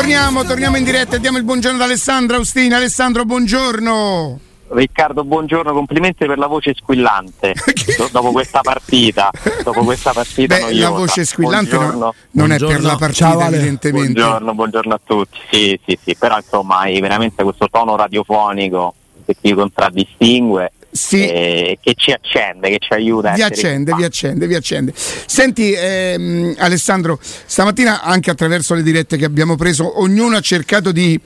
Torniamo, 0.00 0.44
torniamo 0.44 0.78
in 0.78 0.84
diretta 0.84 1.16
e 1.16 1.20
diamo 1.20 1.36
il 1.36 1.44
buongiorno 1.44 1.76
ad 1.76 1.84
Alessandro 1.84 2.38
Austina. 2.38 2.78
Alessandro, 2.78 3.26
buongiorno. 3.26 4.40
Riccardo, 4.68 5.24
buongiorno, 5.24 5.74
complimenti 5.74 6.24
per 6.24 6.38
la 6.38 6.46
voce 6.46 6.72
squillante 6.74 7.52
dopo 8.10 8.32
questa 8.32 8.60
partita. 8.62 9.30
Dopo 9.62 9.84
questa 9.84 10.12
partita 10.12 10.56
Beh, 10.56 10.74
la 10.76 10.88
voce 10.88 11.26
squillante 11.26 11.76
no, 11.76 11.90
non 11.90 12.12
buongiorno. 12.30 12.66
è 12.66 12.72
per 12.72 12.82
la 12.82 12.96
partita, 12.96 13.28
Ciao, 13.28 13.40
evidentemente. 13.42 14.12
Buongiorno, 14.12 14.54
buongiorno 14.54 14.94
a 14.94 15.00
tutti. 15.04 15.38
Sì, 15.50 15.80
sì, 15.84 15.98
sì, 16.02 16.16
però 16.16 16.38
insomma 16.38 16.78
hai 16.78 16.98
veramente 16.98 17.42
questo 17.42 17.68
tono 17.70 17.94
radiofonico 17.94 18.94
che 19.26 19.36
ti 19.38 19.52
contraddistingue 19.52 20.72
sì. 20.90 21.26
eh, 21.26 21.78
che 21.80 21.94
ci 21.96 22.10
accende, 22.10 22.70
che 22.70 22.78
ci 22.78 22.92
aiuta. 22.92 23.32
Vi 23.32 23.42
accende, 23.42 23.94
vi 23.94 24.04
accende, 24.04 24.46
vi 24.46 24.54
accende. 24.54 24.92
Senti 24.94 25.72
ehm, 25.72 26.54
Alessandro, 26.58 27.18
stamattina 27.20 28.02
anche 28.02 28.30
attraverso 28.30 28.74
le 28.74 28.82
dirette 28.82 29.16
che 29.16 29.24
abbiamo 29.24 29.56
preso, 29.56 30.00
ognuno 30.00 30.36
ha 30.36 30.40
cercato 30.40 30.92
di 30.92 31.18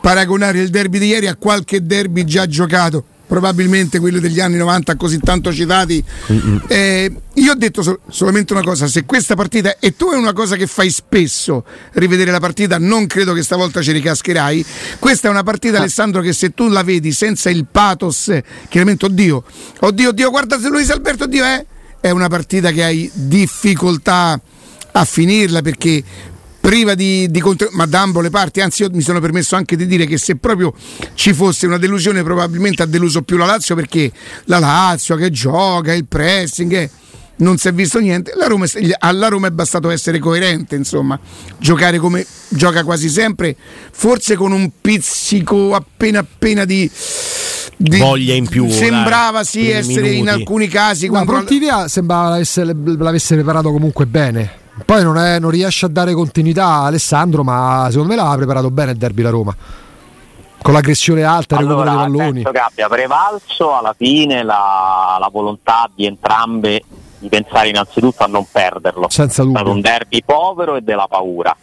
paragonare 0.00 0.58
il 0.58 0.70
derby 0.70 0.98
di 0.98 1.06
ieri 1.06 1.26
a 1.26 1.36
qualche 1.36 1.84
derby 1.84 2.24
già 2.24 2.46
giocato 2.46 3.04
probabilmente 3.32 3.98
quelli 3.98 4.20
degli 4.20 4.40
anni 4.40 4.58
90 4.58 4.94
così 4.96 5.18
tanto 5.18 5.54
citati. 5.54 6.04
Eh, 6.66 7.10
io 7.32 7.52
ho 7.52 7.54
detto 7.54 7.82
sol- 7.82 7.98
solamente 8.10 8.52
una 8.52 8.62
cosa, 8.62 8.86
se 8.86 9.06
questa 9.06 9.34
partita, 9.34 9.78
e 9.78 9.96
tu 9.96 10.10
è 10.10 10.16
una 10.16 10.34
cosa 10.34 10.54
che 10.54 10.66
fai 10.66 10.90
spesso, 10.90 11.64
rivedere 11.92 12.30
la 12.30 12.40
partita, 12.40 12.76
non 12.78 13.06
credo 13.06 13.32
che 13.32 13.42
stavolta 13.42 13.80
ci 13.80 13.92
ricascherai, 13.92 14.66
questa 14.98 15.28
è 15.28 15.30
una 15.30 15.44
partita 15.44 15.78
ah. 15.78 15.80
Alessandro 15.80 16.20
che 16.20 16.34
se 16.34 16.50
tu 16.50 16.68
la 16.68 16.82
vedi 16.82 17.10
senza 17.12 17.48
il 17.48 17.64
pathos, 17.72 18.30
chiaramente 18.68 19.06
oddio, 19.06 19.42
oddio, 19.80 20.10
oddio, 20.10 20.28
guarda 20.28 20.60
se 20.60 20.68
Luis 20.68 20.90
Alberto, 20.90 21.24
oddio, 21.24 21.42
eh, 21.42 21.66
è 22.02 22.10
una 22.10 22.28
partita 22.28 22.70
che 22.70 22.84
hai 22.84 23.10
difficoltà 23.14 24.38
a 24.92 25.04
finirla 25.06 25.62
perché 25.62 26.04
priva 26.62 26.94
di, 26.94 27.28
di 27.28 27.40
contenuto, 27.40 27.76
ma 27.76 27.86
da 27.86 28.02
ambo 28.02 28.20
le 28.20 28.30
parti, 28.30 28.60
anzi 28.60 28.82
io 28.82 28.88
mi 28.92 29.02
sono 29.02 29.18
permesso 29.18 29.56
anche 29.56 29.74
di 29.74 29.84
dire 29.84 30.06
che 30.06 30.16
se 30.16 30.36
proprio 30.36 30.72
ci 31.14 31.34
fosse 31.34 31.66
una 31.66 31.76
delusione 31.76 32.22
probabilmente 32.22 32.84
ha 32.84 32.86
deluso 32.86 33.22
più 33.22 33.36
la 33.36 33.46
Lazio 33.46 33.74
perché 33.74 34.12
la 34.44 34.60
Lazio 34.60 35.16
che 35.16 35.30
gioca, 35.30 35.92
il 35.92 36.06
pressing, 36.06 36.72
eh, 36.72 36.90
non 37.38 37.58
si 37.58 37.66
è 37.66 37.72
visto 37.72 37.98
niente, 37.98 38.32
la 38.36 38.46
Roma, 38.46 38.66
alla 39.00 39.26
Roma 39.26 39.48
è 39.48 39.50
bastato 39.50 39.90
essere 39.90 40.20
coerente, 40.20 40.76
insomma, 40.76 41.18
giocare 41.58 41.98
come 41.98 42.24
gioca 42.48 42.84
quasi 42.84 43.08
sempre, 43.08 43.56
forse 43.90 44.36
con 44.36 44.52
un 44.52 44.70
pizzico 44.80 45.74
appena 45.74 46.20
appena 46.20 46.64
di... 46.64 46.88
Di, 47.74 47.98
voglia 47.98 48.34
in 48.34 48.46
più 48.46 48.68
sembrava 48.68 49.38
dai, 49.38 49.44
sì 49.44 49.68
essere 49.68 50.10
minuti. 50.10 50.18
in 50.18 50.28
alcuni 50.28 50.68
casi 50.68 51.08
la 51.08 51.24
Prontivia 51.24 51.88
sembrava 51.88 52.38
l'avesse 52.38 53.34
preparato 53.34 53.72
comunque 53.72 54.06
bene 54.06 54.60
poi 54.86 55.02
non, 55.02 55.18
è, 55.18 55.38
non, 55.38 55.50
riesce 55.50 55.86
a 55.86 55.88
dare 55.88 56.14
continuità 56.14 56.66
a 56.66 56.84
Alessandro, 56.86 57.44
ma 57.44 57.86
secondo 57.90 58.14
me 58.14 58.16
l'ha 58.16 58.34
preparato 58.36 58.70
bene 58.70 58.92
il 58.92 58.96
derby 58.96 59.22
la 59.22 59.30
Roma. 59.30 59.54
Con 60.62 60.72
l'aggressione 60.72 61.24
alta, 61.24 61.56
allora, 61.56 61.82
recupero 61.82 61.96
dei 61.96 62.04
palloni. 62.04 62.42
Penso 62.42 62.50
che 62.50 62.58
abbia 62.58 62.88
prevalso 62.88 63.76
alla 63.76 63.94
fine 63.96 64.42
la, 64.42 65.16
la, 65.18 65.28
volontà 65.28 65.90
di 65.92 66.06
entrambe 66.06 66.82
di 67.18 67.28
pensare 67.28 67.68
innanzitutto 67.68 68.22
a 68.22 68.26
non 68.26 68.46
perderlo. 68.50 69.08
Senza 69.10 69.42
dubbio. 69.42 69.58
È 69.58 69.60
stato 69.60 69.74
un 69.74 69.80
derby 69.80 70.22
povero 70.24 70.76
e 70.76 70.80
della 70.80 71.06
paura. 71.08 71.54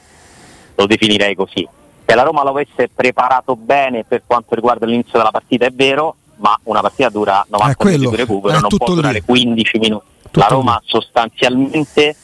Lo 0.75 0.85
definirei 0.85 1.33
così. 1.33 1.67
Se 2.05 2.15
la 2.15 2.23
Roma 2.23 2.43
lo 2.43 2.49
avesse 2.49 2.89
preparato 2.93 3.55
bene 3.55 4.03
per 4.03 4.23
quanto 4.25 4.53
riguarda 4.53 4.85
l'inizio 4.85 5.17
della 5.17 5.31
partita 5.31 5.65
è 5.65 5.71
vero, 5.71 6.15
ma 6.37 6.57
una 6.63 6.81
partita 6.81 7.09
dura 7.09 7.45
90 7.49 7.85
minuti 7.85 8.09
di 8.09 8.15
recupero, 8.15 8.59
non 8.59 8.77
può 8.77 8.93
durare 8.93 9.13
lì. 9.13 9.21
15 9.21 9.77
minuti. 9.79 10.05
Tutto 10.23 10.39
la 10.39 10.47
Roma 10.47 10.79
lì. 10.81 10.87
sostanzialmente 10.89 12.15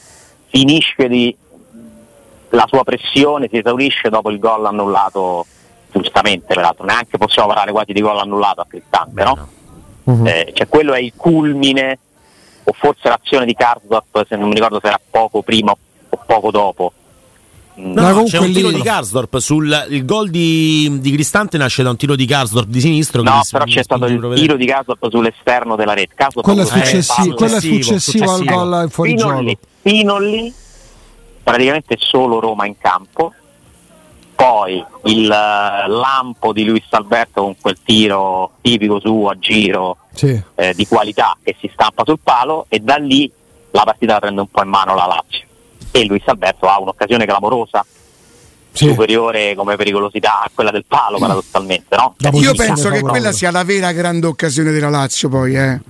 finisce 0.48 1.08
di, 1.08 1.36
la 2.50 2.64
sua 2.68 2.84
pressione, 2.84 3.48
si 3.50 3.58
esaurisce 3.58 4.08
dopo 4.08 4.30
il 4.30 4.38
gol 4.38 4.66
annullato, 4.66 5.46
giustamente 5.90 6.54
peraltro, 6.54 6.84
neanche 6.84 7.18
possiamo 7.18 7.48
parlare 7.48 7.72
quasi 7.72 7.92
di 7.92 8.00
gol 8.00 8.18
annullato 8.18 8.60
a 8.60 8.66
Cristante, 8.68 9.24
no? 9.24 9.48
Uh-huh. 10.04 10.26
Eh, 10.26 10.52
cioè 10.54 10.68
quello 10.68 10.94
è 10.94 11.00
il 11.00 11.12
culmine, 11.16 11.98
o 12.64 12.72
forse 12.72 13.08
l'azione 13.08 13.44
di 13.44 13.54
Karsdorp, 13.54 14.26
se 14.26 14.36
non 14.36 14.48
mi 14.48 14.54
ricordo 14.54 14.80
se 14.80 14.88
era 14.88 15.00
poco 15.10 15.42
prima 15.42 15.72
o 15.72 16.18
poco 16.26 16.50
dopo. 16.50 16.92
No, 17.76 18.10
no, 18.10 18.22
c'è 18.24 18.38
un 18.38 18.52
tiro 18.52 18.70
di 18.70 18.80
Karsdorp 18.80 19.36
sul 19.36 19.86
il 19.90 20.06
gol 20.06 20.30
di, 20.30 20.98
di, 20.98 21.10
Cristante 21.12 21.58
nasce 21.58 21.82
da 21.82 21.90
un 21.90 21.96
tiro 21.96 22.16
di 22.16 22.24
Karsdorp 22.24 22.68
di 22.68 22.80
sinistro. 22.80 23.22
No, 23.22 23.42
però 23.50 23.64
c'è 23.64 23.82
stato 23.82 24.06
il 24.06 24.32
tiro 24.34 24.56
di 24.56 24.64
Karsdorp 24.64 25.10
sull'esterno 25.10 25.76
della 25.76 25.92
rete. 25.92 26.14
quello 26.40 26.62
è, 26.62 26.64
successi- 26.64 27.30
quello 27.32 27.56
è 27.56 27.60
successivo, 27.60 27.98
successivo, 27.98 28.30
al 28.30 28.44
gol 28.44 28.82
in 28.84 28.88
fuori 28.88 29.10
fino 29.10 29.40
Lì, 29.40 29.58
fino 29.82 30.18
lì, 30.18 30.54
praticamente 31.42 31.96
solo 31.98 32.40
Roma 32.40 32.64
in 32.64 32.78
campo. 32.78 33.34
Poi 34.34 34.84
il 35.04 35.24
uh, 35.24 35.90
lampo 35.90 36.52
di 36.52 36.64
Luis 36.64 36.84
Alberto 36.90 37.42
con 37.42 37.56
quel 37.60 37.78
tiro 37.82 38.52
tipico 38.60 39.00
suo 39.00 39.30
a 39.30 39.38
giro 39.38 39.96
sì. 40.12 40.38
eh, 40.54 40.74
di 40.74 40.86
qualità 40.86 41.36
che 41.42 41.56
si 41.58 41.70
stampa 41.72 42.02
sul 42.04 42.18
palo 42.22 42.66
e 42.68 42.80
da 42.80 42.96
lì 42.96 43.30
la 43.70 43.84
partita 43.84 44.12
la 44.12 44.20
prende 44.20 44.40
un 44.42 44.48
po' 44.48 44.62
in 44.62 44.68
mano 44.68 44.94
la 44.94 45.06
Lazio 45.06 45.45
e 45.96 46.04
Luis 46.04 46.22
Alberto 46.26 46.66
ha 46.66 46.78
un'occasione 46.80 47.24
clamorosa 47.24 47.84
sì. 48.72 48.88
superiore 48.88 49.54
come 49.54 49.76
pericolosità 49.76 50.42
a 50.42 50.50
quella 50.52 50.70
del 50.70 50.84
palo 50.86 51.18
paradossalmente 51.18 51.96
no? 51.96 52.14
io 52.32 52.54
penso 52.54 52.90
che 52.90 53.00
quella 53.00 53.32
sia 53.32 53.50
la 53.50 53.64
vera 53.64 53.92
grande 53.92 54.26
occasione 54.26 54.70
della 54.70 54.90
Lazio 54.90 55.28
poi 55.28 55.56
eh. 55.56 55.80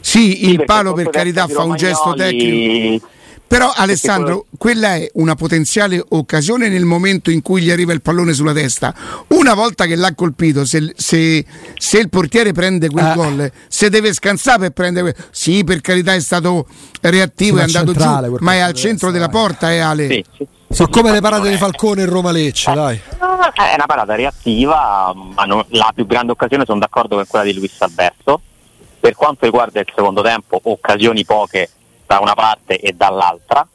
sì, 0.00 0.32
sì 0.32 0.50
il 0.50 0.64
palo 0.64 0.92
per 0.92 1.10
carità 1.10 1.46
fa 1.46 1.62
un 1.62 1.76
gesto 1.76 2.14
tecnico 2.14 3.06
però 3.46 3.72
Alessandro, 3.74 4.46
quella 4.58 4.94
è 4.94 5.08
una 5.14 5.34
potenziale 5.34 6.02
occasione 6.08 6.68
nel 6.68 6.84
momento 6.84 7.30
in 7.30 7.40
cui 7.42 7.62
gli 7.62 7.70
arriva 7.70 7.92
il 7.92 8.02
pallone 8.02 8.32
sulla 8.32 8.52
testa. 8.52 8.94
Una 9.28 9.54
volta 9.54 9.86
che 9.86 9.94
l'ha 9.94 10.14
colpito, 10.14 10.64
se, 10.64 10.92
se, 10.96 11.44
se 11.76 11.98
il 11.98 12.08
portiere 12.08 12.52
prende 12.52 12.88
quel 12.88 13.06
eh. 13.06 13.14
gol, 13.14 13.52
se 13.68 13.90
deve 13.90 14.12
scansare 14.12 14.58
per 14.58 14.70
prendere 14.72 15.12
quel... 15.12 15.26
Sì, 15.30 15.62
per 15.62 15.80
carità 15.80 16.14
è 16.14 16.20
stato 16.20 16.66
reattivo, 17.00 17.58
è 17.58 17.62
andato 17.62 17.92
giù, 17.92 18.36
ma 18.40 18.54
è 18.54 18.58
al 18.58 18.72
centro 18.72 19.10
della 19.10 19.28
porta, 19.28 19.70
è 19.70 19.78
Ale. 19.78 20.08
Sì, 20.08 20.24
sì. 20.36 20.46
Sono 20.70 20.88
come 20.88 21.12
le 21.12 21.20
parate 21.20 21.48
di 21.48 21.56
Falcone 21.56 22.02
in 22.02 22.08
Roma 22.08 22.32
Lecce, 22.32 22.72
eh, 22.72 22.74
dai. 22.74 23.00
È 23.16 23.74
una 23.74 23.86
parata 23.86 24.16
reattiva, 24.16 25.12
ma 25.14 25.44
non, 25.44 25.64
la 25.68 25.92
più 25.94 26.06
grande 26.06 26.32
occasione 26.32 26.64
sono 26.64 26.80
d'accordo 26.80 27.14
con 27.14 27.24
quella 27.28 27.44
di 27.44 27.54
Luis 27.54 27.80
Alberto. 27.80 28.40
Per 28.98 29.14
quanto 29.14 29.44
riguarda 29.44 29.78
il 29.78 29.86
secondo 29.94 30.22
tempo, 30.22 30.58
occasioni 30.64 31.24
poche 31.24 31.68
da 32.06 32.20
una 32.20 32.34
parte 32.34 32.78
e 32.78 32.92
dall'altra. 32.92 33.66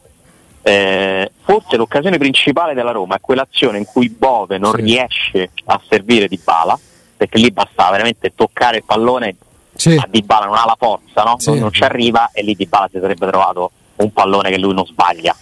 Eh, 0.62 1.32
forse 1.42 1.78
l'occasione 1.78 2.18
principale 2.18 2.74
della 2.74 2.92
Roma 2.92 3.16
è 3.16 3.20
quell'azione 3.22 3.78
in 3.78 3.86
cui 3.86 4.10
Bove 4.10 4.58
non 4.58 4.74
sì. 4.76 4.82
riesce 4.82 5.52
a 5.66 5.82
servire 5.88 6.28
Di 6.28 6.40
Bala, 6.44 6.78
perché 7.16 7.38
lì 7.40 7.52
bastava 7.52 7.92
veramente 7.92 8.34
toccare 8.36 8.78
il 8.78 8.84
pallone, 8.84 9.36
sì. 9.74 9.96
a 9.96 10.08
Di 10.10 10.22
Bala 10.22 10.46
non 10.46 10.56
ha 10.56 10.66
la 10.66 10.78
forza, 10.78 11.24
no? 11.24 11.36
sì. 11.40 11.50
non, 11.52 11.60
non 11.60 11.72
ci 11.72 11.84
arriva 11.84 12.30
e 12.34 12.44
lì 12.44 12.56
Di 12.56 12.66
Bala 12.66 12.90
si 12.92 13.00
sarebbe 13.00 13.28
trovato 13.28 13.72
un 13.98 14.12
pallone 14.12 14.50
che 14.50 14.58
lui 14.58 14.74
non 14.74 14.86
sbaglia. 14.86 15.36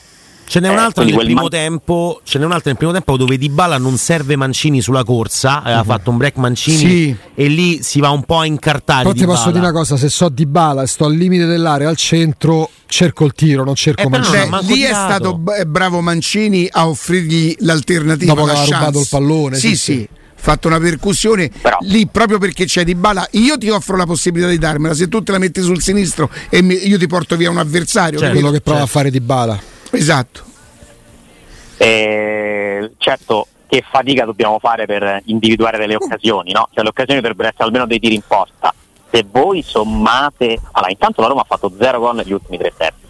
Ce 0.50 0.62
n'è, 0.62 0.70
eh, 0.70 0.72
un'altra 0.72 1.04
nel 1.04 1.14
primo 1.14 1.42
man- 1.42 1.50
tempo, 1.50 2.22
ce 2.24 2.40
n'è 2.40 2.46
un'altra 2.46 2.70
nel 2.70 2.78
primo 2.78 2.94
tempo 2.94 3.18
dove 3.18 3.38
Dybala 3.38 3.78
non 3.78 3.98
serve 3.98 4.38
Mancini 4.38 4.82
sulla 4.82 5.04
corsa, 5.04 5.62
aveva 5.62 5.80
uh-huh. 5.80 5.86
fatto 5.86 6.10
un 6.10 6.18
break 6.18 6.38
Mancini 6.38 6.78
sì. 6.78 7.16
e 7.36 7.48
lì 7.48 7.84
si 7.84 8.00
va 8.00 8.12
un 8.12 8.24
po' 8.24 8.40
a 8.40 8.46
incartare. 8.46 9.04
Poi 9.04 9.14
ti 9.14 9.26
posso 9.26 9.48
dire 9.48 9.60
una 9.60 9.74
cosa, 9.74 9.98
se 9.98 10.08
so 10.08 10.30
Dybala 10.30 10.84
e 10.84 10.88
sto 10.88 11.04
al 11.04 11.14
limite 11.14 11.46
dell'area 11.46 11.90
al 11.90 11.98
centro, 11.98 12.70
cerco 12.86 13.26
il 13.26 13.34
tiro, 13.34 13.66
non 13.66 13.76
cerco 13.76 14.04
eh, 14.04 14.10
Mancini. 14.10 14.50
Beh, 14.50 14.62
lì 14.62 14.82
è 14.84 14.94
stato 14.94 15.38
bravo 15.68 16.00
Mancini 16.00 16.66
a 16.72 16.88
offrirgli 16.88 17.58
l'alternativa. 17.60 18.34
Dopo 18.34 18.46
che 18.46 18.52
aveva 18.52 18.78
rubato 18.78 19.00
il 19.02 19.08
pallone. 19.10 19.58
Sì, 19.58 19.70
sì. 19.70 19.76
sì 19.76 20.10
fatto 20.40 20.68
una 20.68 20.80
percussione 20.80 21.50
Però. 21.50 21.78
lì 21.82 22.08
proprio 22.08 22.38
perché 22.38 22.66
c'è 22.66 22.84
di 22.84 22.94
bala 22.94 23.28
io 23.32 23.58
ti 23.58 23.70
offro 23.70 23.98
la 23.98 24.06
possibilità 24.06 24.50
di 24.50 24.60
darmela 24.60 24.94
se 24.94 25.08
tu 25.10 25.24
te 25.24 25.32
la 25.32 25.40
metti 25.40 25.62
sul 25.62 25.82
sinistro 25.82 26.30
e 26.50 26.62
mi, 26.62 26.88
io 26.88 27.00
ti 27.00 27.08
porto 27.08 27.36
via 27.36 27.50
un 27.50 27.58
avversario 27.58 28.20
cioè, 28.20 28.30
quello 28.30 28.52
che 28.52 28.62
prova 28.62 28.82
certo. 28.82 28.98
a 28.98 29.00
fare 29.00 29.10
di 29.10 29.20
bala 29.20 29.60
Esatto. 29.92 30.44
Eh, 31.78 32.92
certo, 32.98 33.48
che 33.68 33.84
fatica 33.88 34.26
dobbiamo 34.26 34.60
fare 34.60 34.86
per 34.86 35.22
individuare 35.26 35.78
delle 35.78 35.96
occasioni, 35.96 36.52
no? 36.52 36.70
Cioè 36.74 36.84
le 36.84 36.90
occasioni 36.90 37.20
dovrebbero 37.20 37.50
essere 37.50 37.66
almeno 37.66 37.86
dei 37.86 38.00
tiri 38.00 38.16
in 38.16 38.24
porta. 38.26 38.74
Se 39.10 39.26
voi 39.30 39.62
sommate, 39.62 40.60
allora 40.72 40.92
intanto 40.92 41.22
la 41.22 41.28
Roma 41.28 41.42
ha 41.42 41.46
fatto 41.46 41.72
zero 41.80 42.00
gol 42.00 42.16
negli 42.16 42.34
ultimi 42.34 42.58
tre 42.58 42.74
tempi, 42.76 43.06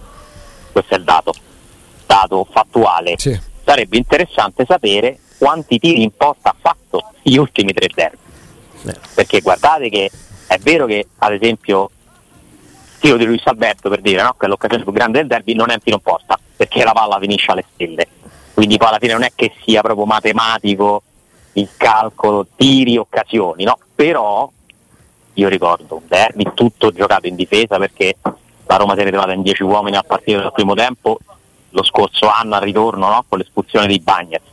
questo 0.72 0.94
è 0.94 0.98
il 0.98 1.04
dato, 1.04 1.34
dato 2.06 2.48
fattuale. 2.50 3.16
Sì. 3.18 3.40
Sarebbe 3.64 3.98
interessante 3.98 4.66
sapere 4.66 5.20
quanti 5.38 5.80
tiri 5.80 6.04
in 6.04 6.12
porta 6.16 6.50
ha 6.50 6.56
fatto 6.60 7.12
gli 7.22 7.36
ultimi 7.36 7.74
tre 7.74 7.88
derby. 7.94 8.18
Perché 9.14 9.42
guardate 9.42 9.90
che 9.90 10.10
è 10.48 10.58
vero 10.60 10.86
che 10.86 11.08
ad 11.18 11.34
esempio 11.34 11.90
tiro 13.00 13.18
di 13.18 13.26
Luis 13.26 13.46
Alberto 13.46 13.90
per 13.90 14.02
dire 14.02 14.22
no? 14.22 14.36
che 14.38 14.48
l'occasione 14.48 14.84
più 14.84 14.92
grande 14.92 15.20
del 15.20 15.28
derby 15.28 15.54
non 15.54 15.68
tiro 15.84 15.98
in 15.98 16.02
porta 16.02 16.40
perché 16.56 16.84
la 16.84 16.94
palla 16.94 17.20
finisce 17.20 17.52
alle 17.52 17.66
stelle. 17.74 18.08
Quindi 18.54 18.78
poi 18.78 18.88
alla 18.88 19.00
fine 19.00 19.14
non 19.14 19.24
è 19.24 19.32
che 19.36 19.54
sia 19.64 19.82
proprio 19.82 20.06
matematico 20.06 21.04
il 21.54 21.70
calcolo 21.78 22.48
tiri, 22.56 22.98
occasioni, 22.98 23.64
no? 23.64 23.78
Però 23.96 24.50
io 25.34 25.48
ricordo 25.50 25.96
un 25.96 26.04
derby 26.08 26.52
tutto 26.54 26.92
giocato 26.92 27.28
in 27.28 27.36
difesa 27.36 27.78
perché 27.78 28.16
la 28.22 28.76
Roma 28.76 28.96
si 28.96 29.02
è 29.02 29.04
ritrovata 29.04 29.34
in 29.34 29.44
10 29.44 29.64
uomini 29.64 29.96
a 29.96 30.04
partire 30.04 30.42
dal 30.42 30.52
primo 30.52 30.74
tempo 30.74 31.20
lo 31.70 31.84
scorso 31.84 32.28
anno 32.28 32.56
al 32.56 32.62
ritorno 32.62 33.08
no? 33.08 33.26
con 33.28 33.38
l'espulsione 33.38 33.88
di 33.88 34.00
Bagnets. 34.00 34.46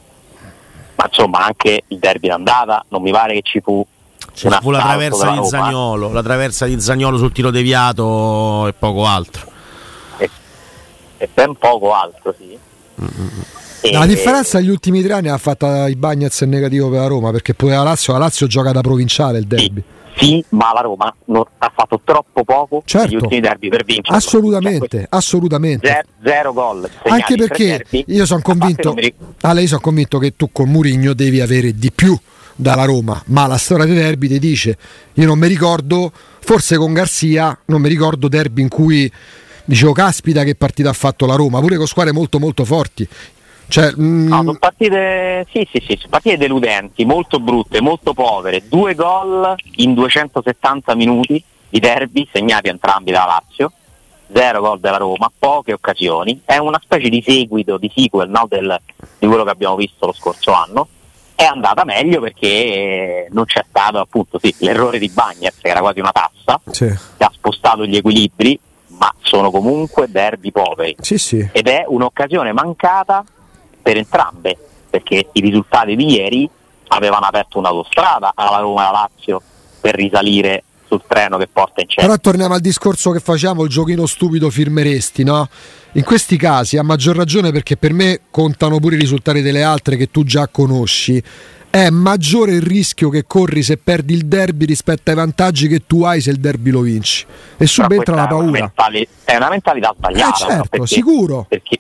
ma 0.97 1.06
insomma 1.06 1.44
anche 1.44 1.85
il 1.88 1.99
derby 1.99 2.29
d'andata 2.29 2.85
non 2.88 3.02
mi 3.02 3.11
pare 3.11 3.35
che 3.35 3.43
ci 3.43 3.61
fu 3.61 3.85
ci 4.34 4.48
fu 4.60 4.70
la 4.70 4.81
traversa 4.81 5.31
di 5.31 5.46
Zagnolo, 5.46 6.12
la 6.12 6.22
traversa 6.22 6.66
di 6.66 6.81
Zagnolo 6.81 7.16
sul 7.16 7.32
tiro 7.32 7.50
deviato 7.50 8.66
e 8.66 8.72
poco 8.72 9.06
altro. 9.06 9.50
E, 10.19 10.31
e 11.19 11.28
ben 11.32 11.54
poco 11.56 11.94
altro, 11.94 12.34
sì. 12.36 12.58
E, 13.81 13.92
la 13.92 14.06
differenza 14.06 14.58
negli 14.58 14.70
ultimi 14.70 15.02
tre 15.02 15.14
anni 15.14 15.28
ha 15.28 15.38
fatto 15.38 15.66
i 15.86 15.94
Bagnets 15.94 16.40
in 16.40 16.50
negativo 16.50 16.90
per 16.90 17.00
la 17.00 17.06
Roma 17.06 17.31
perché 17.31 17.54
poi 17.54 17.70
la 17.70 17.82
Lazio, 17.82 18.12
la 18.12 18.19
Lazio 18.19 18.46
gioca 18.46 18.72
da 18.72 18.81
provinciale 18.81 19.38
il 19.38 19.46
derby. 19.46 19.81
Sì. 19.81 19.92
Sì, 20.16 20.44
ma 20.50 20.72
la 20.72 20.80
Roma 20.80 21.12
non, 21.25 21.42
ha 21.58 21.72
fatto 21.75 22.00
troppo 22.04 22.44
poco 22.44 22.82
certo. 22.84 23.08
negli 23.08 23.16
ultimi 23.16 23.40
derby 23.40 23.69
per 23.69 23.84
vincere. 23.84 24.16
Assolutamente, 24.16 24.98
cioè, 24.98 25.06
assolutamente. 25.10 25.88
Zero, 25.88 26.06
zero 26.22 26.52
gol. 26.52 26.88
Anche 27.08 27.34
perché 27.34 27.84
io 28.06 28.25
sono 28.25 28.40
convinto, 28.40 28.94
Ale, 29.40 29.62
io 29.62 29.66
sono 29.66 29.80
convinto 29.80 30.19
che 30.19 30.37
tu 30.37 30.50
con 30.52 30.69
Murigno 30.69 31.14
devi 31.14 31.40
avere 31.40 31.75
di 31.75 31.90
più 31.90 32.16
dalla 32.56 32.84
Roma, 32.84 33.20
ma 33.26 33.46
la 33.46 33.56
storia 33.56 33.84
dei 33.84 33.94
derby 33.94 34.28
ti 34.28 34.38
dice, 34.38 34.78
io 35.14 35.26
non 35.26 35.38
mi 35.38 35.48
ricordo, 35.48 36.12
forse 36.40 36.76
con 36.76 36.92
Garzia, 36.92 37.58
non 37.66 37.80
mi 37.80 37.88
ricordo 37.88 38.28
derby 38.28 38.62
in 38.62 38.68
cui 38.68 39.10
dicevo 39.64 39.92
caspita 39.92 40.44
che 40.44 40.54
partita 40.54 40.90
ha 40.90 40.94
fatto 40.94 41.26
la 41.26 41.34
Roma, 41.34 41.60
pure 41.60 41.76
con 41.76 41.86
squadre 41.86 42.12
molto 42.12 42.38
molto 42.38 42.64
forti. 42.64 43.08
Cioè, 43.66 43.92
mm... 43.98 44.28
no, 44.28 44.36
sono 44.36 44.58
partite, 44.58 45.46
sì, 45.50 45.66
sì, 45.70 45.82
sì, 45.86 45.98
partite 46.08 46.36
deludenti, 46.36 47.04
molto 47.04 47.40
brutte, 47.40 47.80
molto 47.80 48.12
povere. 48.12 48.62
Due 48.68 48.94
gol 48.94 49.54
in 49.76 49.94
270 49.94 50.94
minuti 50.94 51.42
di 51.68 51.80
derby 51.80 52.28
segnati 52.30 52.68
entrambi 52.68 53.10
dalla 53.10 53.40
Lazio, 53.42 53.72
zero 54.32 54.60
gol 54.60 54.80
della 54.80 54.98
Roma, 54.98 55.30
poche 55.36 55.72
occasioni. 55.72 56.42
È 56.44 56.58
una 56.58 56.78
specie 56.80 57.08
di 57.08 57.22
seguito, 57.26 57.78
di 57.78 57.90
sequel 57.92 58.28
no, 58.28 58.46
del, 58.48 58.78
di 59.18 59.26
quello 59.26 59.44
che 59.44 59.50
abbiamo 59.50 59.76
visto 59.76 60.06
lo 60.06 60.12
scorso 60.12 60.52
anno 60.52 60.88
è 61.34 61.44
andata 61.44 61.84
meglio 61.84 62.20
perché 62.20 63.28
non 63.31 63.44
c'è 63.44 63.64
stato 63.69 63.98
appunto 63.98 64.38
sì, 64.38 64.54
l'errore 64.58 64.98
di 64.98 65.08
Bagnets 65.08 65.58
che 65.60 65.69
era 65.69 65.81
quasi 65.81 66.00
una 66.00 66.12
tassa 66.12 66.60
sì. 66.70 66.86
che 66.86 67.25
ha 67.25 67.31
spostato 67.32 67.84
gli 67.86 67.96
equilibri 67.96 68.58
ma 68.98 69.12
sono 69.20 69.50
comunque 69.50 70.06
derby 70.08 70.52
poveri 70.52 70.96
sì, 71.00 71.19
sì. 71.19 71.48
ed 71.52 71.66
è 71.66 71.84
un'occasione 71.86 72.52
mancata 72.52 73.25
per 73.82 73.96
entrambe 73.96 74.56
perché 74.88 75.28
i 75.32 75.40
risultati 75.40 75.96
di 75.96 76.12
ieri 76.12 76.48
avevano 76.88 77.26
aperto 77.26 77.58
un'autostrada 77.58 78.32
alla 78.34 78.58
Roma 78.58 78.82
e 78.82 78.87
alla 78.87 79.08
Lazio 79.10 79.42
per 79.80 79.94
risalire 79.94 80.62
sul 80.99 81.02
treno 81.06 81.37
che 81.38 81.49
porta 81.49 81.81
in 81.81 81.88
centro 81.88 82.06
però 82.06 82.19
torniamo 82.19 82.55
al 82.55 82.61
discorso 82.61 83.11
che 83.11 83.20
facciamo 83.20 83.62
il 83.64 83.70
giochino 83.70 84.06
stupido 84.06 84.50
firmeresti 84.50 85.25
no? 85.25 85.49
In 85.96 86.02
questi 86.02 86.37
casi, 86.37 86.76
a 86.76 86.82
maggior 86.82 87.14
ragione 87.14 87.52
perché 87.52 87.76
per 87.76 87.93
me 87.93 88.23
contano 88.29 88.81
pure 88.81 88.96
i 88.96 88.99
risultati 88.99 89.43
delle 89.43 89.62
altre 89.62 89.96
che 89.96 90.11
tu 90.11 90.25
già 90.25 90.49
conosci, 90.49 91.23
è 91.70 91.88
maggiore 91.88 92.52
il 92.52 92.62
rischio 92.62 93.11
che 93.11 93.25
corri 93.26 93.62
se 93.62 93.76
perdi 93.76 94.14
il 94.14 94.26
derby 94.26 94.64
rispetto 94.64 95.11
ai 95.11 95.17
vantaggi 95.17 95.69
che 95.69 95.87
tu 95.87 96.02
hai 96.02 96.20
se 96.20 96.31
il 96.31 96.38
derby 96.38 96.70
lo 96.70 96.81
vinci. 96.81 97.25
E 97.56 97.67
subentra 97.67 98.17
la 98.17 98.26
paura. 98.26 98.44
È 98.44 98.49
una, 98.49 98.58
mentali- 98.58 99.08
è 99.25 99.37
una 99.37 99.49
mentalità 99.50 99.94
sbagliata. 99.97 100.35
Eh 100.35 100.49
certo, 100.49 100.69
perché, 100.69 100.87
sicuro. 100.87 101.47
Perché, 101.49 101.79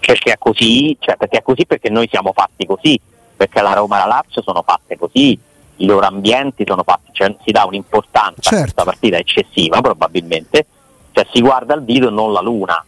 perché, 0.00 0.32
è 0.32 0.38
così, 0.38 0.96
cioè 0.98 1.16
perché 1.16 1.38
è 1.38 1.42
così 1.42 1.64
perché 1.64 1.90
noi 1.90 2.08
siamo 2.10 2.32
fatti 2.34 2.66
così, 2.66 3.00
perché 3.36 3.60
la 3.60 3.72
Roma 3.72 3.96
e 3.96 3.98
la 4.00 4.06
Lazio 4.06 4.42
sono 4.42 4.64
fatte 4.66 4.96
così, 4.96 5.38
i 5.76 5.86
loro 5.86 6.06
ambienti 6.06 6.64
sono 6.66 6.82
fatti, 6.82 7.10
cioè 7.12 7.34
si 7.44 7.50
dà 7.52 7.64
un'importanza 7.64 8.40
certo. 8.40 8.56
a 8.56 8.60
questa 8.60 8.84
partita 8.84 9.16
eccessiva 9.18 9.80
probabilmente, 9.80 10.66
cioè 11.12 11.26
si 11.32 11.40
guarda 11.40 11.74
il 11.74 11.82
dito 11.82 12.08
e 12.08 12.10
non 12.10 12.32
la 12.32 12.40
luna 12.40 12.84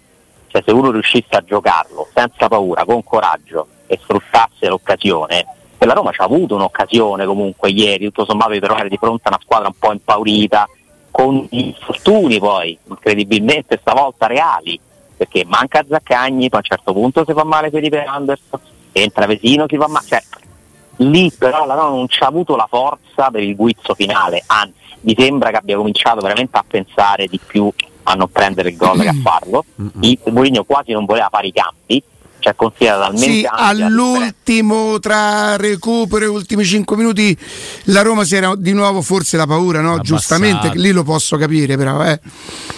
cioè 0.48 0.62
se 0.64 0.72
uno 0.72 0.90
riuscisse 0.90 1.36
a 1.36 1.44
giocarlo 1.44 2.08
senza 2.12 2.48
paura, 2.48 2.84
con 2.84 3.04
coraggio 3.04 3.68
e 3.86 3.98
sfruttasse 4.02 4.66
l'occasione, 4.66 5.46
e 5.78 5.86
la 5.86 5.92
Roma 5.92 6.10
ci 6.10 6.20
ha 6.20 6.24
avuto 6.24 6.56
un'occasione 6.56 7.24
comunque 7.24 7.70
ieri, 7.70 8.06
tutto 8.06 8.24
sommato 8.24 8.52
di 8.52 8.60
trovare 8.60 8.88
di 8.88 8.96
fronte 8.96 9.28
a 9.28 9.28
una 9.28 9.40
squadra 9.42 9.68
un 9.68 9.78
po' 9.78 9.92
impaurita, 9.92 10.68
con 11.10 11.46
gli 11.50 11.66
infortuni 11.66 12.38
poi, 12.38 12.76
incredibilmente 12.88 13.78
stavolta 13.80 14.26
reali, 14.26 14.78
perché 15.16 15.44
manca 15.46 15.84
Zaccagni, 15.86 16.48
poi 16.48 16.60
a 16.60 16.62
un 16.62 16.76
certo 16.76 16.92
punto 16.92 17.24
si 17.26 17.32
fa 17.32 17.44
male 17.44 17.70
Felipe 17.70 18.02
Anderson, 18.02 18.60
entra 18.92 19.26
Vesino, 19.26 19.66
si 19.68 19.76
fa 19.76 19.88
male, 19.88 20.06
cioè, 20.06 20.22
lì 20.98 21.32
però 21.36 21.66
la 21.66 21.74
Roma 21.74 21.96
non 21.96 22.08
ci 22.08 22.22
ha 22.22 22.26
avuto 22.26 22.56
la 22.56 22.66
forza 22.68 23.30
per 23.30 23.42
il 23.42 23.56
guizzo 23.56 23.94
finale, 23.94 24.42
anzi 24.46 24.74
mi 25.00 25.14
sembra 25.16 25.50
che 25.50 25.56
abbia 25.56 25.76
cominciato 25.76 26.20
veramente 26.20 26.56
a 26.56 26.64
pensare 26.66 27.26
di 27.26 27.38
più 27.44 27.70
a 28.04 28.14
non 28.14 28.28
prendere 28.30 28.70
il 28.70 28.76
gol 28.76 29.00
che 29.00 29.08
a 29.08 29.14
farlo. 29.22 29.64
Il 30.00 30.18
Mourinho 30.26 30.64
quasi 30.64 30.92
non 30.92 31.04
voleva 31.04 31.28
fare 31.30 31.48
i 31.48 31.52
campi, 32.48 32.54
cioè 32.54 32.54
considera 32.54 32.98
talmente 32.98 33.30
sì, 33.30 33.48
all'ultimo 33.48 34.98
tra 34.98 35.56
recupero 35.56 36.24
e 36.24 36.28
ultimi 36.28 36.64
5 36.64 36.96
minuti 36.96 37.36
la 37.84 38.02
Roma 38.02 38.24
si 38.24 38.36
era 38.36 38.54
di 38.56 38.72
nuovo 38.72 39.02
forse 39.02 39.36
la 39.36 39.46
paura 39.46 39.80
no? 39.80 40.00
giustamente 40.00 40.72
lì 40.74 40.90
lo 40.90 41.02
posso 41.02 41.36
capire 41.36 41.76
però 41.76 42.04
eh. 42.04 42.20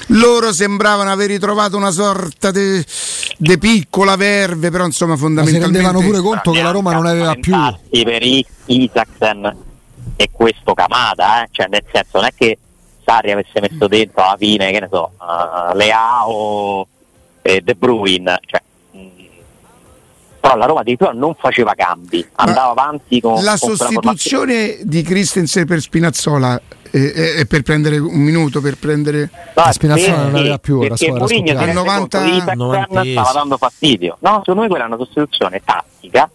loro 0.09 0.53
sembravano 0.53 1.11
aver 1.11 1.29
ritrovato 1.29 1.77
una 1.77 1.91
sorta 1.91 2.51
di 2.51 2.85
piccola 3.59 4.17
verve 4.17 4.71
però 4.71 4.85
insomma 4.85 5.17
fondamentalmente 5.17 5.79
Ma 5.83 5.89
si 5.89 5.95
rendevano 5.95 6.07
pure 6.07 6.21
conto 6.23 6.51
che 6.51 6.63
la 6.63 6.71
Roma 6.71 6.93
non 6.93 7.07
aveva 7.07 7.35
più 7.35 7.55
per 7.91 8.23
Isaacsen 8.67 9.57
e 10.17 10.29
questo 10.33 10.75
Camada 10.75 11.45
eh? 11.45 11.49
cioè 11.51 11.67
nel 11.69 11.85
senso 11.91 12.19
non 12.19 12.25
è 12.27 12.31
che 12.35 12.59
Sarri 13.11 13.33
avesse 13.33 13.61
messo 13.61 13.89
dentro 13.89 14.23
alla 14.23 14.37
fine, 14.37 14.71
che 14.71 14.79
ne 14.79 14.89
so, 14.89 15.13
uh, 15.19 15.75
Leao 15.75 16.87
e 17.43 17.61
De 17.61 17.75
Bruyne, 17.75 18.39
cioè, 18.47 18.63
però 20.41 20.57
la 20.57 20.67
Roma 20.67 20.81
addirittura 20.81 21.13
non 21.13 21.35
faceva 21.39 21.75
cambi, 21.75 22.27
andava 22.37 22.73
Ma 22.75 22.83
avanti 22.83 23.21
con 23.21 23.43
la 23.45 23.57
con 23.59 23.77
sostituzione 23.77 24.79
di 24.83 25.03
Christensen 25.03 25.67
per 25.67 25.81
Spinazzola 25.81 26.61
e, 26.91 27.35
e, 27.39 27.47
per 27.47 27.63
prendere 27.63 27.99
un 27.99 28.19
minuto 28.19 28.61
per 28.61 28.77
prendere 28.77 29.31
no, 29.55 29.71
Spinazzola 29.71 30.25
non 30.25 30.35
aveva 30.35 30.59
più 30.59 30.83
la 30.83 30.97
sua 30.97 31.15
al 31.15 32.57
90 32.57 33.03
stava 33.05 33.33
dando 33.33 33.57
fastidio 33.59 34.17
no 34.21 34.39
secondo 34.41 34.63
me 34.63 34.69
quella 34.69 34.85
è 34.85 34.87
una 34.89 34.97
sostituzione 34.97 35.61
tattica 35.65 36.29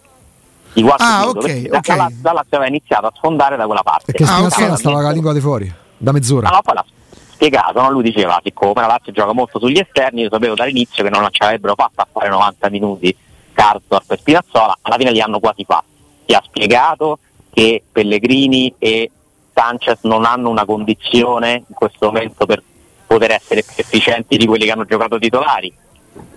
di 0.72 0.82
ah, 0.96 1.20
minuto 1.20 1.40
okay, 1.40 1.68
okay. 1.68 1.96
la, 1.96 2.10
la, 2.22 2.32
la, 2.32 2.44
aveva 2.48 2.66
iniziato 2.68 3.06
a 3.06 3.12
sfondare 3.14 3.56
da 3.56 3.66
quella 3.66 3.82
parte 3.82 4.12
perché 4.12 4.24
Spinazzola 4.24 4.64
ah, 4.64 4.68
okay. 4.68 4.78
stava 4.78 5.02
la 5.02 5.10
lingua 5.10 5.34
di 5.34 5.40
fuori 5.40 5.84
da 5.96 6.12
mezz'ora. 6.12 6.48
No, 6.48 6.60
poi 6.62 6.74
l'ha 6.74 6.84
spiegato, 7.32 7.80
no? 7.80 7.90
lui 7.90 8.02
diceva, 8.02 8.40
siccome 8.42 8.80
la 8.80 8.86
Lazio 8.86 9.12
gioca 9.12 9.32
molto 9.32 9.58
sugli 9.58 9.78
esterni, 9.78 10.22
io 10.22 10.28
sapevo 10.30 10.54
dall'inizio 10.54 11.02
che 11.02 11.10
non 11.10 11.26
ci 11.30 11.42
avrebbero 11.42 11.74
fatto 11.74 12.00
a 12.00 12.06
fare 12.10 12.28
90 12.28 12.70
minuti 12.70 13.16
Karsdorp 13.56 14.12
e 14.12 14.16
Spinazzola, 14.18 14.78
alla 14.82 14.96
fine 14.96 15.10
li 15.10 15.20
hanno 15.20 15.40
quasi 15.40 15.64
fatti. 15.64 15.86
Ti 16.26 16.34
ha 16.34 16.42
spiegato 16.44 17.18
che 17.50 17.82
Pellegrini 17.90 18.74
e 18.78 19.10
Sanchez 19.54 20.00
non 20.02 20.26
hanno 20.26 20.50
una 20.50 20.66
condizione 20.66 21.64
in 21.66 21.74
questo 21.74 22.06
momento 22.06 22.44
per 22.44 22.62
poter 23.06 23.30
essere 23.30 23.62
più 23.62 23.74
efficienti 23.78 24.36
di 24.36 24.46
quelli 24.46 24.66
che 24.66 24.72
hanno 24.72 24.84
giocato 24.84 25.18
titolari. 25.18 25.74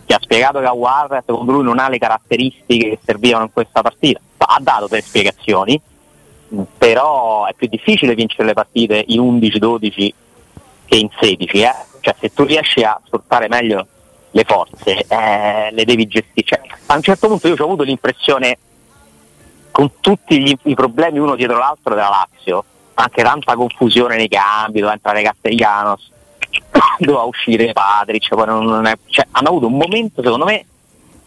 Ti 0.06 0.14
ha 0.14 0.20
spiegato 0.22 0.60
che 0.60 0.66
Aguarda 0.66 1.22
secondo 1.26 1.52
lui 1.52 1.64
non 1.64 1.78
ha 1.78 1.90
le 1.90 1.98
caratteristiche 1.98 2.90
che 2.90 3.00
servivano 3.04 3.44
in 3.44 3.52
questa 3.52 3.82
partita. 3.82 4.20
Ha 4.38 4.58
dato 4.62 4.88
tre 4.88 5.02
spiegazioni, 5.02 5.80
però 6.78 7.46
è 7.46 7.54
più 7.54 7.68
difficile 7.68 8.16
vincere 8.16 8.46
le 8.46 8.54
partite 8.54 9.04
in 9.08 9.20
11-12 9.20 10.10
che 10.86 10.96
in 10.96 11.10
16, 11.20 11.62
eh? 11.62 11.76
cioè 12.00 12.16
se 12.18 12.34
tu 12.34 12.46
riesci 12.46 12.82
a 12.82 13.00
sfruttare 13.04 13.48
meglio 13.50 13.86
le 14.32 14.44
forze, 14.46 15.06
eh, 15.08 15.70
le 15.72 15.86
devi 15.86 16.08
gestire. 16.08 16.46
Cioè, 16.46 16.62
a 16.88 16.96
un 16.96 17.02
certo 17.02 17.28
punto 17.28 17.48
io 17.48 17.56
ho 17.58 17.64
avuto 17.64 17.84
l'impressione, 17.84 18.58
con 19.72 19.92
tutti 20.00 20.42
gli, 20.42 20.56
i 20.64 20.76
problemi 20.76 21.20
uno 21.20 21.36
dietro 21.36 21.58
l'altro 21.58 21.96
della 21.96 22.10
Lazio, 22.10 22.64
anche 22.96 23.24
tanta 23.24 23.56
confusione 23.56 24.18
nei 24.18 24.28
cambi, 24.28 24.82
dove 24.82 24.94
entrare 24.94 25.22
Castellanos, 25.22 26.12
doveva 27.00 27.24
uscire 27.24 27.72
Patrick, 27.72 28.34
poi 28.34 28.46
non, 28.46 28.66
non 28.66 28.86
è, 28.86 28.98
cioè, 29.08 29.28
hanno 29.32 29.50
avuto 29.50 29.68
un 29.68 29.78
momento 29.78 30.22
secondo 30.22 30.46
me 30.46 30.66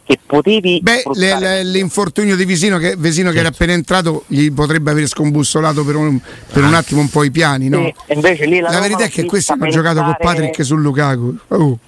che 0.05 0.19
potevi 0.25 0.81
Beh, 0.83 1.05
le, 1.15 1.39
le, 1.39 1.65
l'infortunio 1.65 2.35
di 2.35 2.45
Vesino, 2.45 2.77
che, 2.79 2.97
Vesino 2.97 3.31
certo. 3.31 3.33
che, 3.33 3.39
era 3.39 3.49
certo. 3.49 3.63
appena 3.63 3.73
entrato 3.73 4.25
gli 4.27 4.51
potrebbe 4.53 4.91
aver 4.91 5.07
scombussolato 5.07 5.85
per 5.85 5.95
un, 5.95 6.19
per 6.19 6.65
un 6.65 6.75
attimo 6.75 7.01
un 7.01 7.09
po' 7.09 7.23
i 7.23 7.31
piani 7.31 7.69
no? 7.69 7.93
sì, 8.09 8.61
la, 8.61 8.71
la 8.71 8.81
verità 8.81 9.05
è 9.05 9.09
che 9.09 9.25
questi 9.25 9.53
hanno 9.53 9.69
giocato 9.69 10.03
con 10.03 10.17
Patrick 10.19 10.65
su 10.65 10.75
Lukaku 10.75 11.37
oh. 11.49 11.79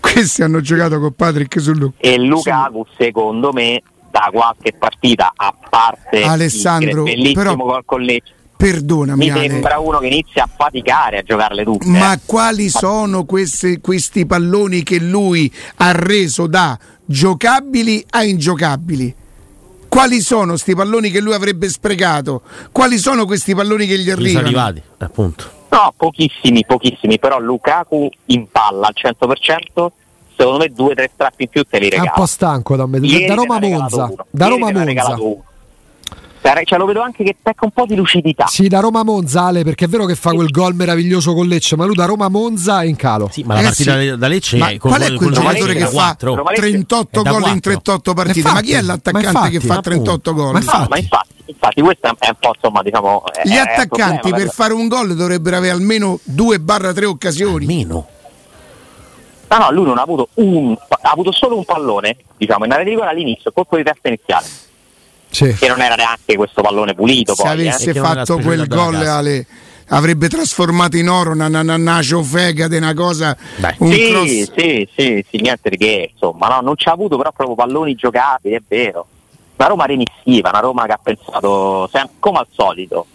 Questi 0.00 0.42
hanno 0.42 0.60
giocato 0.60 0.98
con 0.98 1.12
Patrick 1.12 1.60
su 1.60 1.92
e 1.98 2.18
Lukaku 2.18 2.86
sì. 2.90 3.04
secondo 3.04 3.52
me 3.52 3.82
da 4.10 4.28
qualche 4.32 4.72
partita 4.72 5.32
a 5.36 5.54
parte 5.68 6.22
Alessandro 6.22 7.04
bellissimo 7.04 7.82
però... 7.82 7.96
Lecce 7.98 8.38
Perdonami, 8.60 9.30
mi 9.30 9.48
sembra 9.48 9.78
uno 9.78 9.98
che 10.00 10.08
inizia 10.08 10.42
a 10.42 10.48
faticare 10.54 11.20
a 11.20 11.22
giocarle 11.22 11.64
tutte. 11.64 11.88
Ma 11.88 12.12
eh. 12.12 12.18
quali 12.26 12.68
sono 12.68 13.24
questi, 13.24 13.80
questi 13.80 14.26
palloni 14.26 14.82
che 14.82 15.00
lui 15.00 15.50
ha 15.76 15.92
reso 15.92 16.46
da 16.46 16.78
giocabili 17.02 18.04
a 18.10 18.22
ingiocabili? 18.22 19.14
Quali 19.88 20.20
sono 20.20 20.48
questi 20.48 20.74
palloni 20.74 21.10
che 21.10 21.20
lui 21.20 21.32
avrebbe 21.32 21.70
sprecato? 21.70 22.42
Quali 22.70 22.98
sono 22.98 23.24
questi 23.24 23.54
palloni 23.54 23.86
che 23.86 23.98
gli 23.98 24.10
arrivano? 24.10 24.46
Sono 24.46 24.60
arrivati, 24.60 24.82
appunto. 24.98 25.59
No, 25.70 25.92
pochissimi, 25.96 26.64
pochissimi, 26.66 27.18
però 27.18 27.38
Lukaku 27.38 28.08
in 28.26 28.48
palla 28.50 28.88
al 28.88 28.94
100%, 28.96 29.86
secondo 30.36 30.58
me 30.58 30.68
due 30.68 30.92
o 30.92 30.94
tre 30.94 31.10
strappi 31.12 31.44
in 31.44 31.48
più 31.48 31.64
te 31.64 31.78
li 31.78 31.88
regala. 31.88 32.08
È 32.08 32.12
un 32.12 32.14
po' 32.20 32.26
stanco 32.26 32.76
da, 32.76 32.86
me- 32.86 32.98
da 33.00 33.34
Roma 33.34 33.58
Monza. 33.60 34.12
Da 34.30 34.46
Roma 34.48 34.70
Monza. 34.72 35.16
Cioè, 36.64 36.78
lo 36.78 36.86
vedo 36.86 37.02
anche 37.02 37.22
che 37.22 37.36
pecca 37.40 37.64
un 37.64 37.70
po' 37.70 37.84
di 37.86 37.94
lucidità. 37.94 38.46
Sì, 38.46 38.68
da 38.68 38.80
Roma 38.80 39.02
Monza, 39.02 39.44
Ale, 39.44 39.62
perché 39.62 39.84
è 39.84 39.88
vero 39.88 40.06
che 40.06 40.14
fa 40.14 40.32
quel 40.32 40.48
gol 40.48 40.74
meraviglioso 40.74 41.34
con 41.34 41.46
Lecce, 41.46 41.76
ma 41.76 41.84
lui 41.84 41.94
da 41.94 42.06
Roma 42.06 42.28
Monza 42.28 42.82
è 42.82 42.86
in 42.86 42.96
calo. 42.96 43.28
Sì, 43.30 43.42
ma 43.42 43.54
la 43.54 43.62
partita 43.62 43.98
sì. 43.98 44.16
da 44.16 44.28
Lecce 44.28 44.56
ma 44.56 44.68
con, 44.78 44.90
qual 44.90 45.02
è 45.02 45.14
quel 45.14 45.32
giocatore 45.32 45.74
che 45.74 45.86
fa 45.86 46.16
38 46.16 47.22
gol 47.22 47.48
in 47.48 47.60
38 47.60 48.14
partite? 48.14 48.38
Infatti, 48.38 48.54
ma 48.54 48.60
chi 48.62 48.72
è 48.72 48.80
l'attaccante 48.80 49.26
infatti, 49.26 49.50
che 49.50 49.60
fa 49.60 49.80
38 49.80 50.34
gol? 50.34 50.52
Ma 50.52 50.58
infatti, 50.58 50.88
ma 50.88 50.98
infatti, 50.98 51.34
infatti 51.46 51.80
questo 51.82 52.06
è 52.06 52.10
un 52.28 52.36
po' 52.38 52.52
insomma, 52.54 52.82
diciamo, 52.82 53.24
Gli 53.44 53.56
attaccanti 53.56 54.30
per 54.30 54.48
fare 54.50 54.72
un 54.72 54.88
gol 54.88 55.14
dovrebbero 55.14 55.56
avere 55.56 55.74
almeno 55.74 56.18
2-3 56.30 57.04
occasioni. 57.04 57.66
Meno. 57.66 58.06
No, 59.48 59.58
no, 59.58 59.72
lui 59.72 59.84
non 59.84 59.98
ha 59.98 60.02
avuto 60.02 60.28
un 60.34 60.76
ha 61.02 61.10
avuto 61.10 61.32
solo 61.32 61.56
un 61.56 61.64
pallone, 61.64 62.16
diciamo, 62.36 62.64
in 62.64 62.72
area 62.72 62.84
di 62.84 62.90
rigore 62.90 63.08
all'inizio, 63.08 63.50
colpo 63.52 63.76
di 63.76 63.82
testa 63.82 64.08
iniziale 64.08 64.46
sì. 65.30 65.54
che 65.54 65.68
non 65.68 65.80
era 65.80 65.94
neanche 65.94 66.36
questo 66.36 66.62
pallone 66.62 66.94
pulito. 66.94 67.34
Se 67.34 67.42
poi, 67.42 67.52
avesse 67.52 67.90
eh. 67.90 67.94
fatto 67.94 68.38
quel 68.38 68.66
gol 68.66 68.94
Ale, 68.96 69.46
avrebbe 69.88 70.28
trasformato 70.28 70.96
in 70.96 71.08
oro 71.08 71.32
una, 71.32 71.46
una, 71.46 71.74
una 71.74 72.00
fegate, 72.02 72.76
una 72.76 72.94
cosa. 72.94 73.36
Un 73.78 73.92
sì, 73.92 74.10
cross... 74.10 74.26
sì, 74.26 74.88
sì, 74.96 75.24
sì, 75.28 75.40
niente 75.40 75.70
di 75.70 75.76
che, 75.76 76.10
insomma, 76.12 76.48
no, 76.48 76.60
non 76.60 76.76
ci 76.76 76.88
ha 76.88 76.92
avuto 76.92 77.16
però 77.16 77.32
proprio 77.32 77.56
palloni 77.56 77.94
giocati, 77.94 78.50
è 78.50 78.60
vero. 78.66 79.06
Una 79.56 79.68
Roma 79.68 79.84
remissiva, 79.84 80.48
una 80.48 80.60
Roma 80.60 80.86
che 80.86 80.92
ha 80.92 81.00
pensato 81.02 81.88
sempre, 81.92 82.14
come 82.18 82.38
al 82.38 82.46
solito 82.50 83.06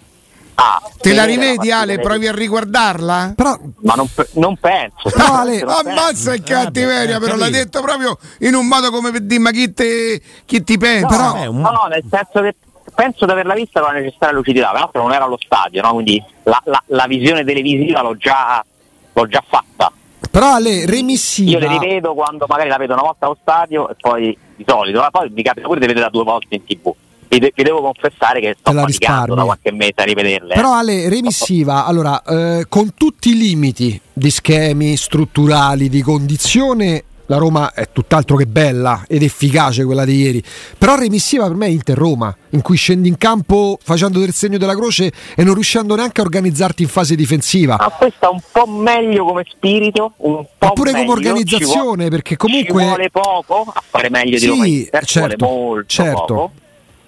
Ah, 0.56 0.82
Te 1.02 1.14
la 1.14 1.26
rivedi 1.26 1.70
Ale? 1.70 2.00
Provi 2.00 2.28
a 2.28 2.34
riguardarla? 2.34 3.34
Però, 3.36 3.58
ma 3.82 3.94
non, 3.96 4.08
non 4.34 4.56
penso. 4.58 5.10
Però, 5.10 5.34
Ale, 5.34 5.60
ammazza 5.60 6.34
il 6.34 6.44
cattiveria, 6.44 7.20
però 7.20 7.36
l'ha 7.36 7.50
detto 7.50 7.82
proprio 7.82 8.18
in 8.40 8.56
un 8.56 8.66
modo 8.66 8.90
come 8.90 9.12
per 9.12 9.22
dire 9.22 9.42
ma 9.42 9.52
chi, 9.52 9.74
te, 9.74 10.22
chi 10.46 10.64
ti 10.64 10.78
pensa? 10.78 11.34
No, 11.34 11.52
no, 11.52 11.72
no, 11.72 11.86
nel 11.90 12.04
senso 12.10 12.42
che 12.42 12.56
penso 12.94 13.26
di 13.26 13.32
averla 13.32 13.54
vista 13.54 13.82
con 13.82 13.94
la 13.94 14.00
necessaria 14.00 14.34
lucidità, 14.34 14.72
peraltro 14.72 15.02
non 15.02 15.12
era 15.12 15.26
allo 15.26 15.38
stadio, 15.44 15.82
no? 15.82 15.94
quindi 15.94 16.24
la, 16.44 16.62
la, 16.66 16.82
la, 16.88 17.06
visione 17.06 17.44
televisiva 17.44 18.02
l'ho 18.02 18.16
già, 18.16 18.64
l'ho 19.12 19.28
già 19.28 19.44
fatta. 19.46 19.92
Però 20.32 20.54
Ale, 20.54 20.86
remissiva. 20.86 21.52
Io 21.52 21.60
le 21.60 21.68
rivedo 21.68 22.14
quando 22.14 22.46
magari 22.48 22.70
la 22.70 22.78
vedo 22.78 22.94
una 22.94 23.02
volta 23.02 23.26
allo 23.26 23.38
stadio 23.42 23.90
e 23.90 23.96
poi 24.00 24.38
di 24.56 24.64
solito, 24.66 25.00
ma 25.00 25.10
poi 25.12 25.30
mi 25.30 25.44
capita 25.44 25.68
pure 25.68 25.82
di 25.82 25.88
vedere 25.88 26.10
due 26.10 26.24
volte 26.24 26.56
in 26.56 26.64
tv 26.64 26.94
vi, 27.36 27.40
de- 27.40 27.54
vi, 27.56 27.64
devo 27.64 27.82
confessare 27.82 28.40
che 28.40 28.56
sto 28.58 28.72
faticando 28.72 29.36
da 29.36 29.44
qualche 29.44 29.72
mese 29.72 29.94
a 29.96 30.04
rivederle. 30.04 30.54
Però 30.54 30.74
Ale, 30.74 31.10
remissiva, 31.10 31.86
allora, 31.86 32.22
eh, 32.24 32.66
con 32.70 32.94
tutti 32.94 33.30
i 33.30 33.38
limiti 33.38 34.00
di 34.12 34.30
schemi 34.30 34.96
strutturali, 34.96 35.90
di 35.90 36.02
condizione, 36.02 37.04
la 37.28 37.38
Roma 37.38 37.74
è 37.74 37.90
tutt'altro 37.92 38.36
che 38.36 38.46
bella 38.46 39.04
ed 39.08 39.24
efficace 39.24 39.84
quella 39.84 40.06
di 40.06 40.16
ieri. 40.16 40.44
Però 40.78 40.96
remissiva 40.96 41.48
per 41.48 41.56
me 41.56 41.66
è 41.66 41.70
Inter-Roma, 41.70 42.36
in 42.52 42.62
cui 42.62 42.78
scendi 42.78 43.08
in 43.08 43.18
campo 43.18 43.80
facendo 43.82 44.20
del 44.20 44.32
segno 44.32 44.58
della 44.58 44.76
croce 44.76 45.12
e 45.36 45.44
non 45.44 45.56
riuscendo 45.56 45.96
neanche 45.96 46.22
a 46.22 46.24
organizzarti 46.24 46.84
in 46.84 46.90
fase 46.90 47.16
difensiva. 47.16 47.78
Ma 47.80 47.90
questa 47.90 48.30
un 48.30 48.42
po' 48.52 48.68
meglio 48.68 49.26
come 49.26 49.44
spirito, 49.50 50.14
un 50.18 50.46
po' 50.58 50.74
pure 50.74 50.92
meglio. 50.92 51.06
come 51.06 51.18
organizzazione, 51.18 51.82
vuole, 51.82 52.10
perché 52.10 52.38
comunque. 52.38 52.82
Ci 52.82 52.88
vuole 52.88 53.10
poco 53.10 53.72
a 53.74 53.84
fare 53.86 54.10
meglio 54.10 54.38
di 54.38 54.46
Roma 54.46 54.68
Inter, 54.68 55.06
certo, 55.06 55.46
vuole 55.46 55.60
molto 55.60 55.88
certo. 55.88 56.26
poco 56.26 56.52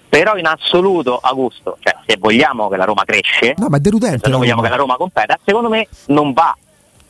però 0.08 0.36
in 0.36 0.46
assoluto 0.46 1.18
Augusto, 1.18 1.76
cioè, 1.80 1.96
se 2.06 2.16
vogliamo 2.18 2.68
che 2.68 2.76
la 2.76 2.84
Roma 2.84 3.04
cresce, 3.04 3.54
no, 3.56 3.68
ma 3.68 3.76
è 3.76 3.80
deludente, 3.80 4.30
se 4.30 4.36
vogliamo 4.36 4.62
che 4.62 4.68
la 4.68 4.76
Roma 4.76 4.96
competa, 4.96 5.38
secondo 5.44 5.68
me 5.68 5.86
non 6.06 6.32
va. 6.32 6.56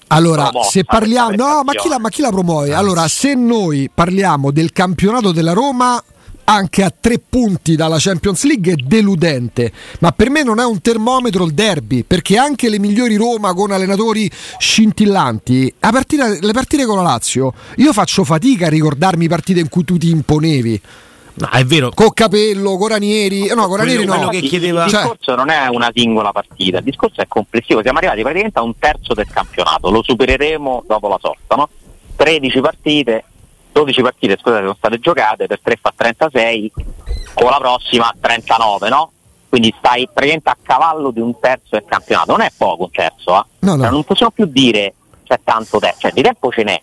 Allora, 0.09 0.51
se 0.63 0.85
parliamo, 0.85 1.37
no, 1.37 1.63
ma 1.65 1.73
chi, 1.75 1.89
la, 1.89 1.99
ma 1.99 2.09
chi 2.09 2.23
la 2.23 2.31
promuove? 2.31 2.73
Allora, 2.75 3.07
se 3.09 3.35
noi 3.35 3.91
parliamo 3.93 4.51
del 4.51 4.73
campionato 4.73 5.33
della 5.33 5.53
Roma, 5.53 6.03
anche 6.45 6.83
a 6.83 6.91
tre 6.99 7.19
punti 7.19 7.77
dalla 7.77 7.99
Champions 7.99 8.45
League 8.45 8.73
è 8.73 8.77
deludente, 8.77 9.71
ma 10.01 10.13
per 10.13 10.31
me 10.31 10.43
non 10.43 10.61
è 10.61 10.65
un 10.65 10.81
termometro 10.81 11.45
il 11.45 11.53
derby, 11.53 12.05
perché 12.05 12.39
anche 12.39 12.71
le 12.71 12.79
migliori 12.79 13.17
Roma 13.17 13.53
con 13.53 13.71
allenatori 13.71 14.31
scintillanti, 14.59 15.75
partita, 15.79 16.29
le 16.29 16.53
partite 16.53 16.87
con 16.87 16.97
la 16.97 17.03
Lazio, 17.03 17.53
io 17.77 17.93
faccio 17.93 18.25
fatica 18.25 18.67
a 18.67 18.71
ricordarmi 18.71 19.29
partite 19.29 19.61
in 19.61 19.69
cui 19.69 19.85
tu 19.85 19.99
ti 19.99 20.09
imponevi. 20.09 20.81
No, 21.39 21.49
è 21.51 21.65
vero. 21.65 21.91
Con 21.95 22.13
Capello, 22.13 22.77
Coranieri, 22.77 23.47
no, 23.55 23.69
Coranieri 23.69 24.05
quello, 24.05 24.21
no. 24.21 24.27
Quello 24.27 24.41
che 24.41 24.47
chiedeva... 24.47 24.85
Il 24.85 24.91
discorso 24.91 25.17
cioè... 25.21 25.37
non 25.37 25.51
è 25.51 25.67
una 25.69 25.91
singola 25.95 26.33
partita, 26.33 26.79
il 26.79 26.85
discorso 26.85 27.21
è 27.21 27.27
complessivo. 27.29 27.81
Siamo 27.83 27.99
arrivati 27.99 28.23
praticamente 28.23 28.59
a 28.59 28.63
un 28.63 28.77
terzo 28.79 29.15
del 29.15 29.29
campionato, 29.31 29.91
lo 29.91 30.03
supereremo 30.03 30.85
dopo 30.87 31.09
la 31.09 31.19
sorta, 31.21 31.55
no? 31.55 31.69
13 32.17 32.61
partite, 32.61 33.25
12 33.73 34.03
partite 34.03 34.37
scusate 34.37 34.63
sono 34.63 34.75
state 34.77 34.99
giocate, 34.99 35.47
per 35.47 35.61
3 35.63 35.79
fa 35.81 35.93
36, 35.95 36.73
con 37.35 37.51
la 37.51 37.59
prossima 37.59 38.13
39, 38.21 38.89
no? 38.89 39.13
Quindi 39.49 39.73
stai 39.79 40.09
praticamente 40.13 40.51
a 40.51 40.57
cavallo 40.61 41.11
di 41.11 41.21
un 41.21 41.39
terzo 41.39 41.69
del 41.71 41.85
campionato, 41.87 42.33
non 42.33 42.41
è 42.41 42.51
poco 42.57 42.85
un 42.85 42.91
terzo, 42.91 43.39
eh? 43.39 43.45
no, 43.61 43.77
no. 43.77 43.83
Cioè, 43.83 43.91
non 43.91 44.05
possiamo 44.05 44.33
più 44.33 44.47
dire 44.47 44.95
c'è 45.25 45.39
tanto 45.45 45.79
tempo, 45.79 45.97
cioè 46.01 46.11
di 46.11 46.23
tempo 46.23 46.51
ce 46.51 46.65
n'è, 46.65 46.83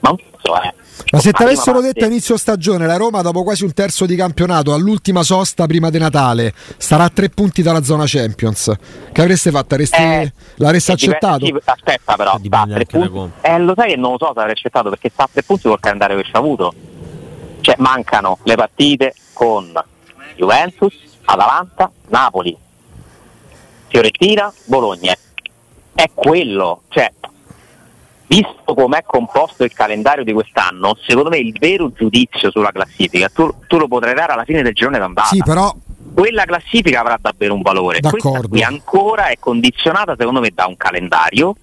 ma 0.00 0.10
un 0.10 0.16
terzo 0.16 0.60
è. 0.60 0.74
Ma 1.10 1.20
se 1.20 1.32
ti 1.32 1.42
avessero 1.42 1.80
detto 1.80 2.04
a 2.04 2.06
inizio 2.06 2.36
stagione 2.36 2.86
la 2.86 2.96
Roma 2.96 3.22
dopo 3.22 3.42
quasi 3.42 3.64
un 3.64 3.72
terzo 3.72 4.06
di 4.06 4.14
campionato 4.14 4.72
all'ultima 4.72 5.22
sosta 5.22 5.66
prima 5.66 5.90
di 5.90 5.98
Natale 5.98 6.52
starà 6.76 7.04
a 7.04 7.08
tre 7.08 7.28
punti 7.28 7.62
dalla 7.62 7.82
zona 7.82 8.04
Champions, 8.06 8.72
che 9.12 9.20
avreste 9.20 9.50
fatto? 9.50 9.74
Avresti, 9.74 10.02
eh, 10.02 10.32
l'avreste 10.56 10.92
accettato? 10.92 11.44
Sì, 11.44 11.54
aspetta 11.64 12.16
però, 12.16 12.38
sta 12.42 12.66
tre 12.68 12.86
punti. 12.86 13.32
Eh, 13.40 13.58
lo 13.58 13.74
sai 13.76 13.90
che 13.90 13.96
non 13.96 14.12
lo 14.12 14.18
so 14.18 14.32
se 14.32 14.38
avrei 14.38 14.52
accettato 14.52 14.90
perché 14.90 15.10
sta 15.12 15.24
a 15.24 15.28
tre 15.32 15.42
punti 15.42 15.68
col 15.68 15.80
calendario 15.80 16.16
che 16.18 16.24
ci 16.24 16.30
ha 16.34 16.38
avuto. 16.38 16.74
Cioè 17.60 17.74
mancano 17.78 18.38
le 18.42 18.54
partite 18.56 19.14
con 19.32 19.72
Juventus, 20.36 20.94
Atalanta, 21.24 21.90
Napoli, 22.08 22.56
Fiorentina, 23.88 24.52
Bologna. 24.64 25.14
È 25.94 26.10
quello, 26.14 26.82
cioè 26.88 27.12
visto 28.32 28.72
com'è 28.72 29.02
composto 29.04 29.62
il 29.62 29.72
calendario 29.74 30.24
di 30.24 30.32
quest'anno, 30.32 30.96
secondo 31.06 31.28
me 31.28 31.36
il 31.36 31.54
vero 31.58 31.92
giudizio 31.92 32.50
sulla 32.50 32.72
classifica 32.72 33.28
tu, 33.28 33.52
tu 33.66 33.76
lo 33.76 33.86
potrai 33.86 34.14
dare 34.14 34.32
alla 34.32 34.44
fine 34.44 34.62
del 34.62 34.72
girone 34.72 34.98
d'andata. 34.98 35.28
Sì, 35.28 35.42
però 35.44 35.74
quella 36.14 36.44
classifica 36.44 37.00
avrà 37.00 37.18
davvero 37.20 37.52
un 37.52 37.60
valore. 37.60 38.00
D'accordo. 38.00 38.30
Questa 38.30 38.48
qui 38.48 38.62
ancora 38.62 39.26
è 39.26 39.36
condizionata, 39.38 40.14
secondo 40.16 40.40
me, 40.40 40.50
da 40.54 40.66
un 40.66 40.76
calendario 40.78 41.54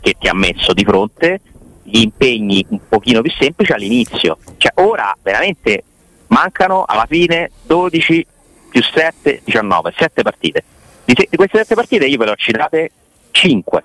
che 0.00 0.16
ti 0.18 0.26
ha 0.26 0.34
messo 0.34 0.72
di 0.72 0.84
fronte 0.84 1.40
gli 1.84 2.00
impegni 2.00 2.66
un 2.70 2.80
pochino 2.88 3.20
più 3.20 3.30
semplici 3.30 3.72
all'inizio. 3.72 4.38
Cioè, 4.56 4.72
ora 4.82 5.16
veramente 5.22 5.84
mancano 6.28 6.84
alla 6.84 7.06
fine 7.08 7.52
12 7.62 8.26
più 8.68 8.82
7, 8.82 9.42
19, 9.44 9.94
7 9.96 10.22
partite. 10.22 10.64
Di, 11.04 11.14
se- 11.16 11.28
di 11.30 11.36
queste 11.36 11.58
7 11.58 11.76
partite 11.76 12.06
io 12.06 12.18
ve 12.18 12.24
le 12.24 12.30
ho 12.32 12.36
citate 12.36 12.90
5. 13.30 13.84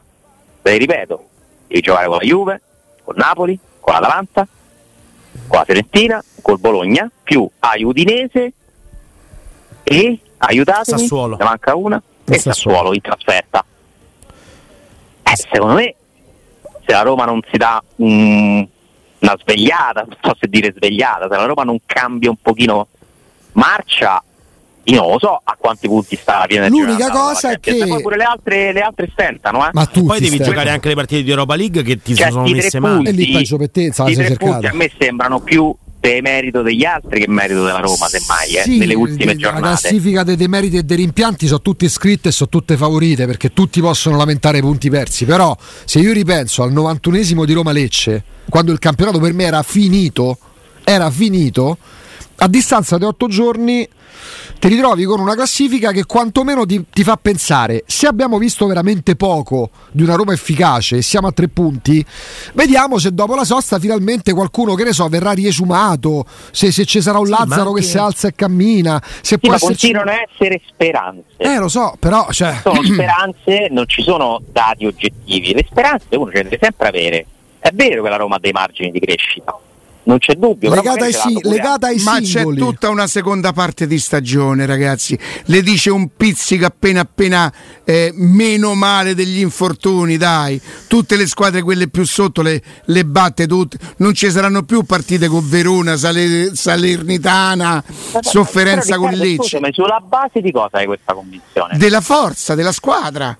Ve 0.63 0.71
le 0.71 0.77
ripeto, 0.77 1.25
devi 1.71 1.81
giocare 1.81 2.07
con 2.07 2.17
la 2.17 2.23
Juve, 2.23 2.61
con 3.03 3.15
Napoli, 3.17 3.57
con 3.79 3.93
l'Atalanta, 3.93 4.47
con 5.47 5.57
la 5.57 5.63
Fiorentina, 5.63 6.23
col 6.41 6.59
Bologna, 6.59 7.09
più 7.23 7.49
Udinese 7.83 8.53
e 9.83 10.19
aiutatemi, 10.37 10.99
Sassuolo. 10.99 11.37
ne 11.37 11.43
manca 11.43 11.75
una, 11.75 12.01
e 12.25 12.37
Sassuolo. 12.37 12.53
Sassuolo 12.53 12.93
in 12.93 13.01
trasferta. 13.01 13.65
Eh, 15.23 15.35
secondo 15.35 15.75
me 15.75 15.95
se 16.85 16.91
la 16.91 17.01
Roma 17.03 17.23
non 17.23 17.39
si 17.49 17.57
dà 17.57 17.81
um, 17.95 18.67
una 19.19 19.37
svegliata, 19.39 20.01
non 20.01 20.17
so 20.21 20.35
se 20.37 20.47
dire 20.47 20.73
svegliata, 20.75 21.29
se 21.29 21.35
la 21.37 21.45
Roma 21.45 21.63
non 21.63 21.79
cambia 21.85 22.29
un 22.29 22.37
pochino 22.41 22.87
marcia, 23.53 24.21
io 24.83 25.01
non 25.01 25.11
lo 25.11 25.19
so 25.19 25.39
a 25.43 25.55
quanti 25.59 25.87
punti 25.87 26.15
sta 26.15 26.39
la 26.39 26.45
fine 26.47 26.69
L'unica 26.69 27.09
cosa 27.09 27.51
è 27.51 27.59
che 27.59 27.85
poi 27.85 28.01
pure 28.01 28.17
le 28.17 28.23
altre, 28.23 28.73
le 28.73 28.81
altre 28.81 29.09
stentano, 29.11 29.65
eh. 29.65 29.69
Ma 29.73 29.85
tu 29.85 30.05
poi 30.05 30.19
devi 30.19 30.27
stentano. 30.27 30.51
giocare 30.51 30.69
anche 30.71 30.87
le 30.87 30.95
partite 30.95 31.23
di 31.23 31.29
Europa 31.29 31.55
League 31.55 31.83
che 31.83 32.01
ti 32.01 32.15
cioè, 32.15 32.31
sono 32.31 32.47
messe 32.47 32.79
male. 32.79 33.09
E 33.09 33.11
lì 33.11 33.31
peggio 33.31 33.57
per 33.57 33.69
te, 33.69 33.91
I 33.95 34.13
tre 34.13 34.35
punti 34.37 34.65
a 34.65 34.73
me 34.73 34.91
sembrano 34.97 35.39
più 35.39 35.75
merito 36.21 36.63
degli 36.63 36.83
altri 36.83 37.19
che 37.19 37.29
merito 37.29 37.63
della 37.63 37.79
Roma, 37.79 38.07
semmai, 38.07 38.55
eh, 38.55 38.63
sì, 38.63 38.77
nelle 38.79 38.95
ultime 38.95 39.35
giornate. 39.35 39.61
La 39.61 39.67
classifica 39.67 40.23
dei 40.23 40.35
demeriti 40.35 40.77
e 40.77 40.83
dei 40.83 40.97
rimpianti 40.97 41.45
sono 41.45 41.61
tutte 41.61 41.87
scritte 41.87 42.29
e 42.29 42.31
sono 42.31 42.49
tutte 42.49 42.75
favorite 42.75 43.25
perché 43.27 43.53
tutti 43.53 43.79
possono 43.81 44.17
lamentare 44.17 44.57
i 44.57 44.61
punti 44.61 44.89
persi. 44.89 45.25
Però, 45.25 45.55
se 45.85 45.99
io 45.99 46.11
ripenso 46.11 46.63
al 46.63 46.73
91esimo 46.73 47.45
di 47.45 47.53
Roma 47.53 47.71
Lecce, 47.71 48.23
quando 48.49 48.71
il 48.71 48.79
campionato 48.79 49.19
per 49.19 49.33
me 49.33 49.43
era 49.43 49.61
finito, 49.61 50.37
era 50.83 51.11
finito, 51.11 51.77
a 52.43 52.47
distanza 52.47 52.97
di 52.97 53.05
otto 53.05 53.27
giorni 53.27 53.87
ti 54.59 54.67
ritrovi 54.67 55.05
con 55.05 55.19
una 55.19 55.33
classifica 55.33 55.91
che 55.91 56.05
quantomeno 56.05 56.65
ti, 56.65 56.85
ti, 56.91 57.03
fa 57.03 57.17
pensare 57.17 57.83
se 57.85 58.07
abbiamo 58.07 58.37
visto 58.37 58.67
veramente 58.67 59.15
poco 59.15 59.69
di 59.91 60.03
una 60.03 60.15
Roma 60.15 60.33
efficace 60.33 60.97
e 60.97 61.01
siamo 61.01 61.27
a 61.27 61.31
tre 61.31 61.47
punti 61.47 62.03
vediamo 62.53 62.97
se 62.97 63.13
dopo 63.13 63.35
la 63.35 63.43
sosta 63.43 63.79
finalmente 63.79 64.33
qualcuno 64.33 64.75
che 64.75 64.83
ne 64.83 64.91
so 64.91 65.07
verrà 65.07 65.31
riesumato 65.31 66.25
se, 66.51 66.71
se 66.71 66.85
ci 66.85 67.01
sarà 67.01 67.19
un 67.19 67.25
sì, 67.25 67.31
Lazzaro 67.31 67.69
anche... 67.69 67.81
che 67.81 67.87
si 67.87 67.97
alza 67.97 68.27
e 68.27 68.35
cammina 68.35 69.01
se 69.03 69.19
sì, 69.21 69.39
può 69.39 69.53
esserci... 69.53 69.91
continuano 69.91 70.11
a 70.11 70.27
essere 70.29 70.61
speranze. 70.67 71.23
Eh 71.37 71.57
lo 71.57 71.67
so 71.67 71.95
però 71.99 72.27
cioè... 72.31 72.59
sono 72.61 72.83
speranze 72.83 73.67
non 73.69 73.87
ci 73.87 74.01
sono 74.01 74.41
dati 74.51 74.85
oggettivi. 74.85 75.53
Le 75.53 75.65
speranze 75.67 76.15
uno 76.15 76.31
ce 76.31 76.37
le 76.37 76.43
deve 76.43 76.59
sempre 76.59 76.87
avere. 76.87 77.25
È 77.59 77.69
vero 77.73 78.01
che 78.03 78.09
la 78.09 78.15
Roma 78.17 78.35
ha 78.35 78.39
dei 78.39 78.51
margini 78.51 78.91
di 78.91 78.99
crescita 78.99 79.55
non 80.03 80.17
c'è 80.17 80.33
dubbio. 80.33 80.73
Legata, 80.73 81.05
ai, 81.05 81.13
si- 81.13 81.39
legata 81.43 81.87
ai 81.87 82.01
Ma 82.03 82.19
singoli. 82.23 82.57
c'è 82.57 82.63
tutta 82.63 82.89
una 82.89 83.07
seconda 83.07 83.53
parte 83.53 83.85
di 83.87 83.99
stagione, 83.99 84.65
ragazzi. 84.65 85.17
Le 85.45 85.61
dice 85.61 85.89
un 85.91 86.09
pizzico 86.15 86.65
appena 86.65 87.01
appena 87.01 87.51
eh, 87.83 88.11
meno 88.15 88.73
male 88.73 89.13
degli 89.15 89.39
infortuni, 89.39 90.17
dai. 90.17 90.59
Tutte 90.87 91.15
le 91.15 91.27
squadre, 91.27 91.61
quelle 91.61 91.87
più 91.87 92.03
sotto, 92.05 92.41
le, 92.41 92.61
le 92.85 93.05
batte 93.05 93.45
tutte. 93.47 93.77
Non 93.97 94.13
ci 94.13 94.29
saranno 94.31 94.63
più 94.63 94.83
partite 94.83 95.27
con 95.27 95.47
Verona, 95.47 95.95
Saler- 95.97 96.53
Salernitana, 96.53 97.83
Vabbè, 98.11 98.25
sofferenza 98.27 98.95
però, 98.95 99.01
con 99.01 99.09
Riccardo, 99.09 99.29
Lecce. 99.31 99.57
scusami, 99.57 99.73
sulla 99.73 100.03
base 100.05 100.41
di 100.41 100.51
cosa 100.51 100.77
hai 100.77 100.85
questa 100.85 101.13
convinzione? 101.13 101.77
Della 101.77 102.01
forza, 102.01 102.55
della 102.55 102.71
squadra. 102.71 103.37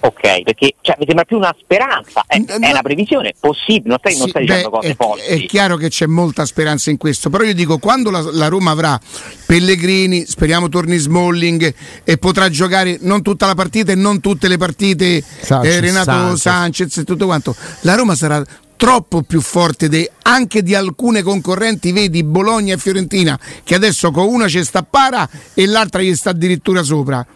Ok, 0.00 0.42
perché 0.42 0.74
cioè, 0.80 0.96
mi 0.98 1.04
sembra 1.06 1.24
più 1.24 1.36
una 1.36 1.54
speranza, 1.60 2.24
è, 2.26 2.38
N- 2.38 2.46
è 2.46 2.58
no. 2.58 2.70
una 2.70 2.82
previsione 2.82 3.34
possibile, 3.38 3.88
non 3.88 3.98
stai, 3.98 4.14
non 4.16 4.24
Sì, 4.24 4.30
stai 4.30 4.42
dicendo 4.46 4.70
beh, 4.70 4.76
cose 4.76 4.88
è, 4.90 4.94
forti. 4.96 5.22
è 5.22 5.46
chiaro 5.46 5.76
che 5.76 5.88
c'è 5.88 6.06
molta 6.06 6.44
speranza 6.46 6.90
in 6.90 6.96
questo, 6.96 7.28
però 7.30 7.44
io 7.44 7.54
dico 7.54 7.78
quando 7.78 8.10
la, 8.10 8.20
la 8.32 8.48
Roma 8.48 8.70
avrà 8.70 8.98
Pellegrini, 9.46 10.24
speriamo 10.26 10.68
torni 10.68 10.96
Smalling 10.96 11.74
e 12.04 12.18
potrà 12.18 12.48
giocare 12.48 12.98
non 13.00 13.22
tutta 13.22 13.46
la 13.46 13.54
partita 13.54 13.92
e 13.92 13.94
non 13.94 14.20
tutte 14.20 14.48
le 14.48 14.56
partite 14.56 15.22
Sanchez, 15.22 15.74
eh, 15.74 15.80
Renato 15.80 16.10
Sanchez. 16.10 16.40
Sanchez. 16.40 16.96
e 16.98 17.04
tutto 17.04 17.26
quanto, 17.26 17.54
la 17.80 17.94
Roma 17.94 18.14
sarà 18.14 18.42
troppo 18.76 19.22
più 19.22 19.42
forte 19.42 19.88
de- 19.90 20.10
anche 20.22 20.62
di 20.62 20.74
alcune 20.74 21.22
concorrenti, 21.22 21.92
vedi 21.92 22.22
Bologna 22.24 22.74
e 22.74 22.78
Fiorentina 22.78 23.38
che 23.62 23.74
adesso 23.74 24.10
con 24.10 24.26
una 24.26 24.48
ci 24.48 24.64
sta 24.64 24.82
para 24.82 25.28
e 25.52 25.66
l'altra 25.66 26.00
gli 26.00 26.14
sta 26.14 26.30
addirittura 26.30 26.82
sopra. 26.82 27.26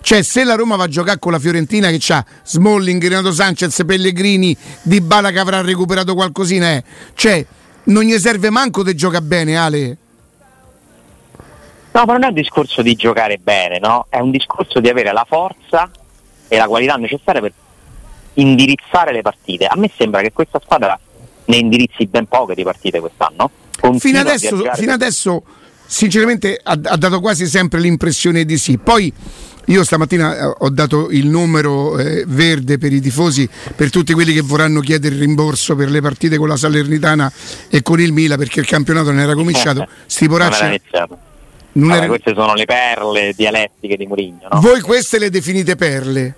Cioè, 0.00 0.22
se 0.22 0.44
la 0.44 0.54
Roma 0.54 0.76
va 0.76 0.84
a 0.84 0.88
giocare 0.88 1.18
con 1.18 1.32
la 1.32 1.38
Fiorentina 1.38 1.88
che 1.88 2.00
ha 2.12 2.24
Smalling, 2.42 3.02
Renato 3.02 3.32
Sanchez, 3.32 3.84
Pellegrini, 3.86 4.56
Di 4.82 5.00
Bala 5.00 5.30
che 5.30 5.38
avrà 5.38 5.60
recuperato 5.62 6.14
qualcosina, 6.14 6.72
eh. 6.72 6.84
cioè, 7.14 7.44
non 7.84 8.02
gli 8.02 8.18
serve 8.18 8.50
manco 8.50 8.82
di 8.82 8.94
gioca 8.94 9.20
bene, 9.20 9.56
Ale. 9.56 9.96
No, 11.92 12.04
ma 12.04 12.12
non 12.12 12.24
è 12.24 12.26
un 12.26 12.34
discorso 12.34 12.82
di 12.82 12.94
giocare 12.96 13.38
bene, 13.38 13.78
no? 13.78 14.06
È 14.08 14.18
un 14.18 14.30
discorso 14.30 14.80
di 14.80 14.88
avere 14.88 15.12
la 15.12 15.24
forza 15.28 15.88
e 16.48 16.56
la 16.56 16.66
qualità 16.66 16.96
necessaria 16.96 17.40
per 17.40 17.52
indirizzare 18.34 19.12
le 19.12 19.22
partite. 19.22 19.66
A 19.66 19.76
me 19.76 19.90
sembra 19.96 20.20
che 20.20 20.32
questa 20.32 20.60
squadra 20.62 20.98
ne 21.46 21.56
indirizzi 21.56 22.06
ben 22.06 22.26
poche 22.26 22.54
di 22.54 22.64
partite 22.64 23.00
quest'anno. 23.00 23.50
Fino 23.70 23.90
Continua 23.90 24.20
a 24.20 24.22
adesso, 24.22 24.70
fino 24.74 24.92
adesso, 24.92 25.42
sinceramente, 25.86 26.58
ha, 26.62 26.78
ha 26.82 26.96
dato 26.96 27.20
quasi 27.20 27.46
sempre 27.46 27.80
l'impressione 27.80 28.44
di 28.44 28.58
sì. 28.58 28.78
Poi. 28.78 29.12
Io 29.68 29.82
stamattina 29.82 30.36
eh, 30.36 30.54
ho 30.58 30.68
dato 30.68 31.08
il 31.08 31.26
numero 31.26 31.98
eh, 31.98 32.24
verde 32.26 32.76
per 32.76 32.92
i 32.92 33.00
tifosi, 33.00 33.48
per 33.74 33.88
tutti 33.88 34.12
quelli 34.12 34.34
che 34.34 34.42
vorranno 34.42 34.80
chiedere 34.80 35.14
il 35.14 35.22
rimborso 35.22 35.74
per 35.74 35.88
le 35.90 36.02
partite 36.02 36.36
con 36.36 36.48
la 36.48 36.56
Salernitana 36.58 37.32
e 37.70 37.80
con 37.80 37.98
il 37.98 38.12
Mila 38.12 38.36
perché 38.36 38.60
il 38.60 38.66
campionato 38.66 39.10
non 39.10 39.20
era 39.20 39.32
cominciato. 39.32 39.88
Sti 40.04 40.26
non 40.26 40.36
poracci 40.36 40.80
non 41.72 41.92
era- 41.92 42.06
Queste 42.08 42.34
sono 42.36 42.52
le 42.52 42.66
perle 42.66 43.32
dialettiche 43.34 43.96
di 43.96 44.06
Mourinho, 44.06 44.48
no? 44.50 44.60
Voi 44.60 44.82
queste 44.82 45.18
le 45.18 45.30
definite 45.30 45.76
perle. 45.76 46.34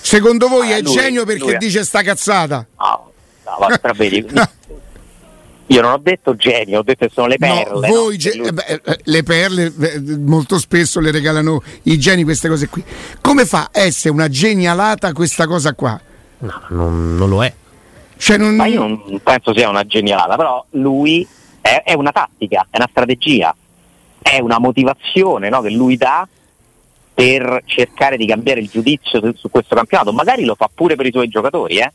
Secondo 0.00 0.48
voi 0.48 0.72
Ah, 0.72 0.76
è 0.78 0.82
lui- 0.82 0.92
genio 0.92 1.24
perché 1.24 1.44
lui 1.44 1.56
dice 1.58 1.84
sta 1.84 2.02
cazzata? 2.02 2.66
No, 2.80 3.12
no, 3.44 3.56
vabbè, 3.60 3.78
però 3.78 3.94
vedi, 3.94 4.26
io 5.66 5.80
non 5.80 5.92
ho 5.92 5.98
detto 5.98 6.36
genio, 6.36 6.80
ho 6.80 6.82
detto 6.82 7.06
che 7.06 7.12
sono 7.12 7.26
le 7.26 7.38
perle. 7.38 7.88
no, 7.88 7.94
voi 7.94 8.12
no? 8.12 8.16
ge- 8.16 8.32
eh 8.32 8.52
beh, 8.52 8.80
eh, 8.84 8.98
le 9.04 9.22
perle 9.22 9.72
eh, 9.80 10.00
molto 10.18 10.58
spesso 10.58 11.00
le 11.00 11.10
regalano 11.10 11.62
i 11.84 11.98
geni 11.98 12.22
queste 12.22 12.48
cose 12.48 12.68
qui. 12.68 12.84
Come 13.20 13.46
fa 13.46 13.70
a 13.72 13.80
essere 13.80 14.12
una 14.12 14.28
genialata 14.28 15.12
questa 15.12 15.46
cosa 15.46 15.72
qua? 15.72 15.98
No, 16.38 16.62
non, 16.68 17.16
non 17.16 17.28
lo 17.28 17.42
è. 17.42 17.52
Cioè 18.16 18.36
non... 18.36 18.54
Ma 18.56 18.66
io 18.66 18.80
non 18.80 19.20
penso 19.22 19.54
sia 19.54 19.68
una 19.68 19.86
genialata, 19.86 20.36
però 20.36 20.64
lui 20.70 21.26
è, 21.60 21.82
è 21.84 21.94
una 21.94 22.12
tattica, 22.12 22.66
è 22.70 22.76
una 22.76 22.88
strategia, 22.90 23.54
è 24.20 24.38
una 24.40 24.58
motivazione 24.58 25.48
no, 25.48 25.62
che 25.62 25.70
lui 25.70 25.96
dà 25.96 26.28
per 27.14 27.62
cercare 27.64 28.16
di 28.16 28.26
cambiare 28.26 28.60
il 28.60 28.68
giudizio 28.68 29.20
su, 29.20 29.32
su 29.34 29.50
questo 29.50 29.74
campionato. 29.74 30.12
Magari 30.12 30.44
lo 30.44 30.56
fa 30.56 30.68
pure 30.72 30.94
per 30.94 31.06
i 31.06 31.12
suoi 31.12 31.28
giocatori, 31.28 31.78
eh? 31.78 31.92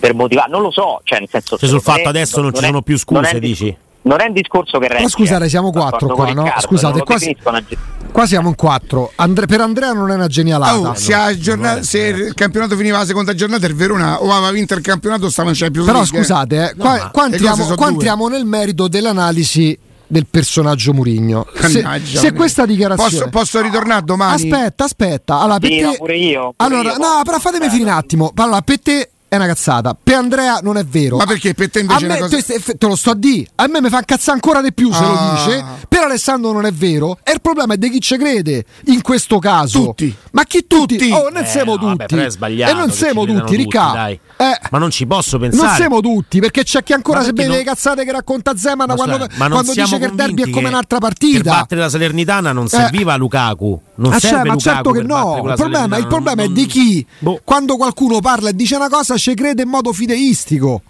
Per 0.00 0.14
motivare, 0.14 0.50
non 0.50 0.62
lo 0.62 0.70
so, 0.70 1.00
cioè 1.04 1.18
nel 1.18 1.28
senso 1.30 1.56
Cioè, 1.58 1.68
sul 1.68 1.80
fatto 1.82 2.00
me 2.02 2.08
adesso 2.08 2.40
non 2.40 2.52
ci 2.54 2.62
è- 2.62 2.64
sono 2.66 2.80
più 2.82 2.98
non 3.08 3.24
è 3.24 3.28
scuse, 3.28 3.38
dis- 3.40 3.58
dici? 3.60 3.76
Non 4.02 4.18
è 4.22 4.28
un 4.28 4.32
discorso 4.32 4.78
che 4.78 4.88
regge. 4.88 5.02
Ma 5.02 5.08
scusate, 5.10 5.48
siamo 5.50 5.70
quattro 5.70 6.06
qua, 6.08 6.32
no? 6.32 6.44
Riccardo, 6.44 6.60
Scusate, 6.62 6.88
non 6.88 6.98
lo 6.98 7.04
qua- 7.04 7.50
una 7.50 7.64
Qua 8.10 8.26
siamo 8.26 8.48
in 8.48 8.54
quattro. 8.54 9.12
Andre- 9.16 9.44
per 9.44 9.60
Andrea 9.60 9.92
non 9.92 10.10
è 10.10 10.14
una 10.14 10.26
genialata. 10.26 10.78
Oh, 10.90 10.94
se, 10.94 11.12
a 11.12 11.36
giornata- 11.36 11.82
se 11.82 11.98
il 11.98 12.32
campionato 12.34 12.76
finiva 12.76 12.96
la 12.96 13.04
seconda 13.04 13.34
giornata 13.34 13.66
il 13.66 13.74
Verona 13.74 14.22
o 14.22 14.32
aveva 14.32 14.50
vinto 14.52 14.72
il 14.72 14.80
campionato 14.80 15.28
stava 15.28 15.50
in 15.50 15.54
Champions 15.54 15.86
Però 15.86 15.98
League, 16.00 16.18
eh. 16.18 16.22
scusate, 16.22 16.56
eh, 16.70 16.72
No, 16.76 17.10
qua, 17.12 17.26
entriamo, 17.26 17.66
qua 17.74 17.88
entriamo 17.88 18.28
nel 18.28 18.46
merito 18.46 18.88
dell'analisi 18.88 19.78
del 20.06 20.26
personaggio 20.28 20.94
Murigno. 20.94 21.46
Se, 21.54 21.84
se 22.04 22.32
questa 22.32 22.64
dichiarazione 22.64 23.10
Posso, 23.10 23.28
posso 23.28 23.60
ritornare 23.60 24.02
domani? 24.02 24.34
Aspetta, 24.50 24.84
aspetta. 24.84 25.40
Allora, 25.40 25.58
per 25.58 25.68
te- 25.68 25.80
no, 25.82 25.92
pure 25.98 26.16
io, 26.16 26.54
pure 26.56 26.68
allora, 26.74 26.92
io, 26.92 26.96
no, 26.98 27.20
però 27.22 27.38
fatemi 27.38 27.68
finire 27.68 27.90
un 27.90 27.96
attimo. 27.96 28.32
Allora, 28.34 28.62
per 28.62 28.80
te 28.80 29.09
è 29.30 29.36
una 29.36 29.46
cazzata. 29.46 29.96
Per 30.02 30.14
Andrea 30.16 30.58
non 30.60 30.76
è 30.76 30.84
vero. 30.84 31.16
Ma 31.16 31.24
perché 31.24 31.54
per 31.54 31.70
te 31.70 31.78
A 31.78 31.82
invece 31.82 32.04
è 32.04 32.08
me, 32.08 32.16
una 32.18 32.28
cosa... 32.28 32.42
te, 32.42 32.76
te 32.76 32.86
lo 32.86 32.96
sto 32.96 33.10
a 33.12 33.14
dire, 33.14 33.46
a 33.54 33.66
me 33.68 33.80
mi 33.80 33.88
fa 33.88 33.98
incazzare 33.98 34.32
ancora 34.32 34.60
di 34.60 34.72
più 34.72 34.92
se 34.92 35.00
lo 35.02 35.12
Ah. 35.16 35.34
dice. 35.36 35.64
Per 35.88 36.02
Alessandro 36.02 36.50
non 36.50 36.66
è 36.66 36.72
vero. 36.72 37.18
E 37.22 37.30
il 37.32 37.40
problema 37.40 37.74
è 37.74 37.76
di 37.76 37.90
chi 37.90 38.00
ci 38.00 38.16
crede 38.16 38.64
in 38.86 39.00
questo 39.02 39.38
caso. 39.38 39.84
Tutti. 39.84 40.12
Ma 40.32 40.42
chi 40.42 40.66
tutti? 40.66 40.96
Tutti. 40.98 41.12
Oh, 41.12 41.28
non 41.30 41.44
Eh, 41.44 41.46
siamo 41.46 41.72
no, 41.72 41.78
tutti. 41.78 41.96
vabbè, 41.96 42.06
però 42.06 42.22
è 42.22 42.30
sbagliato 42.30 42.72
e 42.72 42.74
non 42.74 42.90
siamo 42.90 43.24
tutti, 43.24 43.54
Ricca. 43.56 43.90
dai. 43.92 44.20
Eh, 44.36 44.58
Ma 44.70 44.78
non 44.78 44.90
ci 44.90 45.06
posso 45.06 45.38
pensare. 45.38 45.66
non 45.66 45.76
siamo 45.76 46.00
tutti, 46.00 46.40
perché 46.40 46.64
c'è 46.64 46.82
chi 46.82 46.92
ancora 46.92 47.18
perché 47.20 47.34
vede 47.34 47.48
non- 47.48 47.58
le 47.58 47.64
cazzate 47.64 48.04
che 48.04 48.10
racconta 48.12 48.56
Zeman 48.56 48.88
Ma 48.88 48.94
quando, 48.94 49.26
quando 49.36 49.72
dice 49.72 49.98
che 49.98 50.06
il 50.06 50.14
derby 50.14 50.42
è 50.42 50.50
come 50.50 50.68
un'altra 50.68 50.98
Per 50.98 51.08
partita. 51.08 51.50
battere 51.50 51.80
la 51.82 51.88
Salernitana 51.88 52.50
non 52.52 52.64
Eh. 52.64 52.68
serviva 52.68 53.14
Lukaku. 53.16 53.80
Non 54.00 54.14
Ah, 54.14 54.18
cioè, 54.18 54.32
ma 54.32 54.38
Lukaku 54.54 54.58
certo 54.60 54.90
che 54.92 55.02
no. 55.02 55.42
Il 55.46 55.54
problema, 55.56 55.96
il 55.98 56.06
problema 56.06 56.42
non- 56.42 56.50
è 56.50 56.54
di 56.54 56.64
chi, 56.66 57.06
Boh. 57.18 57.40
quando 57.44 57.76
qualcuno 57.76 58.20
parla 58.20 58.48
e 58.48 58.54
dice 58.54 58.76
una 58.76 58.88
cosa, 58.88 59.16
ci 59.18 59.34
crede 59.34 59.62
in 59.62 59.68
modo 59.68 59.92
fideistico. 59.92 60.80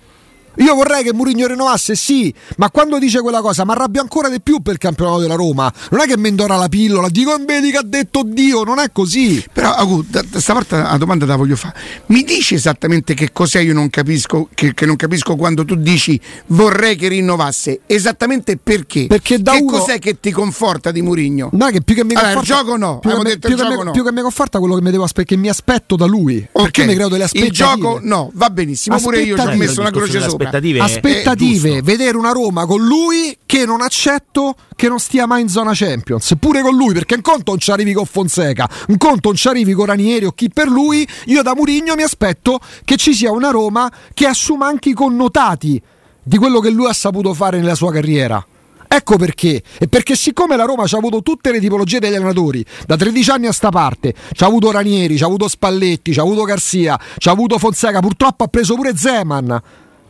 Io 0.56 0.74
vorrei 0.74 1.02
che 1.04 1.12
Mourinho 1.12 1.46
rinnovasse, 1.46 1.94
sì, 1.94 2.32
ma 2.56 2.70
quando 2.70 2.98
dice 2.98 3.20
quella 3.20 3.40
cosa 3.40 3.64
mi 3.64 3.70
arrabbio 3.70 4.00
ancora 4.00 4.28
di 4.28 4.40
più 4.40 4.60
per 4.60 4.74
il 4.74 4.78
campionato 4.78 5.20
della 5.20 5.34
Roma. 5.34 5.72
Non 5.90 6.00
è 6.00 6.06
che 6.06 6.18
mi 6.18 6.28
indora 6.28 6.56
la 6.56 6.68
pillola, 6.68 7.08
dico 7.08 7.34
vedi 7.46 7.70
che 7.70 7.78
ha 7.78 7.82
detto 7.84 8.22
Dio, 8.24 8.62
non 8.64 8.78
è 8.78 8.90
così. 8.92 9.42
Però 9.52 9.72
Agu, 9.72 10.04
da- 10.06 10.24
da- 10.28 10.40
stavolta 10.40 10.82
la 10.82 10.96
domanda 10.98 11.24
te 11.24 11.30
la 11.30 11.36
voglio 11.36 11.56
fare. 11.56 11.74
Mi 12.06 12.22
dici 12.24 12.54
esattamente 12.54 13.14
che 13.14 13.30
cos'è 13.32 13.60
io 13.60 13.72
non 13.74 13.88
capisco, 13.90 14.48
che, 14.54 14.74
che 14.74 14.86
non 14.86 14.96
capisco 14.96 15.36
quando 15.36 15.64
tu 15.64 15.76
dici 15.76 16.20
vorrei 16.46 16.96
che 16.96 17.08
rinnovasse? 17.08 17.80
Esattamente 17.86 18.56
perché? 18.62 19.06
Perché 19.06 19.40
da 19.40 19.52
che 19.52 19.62
uno- 19.62 19.78
cos'è 19.78 19.98
che 19.98 20.18
ti 20.20 20.30
conforta 20.30 20.90
di 20.90 21.00
Murigno? 21.00 21.50
No, 21.52 21.66
che 21.68 21.80
più 21.80 21.94
che 21.94 22.04
mi 22.04 22.12
Allora, 22.14 22.30
il 22.30 22.36
conforta, 22.36 22.62
gioco 22.62 22.76
no, 22.76 22.98
più 22.98 23.08
che, 23.10 23.16
abbiamo 23.16 23.22
me- 23.22 23.28
detto 23.34 23.46
più 23.48 23.56
il 23.56 23.62
che 23.62 23.62
gioco 23.68 23.78
me- 23.78 23.84
no. 23.84 23.90
più 23.92 24.04
che 24.04 24.12
mi 24.12 24.20
conforta 24.20 24.58
quello 24.58 24.74
che 24.74 24.82
mi, 24.82 24.90
devo 24.90 25.04
aspe- 25.04 25.24
che 25.24 25.36
mi 25.36 25.48
aspetto 25.48 25.96
da 25.96 26.06
lui. 26.06 26.46
Perché 26.52 26.82
Ok. 26.82 26.86
mi 26.88 26.94
creo 26.94 27.08
delle 27.08 27.24
aspettative. 27.24 27.52
Il 27.52 27.56
gioco 27.56 28.00
no, 28.02 28.30
va 28.34 28.50
benissimo, 28.50 28.98
pure 28.98 29.22
io 29.22 29.36
ci 29.38 29.46
ho 29.46 29.54
messo 29.56 29.80
una 29.80 29.90
croce 29.90 30.20
sopra. 30.20 30.39
Aspettative. 30.44 30.78
È- 30.78 30.82
aspettative, 30.82 31.82
vedere 31.82 32.16
una 32.16 32.32
Roma 32.32 32.66
con 32.66 32.84
lui 32.84 33.36
che 33.46 33.64
non 33.64 33.80
accetto 33.80 34.54
che 34.76 34.88
non 34.88 34.98
stia 34.98 35.26
mai 35.26 35.42
in 35.42 35.48
zona 35.48 35.72
Champions, 35.74 36.34
pure 36.38 36.62
con 36.62 36.74
lui, 36.74 36.92
perché 36.92 37.14
un 37.14 37.22
conto 37.22 37.50
non 37.50 37.60
ci 37.60 37.70
arrivi 37.70 37.92
con 37.92 38.06
Fonseca, 38.06 38.68
un 38.88 38.96
conto 38.96 39.28
non 39.28 39.36
ci 39.36 39.48
arrivi 39.48 39.72
con 39.72 39.86
Ranieri 39.86 40.24
o 40.24 40.32
chi 40.32 40.48
per 40.48 40.68
lui, 40.68 41.06
io 41.26 41.42
da 41.42 41.54
Murigno 41.54 41.94
mi 41.94 42.02
aspetto 42.02 42.58
che 42.84 42.96
ci 42.96 43.14
sia 43.14 43.30
una 43.30 43.50
Roma 43.50 43.90
che 44.14 44.26
assuma 44.26 44.66
anche 44.66 44.90
i 44.90 44.94
connotati 44.94 45.80
di 46.22 46.36
quello 46.36 46.60
che 46.60 46.70
lui 46.70 46.86
ha 46.86 46.92
saputo 46.92 47.34
fare 47.34 47.58
nella 47.58 47.74
sua 47.74 47.92
carriera. 47.92 48.44
Ecco 48.92 49.16
perché, 49.18 49.62
e 49.78 49.86
perché 49.86 50.16
siccome 50.16 50.56
la 50.56 50.64
Roma 50.64 50.84
ci 50.84 50.96
ha 50.96 50.98
avuto 50.98 51.22
tutte 51.22 51.52
le 51.52 51.60
tipologie 51.60 52.00
degli 52.00 52.16
allenatori, 52.16 52.64
da 52.86 52.96
13 52.96 53.30
anni 53.30 53.46
a 53.46 53.52
sta 53.52 53.68
parte, 53.68 54.12
ci 54.32 54.42
ha 54.42 54.46
avuto 54.48 54.72
Ranieri, 54.72 55.16
ci 55.16 55.22
ha 55.22 55.26
avuto 55.26 55.46
Spalletti, 55.46 56.12
ci 56.12 56.18
ha 56.18 56.22
avuto 56.22 56.42
Garcia, 56.42 56.98
ci 57.16 57.28
ha 57.28 57.30
avuto 57.30 57.56
Fonseca, 57.58 58.00
purtroppo 58.00 58.42
ha 58.42 58.48
preso 58.48 58.74
pure 58.74 58.96
Zeman, 58.96 59.62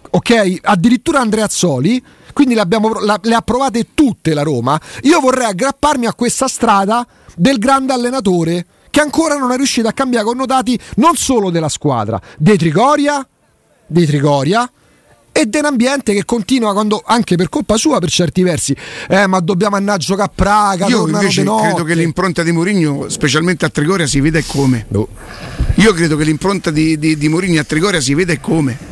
ok? 0.09 0.59
Addirittura 0.63 1.21
Andreazzoli, 1.21 2.03
quindi 2.33 2.55
le, 2.55 2.61
abbiamo- 2.61 3.01
la- 3.01 3.19
le 3.23 3.35
ha 3.35 3.41
provate 3.43 3.89
tutte 3.95 4.35
la 4.35 4.43
Roma. 4.43 4.81
Io 5.03 5.21
vorrei 5.21 5.47
aggrapparmi 5.49 6.07
a 6.07 6.15
questa 6.15 6.49
strada 6.49 7.07
del 7.37 7.59
grande 7.59 7.93
allenatore 7.93 8.67
che 8.91 9.01
ancora 9.01 9.37
non 9.37 9.53
è 9.53 9.57
riuscito 9.57 9.87
a 9.89 9.93
cambiare 9.93 10.25
connotati 10.25 10.79
non 10.97 11.15
solo 11.15 11.51
della 11.51 11.69
squadra, 11.69 12.21
dei 12.39 12.57
Trigoria, 12.57 13.27
dei 13.87 14.05
Trigoria 14.07 14.69
e 15.33 15.47
dell'ambiente 15.47 16.13
che 16.13 16.25
continua 16.25 16.73
quando, 16.73 17.01
anche 17.05 17.37
per 17.37 17.49
colpa 17.49 17.77
sua 17.77 18.01
per 18.01 18.11
certi 18.11 18.43
versi 18.43 18.75
eh 19.09 19.29
ma 19.29 19.39
dobbiamo 19.39 19.77
andare 19.77 19.99
a 19.99 20.01
giocare 20.01 20.29
a 20.29 20.33
Praga 20.35 20.87
Io 20.89 21.07
invece 21.21 21.43
credo 21.61 21.85
che 21.85 21.95
l'impronta 21.95 22.43
di 22.43 22.51
Mourinho, 22.51 23.09
specialmente 23.09 23.65
a 23.65 23.69
Trigoria, 23.69 24.07
si 24.09 24.19
vede 24.21 24.45
come. 24.45 24.87
Io 25.77 25.93
credo 25.93 26.17
che 26.17 26.25
l'impronta 26.25 26.73
di, 26.73 26.99
di, 26.99 27.17
di 27.17 27.29
Mourinho 27.29 27.61
a 27.61 27.65
Trigoria 27.65 28.01
si 28.01 28.13
vede 28.15 28.41
come. 28.41 28.90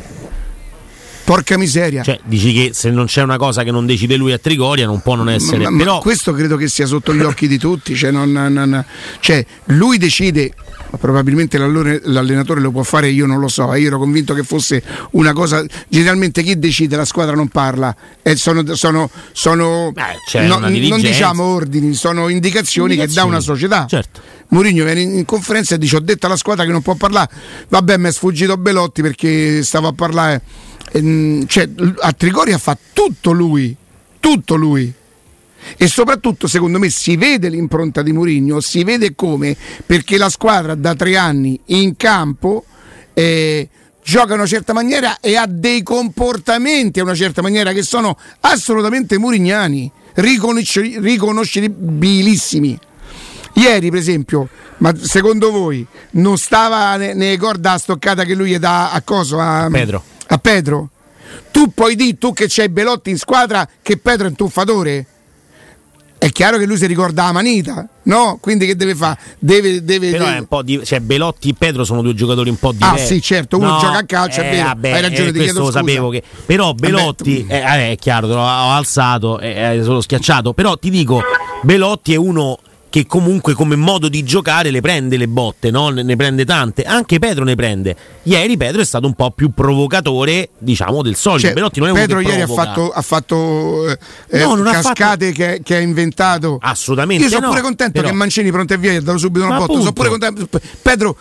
Porca 1.29 1.59
miseria. 1.59 2.01
Cioè, 2.01 2.19
dici 2.23 2.51
che 2.53 2.71
se 2.73 2.89
non 2.89 3.05
c'è 3.05 3.21
una 3.21 3.37
cosa 3.37 3.61
che 3.61 3.69
non 3.69 3.85
decide 3.85 4.15
lui 4.15 4.31
a 4.31 4.39
Trigoria 4.39 4.87
non 4.87 4.99
può 5.01 5.13
non 5.13 5.29
essere. 5.29 5.69
Ma, 5.69 5.77
però... 5.77 5.93
ma 5.97 5.99
questo 5.99 6.33
credo 6.33 6.57
che 6.57 6.67
sia 6.67 6.87
sotto 6.87 7.13
gli 7.13 7.21
occhi 7.21 7.47
di 7.47 7.59
tutti. 7.59 7.95
Cioè, 7.95 8.09
non, 8.09 8.31
non, 8.31 8.83
cioè, 9.19 9.45
lui 9.65 9.99
decide, 9.99 10.51
probabilmente 10.99 11.59
l'allenatore 11.59 12.61
lo 12.61 12.71
può 12.71 12.81
fare, 12.81 13.09
io 13.09 13.27
non 13.27 13.39
lo 13.39 13.47
so. 13.47 13.71
Io 13.75 13.85
ero 13.85 13.99
convinto 13.99 14.33
che 14.33 14.41
fosse 14.41 14.81
una 15.11 15.31
cosa. 15.31 15.63
Generalmente 15.87 16.41
chi 16.41 16.57
decide 16.57 16.95
la 16.95 17.05
squadra 17.05 17.35
non 17.35 17.49
parla. 17.49 17.95
E 18.23 18.35
sono, 18.35 18.63
sono, 18.73 19.07
sono 19.31 19.91
Beh, 19.93 20.47
no, 20.47 20.57
non 20.57 20.99
diciamo 20.99 21.43
ordini, 21.43 21.93
sono 21.93 22.27
indicazioni, 22.29 22.93
indicazioni. 22.93 22.97
che 22.97 23.13
dà 23.13 23.23
una 23.23 23.39
società. 23.39 23.85
Certo. 23.87 24.19
Mourinho 24.47 24.83
viene 24.83 25.01
in 25.01 25.25
conferenza 25.25 25.75
e 25.75 25.77
dice 25.77 25.97
ho 25.97 25.99
detto 25.99 26.25
alla 26.25 26.37
squadra 26.37 26.65
che 26.65 26.71
non 26.71 26.81
può 26.81 26.95
parlare. 26.95 27.29
Vabbè, 27.67 27.97
mi 27.97 28.07
è 28.07 28.11
sfuggito 28.11 28.57
Belotti 28.57 29.03
perché 29.03 29.61
stavo 29.61 29.89
a 29.89 29.93
parlare 29.93 30.41
ehm, 30.91 31.45
cioè, 31.45 31.69
a 31.99 32.11
Trigoria 32.13 32.57
fa 32.57 32.75
tutto 32.93 33.31
lui, 33.31 33.75
tutto 34.19 34.55
lui. 34.55 34.91
E 35.77 35.87
soprattutto, 35.87 36.47
secondo 36.47 36.79
me, 36.79 36.89
si 36.89 37.17
vede 37.17 37.49
l'impronta 37.49 38.01
di 38.01 38.13
Mourinho, 38.13 38.61
si 38.61 38.83
vede 38.83 39.13
come, 39.13 39.55
perché 39.85 40.17
la 40.17 40.29
squadra 40.29 40.73
da 40.75 40.95
tre 40.95 41.17
anni 41.17 41.59
in 41.65 41.97
campo 41.97 42.63
eh, 43.13 43.67
gioca 44.03 44.33
in 44.33 44.39
una 44.39 44.47
certa 44.47 44.73
maniera 44.73 45.19
e 45.19 45.35
ha 45.35 45.45
dei 45.47 45.83
comportamenti 45.83 46.99
a 46.99 47.03
una 47.03 47.13
certa 47.13 47.41
maniera 47.41 47.73
che 47.73 47.83
sono 47.83 48.17
assolutamente 48.39 49.17
murignani, 49.17 49.91
riconoscibilissimi. 50.13 52.79
Ieri, 53.53 53.89
per 53.89 53.99
esempio, 53.99 54.47
ma 54.77 54.93
secondo 54.99 55.51
voi 55.51 55.85
non 56.11 56.37
stava 56.37 56.95
nei 56.95 57.35
corda 57.37 57.77
stoccata 57.77 58.23
che 58.23 58.33
lui 58.33 58.51
gli 58.51 58.57
dà 58.57 58.91
a 58.91 59.01
coso? 59.01 59.37
A, 59.39 59.67
Pedro 59.69 60.03
a 60.31 60.37
Pedro? 60.37 60.89
Tu 61.51 61.71
puoi 61.73 61.95
dire, 61.95 62.17
tu 62.17 62.33
che 62.33 62.45
c'hai 62.47 62.69
Belotti 62.69 63.09
in 63.09 63.17
squadra, 63.17 63.67
che 63.81 63.97
Pedro 63.97 64.25
è 64.27 64.29
un 64.29 64.35
tuffatore? 64.35 65.05
È 66.17 66.29
chiaro 66.31 66.57
che 66.57 66.65
lui 66.65 66.75
si 66.75 66.85
ricorda 66.85 67.23
la 67.25 67.31
manita, 67.31 67.87
no? 68.03 68.37
Quindi 68.41 68.65
che 68.65 68.75
deve 68.75 68.93
fare? 68.93 69.17
Deve, 69.39 69.83
deve, 69.85 70.11
Però 70.11 70.25
deve... 70.25 70.35
è 70.35 70.39
un 70.39 70.47
po' 70.47 70.61
di... 70.63 70.81
cioè 70.83 70.99
Belotti 70.99 71.49
e 71.49 71.55
Pedro 71.57 71.85
sono 71.85 72.01
due 72.01 72.13
giocatori 72.13 72.49
un 72.49 72.57
po' 72.57 72.69
Ah 72.69 72.73
diversi. 72.91 73.13
sì, 73.15 73.21
certo, 73.21 73.57
uno 73.57 73.71
No, 73.71 73.79
gioca 73.79 73.99
a 73.99 74.03
calcio, 74.05 74.41
è 74.41 74.53
eh, 74.59 74.61
vabbè, 74.61 74.91
Hai 74.91 75.01
ragione, 75.01 75.29
eh, 75.29 75.31
ti 75.31 75.39
chiedo 75.39 75.59
lo 75.59 75.65
scusa. 75.67 75.79
sapevo 75.79 76.09
che... 76.09 76.21
Però 76.45 76.73
Belotti, 76.73 77.45
Vabbè, 77.47 77.53
eh, 77.53 77.87
eh, 77.87 77.91
è 77.91 77.95
chiaro, 77.95 78.27
te 78.27 78.33
l'ho 78.33 78.41
ho 78.41 78.71
alzato, 78.71 79.39
eh, 79.39 79.77
eh, 79.77 79.83
sono 79.83 80.01
schiacciato, 80.01 80.51
però 80.53 80.75
ti 80.75 80.89
dico, 80.89 81.21
Belotti 81.61 82.13
è 82.13 82.17
uno 82.17 82.59
che 82.89 83.05
comunque 83.05 83.53
come 83.53 83.75
modo 83.75 84.09
di 84.09 84.23
giocare 84.23 84.71
le 84.71 84.81
prende 84.81 85.15
le 85.17 85.27
botte, 85.27 85.69
no? 85.69 85.89
ne 85.89 86.15
prende 86.15 86.43
tante, 86.45 86.83
anche 86.83 87.19
Pedro 87.19 87.43
ne 87.43 87.55
prende. 87.55 87.95
Ieri 88.23 88.57
Pedro 88.57 88.81
è 88.81 88.85
stato 88.85 89.05
un 89.05 89.13
po' 89.13 89.31
più 89.31 89.51
provocatore, 89.51 90.49
diciamo, 90.57 91.01
del 91.03 91.15
solito. 91.15 91.47
Cioè, 91.47 91.53
Belotti 91.53 91.79
non 91.79 91.89
è 91.89 91.93
Pedro 91.93 92.19
ieri 92.19 92.41
ha 92.41 92.47
fatto, 92.47 92.89
ha 92.89 93.01
fatto 93.01 93.89
eh, 93.89 93.97
No, 94.39 94.55
non 94.55 94.67
ha 94.67 94.71
cascate 94.71 95.31
che, 95.31 95.61
che 95.63 95.75
ha 95.75 95.79
inventato. 95.79 96.57
Assolutamente 96.61 97.23
Io 97.23 97.29
sono 97.29 97.45
no, 97.45 97.49
pure 97.49 97.61
contento 97.61 97.93
però- 97.93 98.07
che 98.09 98.13
Mancini 98.15 98.51
pronto 98.51 98.73
e 98.73 98.77
via 98.77 98.91
gli 98.93 98.95
ha 98.97 99.01
dato 99.01 99.17
subito 99.17 99.45
una 99.45 99.59
Ma 99.59 99.65
botta. 99.65 99.79
Sono 99.79 99.93
pure 99.93 100.09
contento. 100.09 100.59
Pedro, 100.81 101.15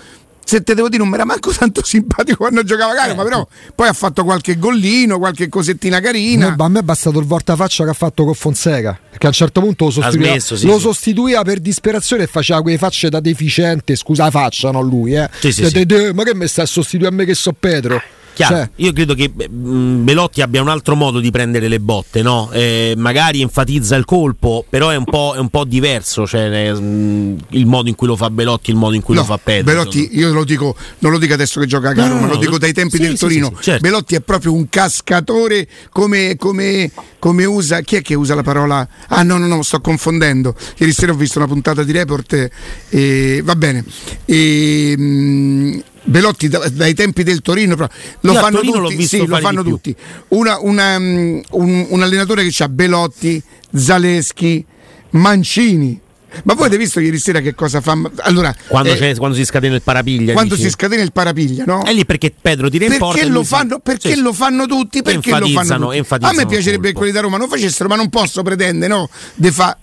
se 0.49 0.63
te 0.63 0.75
devo 0.75 0.89
dire, 0.89 1.03
non 1.03 1.09
mi 1.11 1.15
era 1.17 1.27
manco 1.27 1.51
tanto 1.53 1.85
simpatico 1.85 2.39
quando 2.39 2.63
giocava 2.63 2.93
a 2.93 2.95
Caio, 2.95 3.15
ma 3.15 3.23
però 3.23 3.47
poi 3.75 3.87
ha 3.87 3.93
fatto 3.93 4.25
qualche 4.25 4.59
gollino, 4.59 5.19
qualche 5.19 5.51
cosettina 5.51 6.01
carina. 6.01 6.55
No, 6.57 6.65
a 6.65 6.69
me 6.71 6.79
è 6.79 6.83
bastato 6.83 7.19
il 7.19 7.27
voltafaccia 7.27 7.85
che 7.85 7.91
ha 7.91 7.95
fatto 7.95 8.25
con 8.25 8.33
Fonseca. 8.33 8.99
Che 9.19 9.27
a 9.27 9.29
un 9.29 9.35
certo 9.35 9.61
punto 9.61 9.85
lo 9.85 9.91
sostituiva, 9.91 10.31
smesso, 10.31 10.57
sì, 10.57 10.65
lo 10.65 10.77
sì. 10.77 10.81
sostituiva 10.81 11.43
per 11.43 11.59
disperazione 11.61 12.23
e 12.23 12.27
faceva 12.29 12.63
quelle 12.63 12.79
facce 12.79 13.11
da 13.11 13.21
deficiente. 13.21 13.95
Scusa 13.95 14.25
la 14.25 14.31
faccia, 14.31 14.71
non 14.71 14.89
lui, 14.89 15.17
eh. 15.17 15.29
Sì, 15.39 15.53
sì, 15.53 15.71
De- 15.71 15.85
de- 15.85 16.15
ma 16.15 16.23
che 16.23 16.35
mi 16.35 16.49
sta 16.49 16.63
a 16.63 16.67
sostituire 16.67 17.13
a 17.13 17.15
me 17.15 17.27
che 17.27 17.35
so 17.35 17.53
Pedro? 17.53 18.01
Chiaro, 18.39 18.55
Cioè, 18.55 18.71
io 18.77 18.93
credo 18.93 19.15
che 19.15 19.29
mh, 19.29 20.05
Belotti 20.05 20.43
abbia 20.43 20.61
un 20.63 20.69
altro 20.69 20.95
modo 20.95 21.19
di 21.19 21.29
prendere 21.33 21.67
le 21.67 21.81
botte, 21.81 22.23
no? 22.23 22.51
Eh, 22.53 22.95
magari 22.97 23.41
enfatizza 23.43 23.97
il 23.97 24.05
colpo, 24.05 24.65
però 24.69 24.91
è 24.91 24.97
un 24.97 25.03
po', 25.05 25.33
è 25.35 25.41
un 25.41 25.49
po' 25.49 25.65
diverso 25.65 26.25
cioè, 26.25 26.69
eh, 26.69 26.73
mh, 26.73 27.37
il 27.51 27.67
modo 27.67 27.89
in 27.89 27.97
cui 27.97 28.07
lo 28.07 28.15
fa 28.15 28.31
Belotti 28.31 28.71
il 28.71 28.77
modo 28.77 28.95
in 28.95 29.03
cui 29.03 29.15
No, 29.15 29.23
lo 29.23 29.27
fa 29.27 29.39
Pedro. 29.39 29.65
Belotti, 29.73 30.11
io 30.13 30.33
lo 30.33 30.45
dico, 30.45 30.77
non 31.01 31.11
lo 31.11 31.19
dico 31.19 31.35
adesso 31.35 31.59
che 31.59 31.67
gioca 31.67 31.89
a 31.91 31.95
Caro, 31.95 32.15
No, 32.15 32.21
ma 32.21 32.27
lo 32.29 32.37
dico 32.37 32.59
dai 32.59 32.73
tempi 32.73 32.97
Sì, 32.99 33.03
del 33.03 33.13
sì, 33.13 33.19
Torino. 33.19 33.49
sì, 33.49 33.55
sì, 33.57 33.63
certo. 33.63 33.81
Belotti 33.83 34.15
è 34.15 34.21
proprio 34.21 34.53
un 34.55 34.69
cascatore 34.69 35.67
come, 35.91 36.37
come- 36.37 36.93
come 37.19 37.45
usa. 37.45 37.81
Chi 37.81 37.97
è 37.97 38.03
che 38.03 38.15
usa 38.15 38.37
la 38.37 38.45
parola? 38.45 38.87
Ah, 39.09 39.25
no, 39.25 39.37
no, 39.39 39.49
no, 39.49 39.63
sto 39.63 39.81
confondendo. 39.81 40.55
Ieri 40.77 40.93
sera 40.93 41.11
ho 41.11 41.17
visto 41.17 41.39
una 41.39 41.49
puntata 41.49 41.83
di 41.83 41.91
report 41.91 42.49
e 42.91 43.41
va 43.45 43.57
bene. 43.57 43.85
E, 44.25 44.95
mh, 44.97 45.83
Belotti 46.03 46.49
da- 46.49 46.69
dai 46.71 46.95
tempi 46.95 47.23
del 47.23 47.41
Torino 47.43 47.75
lo 47.77 48.33
Io 48.33 48.39
fanno 48.39 48.57
Torino 48.57 48.89
tutti, 48.89 49.07
sì, 49.07 49.27
lo 49.27 49.37
fanno 49.39 49.63
tutti. 49.63 49.95
Una- 50.29 50.59
una, 50.61 50.99
mh, 50.99 51.43
un, 51.51 51.87
un 51.91 52.03
allenatore 52.03 52.47
che 52.47 52.63
ha 52.63 52.69
Belotti, 52.69 53.43
Zaleschi, 53.75 54.65
Mancini. 55.11 56.01
Ma 56.45 56.53
voi 56.53 56.67
avete 56.67 56.77
visto 56.83 57.01
ieri 57.01 57.19
sera 57.19 57.41
che 57.41 57.55
cosa 57.55 57.81
fa? 57.81 57.97
Allora, 58.19 58.55
quando, 58.69 58.91
eh, 58.93 59.15
quando 59.17 59.35
si 59.35 59.47
scatena 59.47 59.75
il 59.75 59.83
parapiglia. 59.83 60.35
quando 60.35 60.55
dici? 60.55 60.67
si 60.67 60.73
scatena 60.75 61.03
il 61.03 61.11
parapiglia, 61.11 61.65
no? 61.67 61.83
È 61.83 61.93
lì 61.93 62.05
perché 62.05 62.35
Pedro 62.39 62.69
porta 62.69 63.15
Perché, 63.15 63.25
lo 63.31 63.43
fanno, 63.45 63.79
perché 63.79 64.13
sì, 64.13 64.21
lo 64.21 64.33
fanno 64.35 64.67
tutti? 64.67 65.01
Perché 65.03 65.31
lo 65.39 65.47
fanno 65.49 65.89
tutti? 65.91 66.03
A 66.21 66.33
me 66.33 66.47
piacerebbe 66.47 66.89
che 66.89 66.95
quelli 66.95 67.13
da 67.13 67.21
Roma 67.21 67.39
non 67.39 67.49
facessero, 67.49 67.89
ma 67.89 67.97
non 67.97 68.11
posso 68.11 68.43
pretendere, 68.43 68.93
no? 68.93 69.09
De 69.35 69.51
fa... 69.51 69.77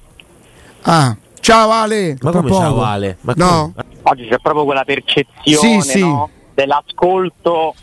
Ah, 0.84 1.18
ciao 1.40 1.72
Ale! 1.72 2.16
Ma 2.22 2.32
come 2.32 2.52
ciao. 2.52 2.84
Ale? 2.84 3.18
Ma 3.22 3.34
No. 3.36 3.74
come? 3.76 3.94
Oggi 4.08 4.28
c'è 4.28 4.38
proprio 4.40 4.66
quella 4.66 4.84
percezione 4.84 5.82
Sì, 5.82 5.90
sì. 5.90 6.00
no? 6.00 6.30
dell'ascolto, 6.54 7.74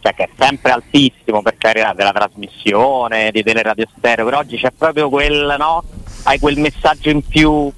cioè 0.00 0.14
che 0.14 0.24
è 0.24 0.28
sempre 0.36 0.72
altissimo 0.72 1.40
per 1.40 1.56
carità 1.56 1.92
della 1.92 2.12
trasmissione, 2.12 3.30
di 3.30 3.44
teleradio 3.44 3.86
stereo, 3.96 4.24
però 4.24 4.38
oggi 4.38 4.56
c'è 4.56 4.72
proprio 4.72 5.08
quel, 5.08 5.54
no? 5.58 5.84
Hai 6.24 6.40
quel 6.40 6.58
messaggio 6.58 7.10
in 7.10 7.24
più, 7.24 7.72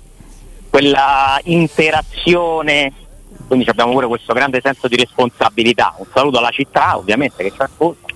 quella 0.71 1.39
interazione, 1.45 2.91
quindi 3.47 3.69
abbiamo 3.69 3.93
pure 3.93 4.07
questo 4.07 4.33
grande 4.33 4.61
senso 4.63 4.89
di 4.89 4.97
responsabilità. 4.97 5.95
Un 5.99 6.07
saluto 6.13 6.39
alla 6.39 6.51
città, 6.51 6.97
ovviamente, 6.97 7.43
che 7.43 7.51
ci 7.51 7.61
ascolta. 7.61 8.13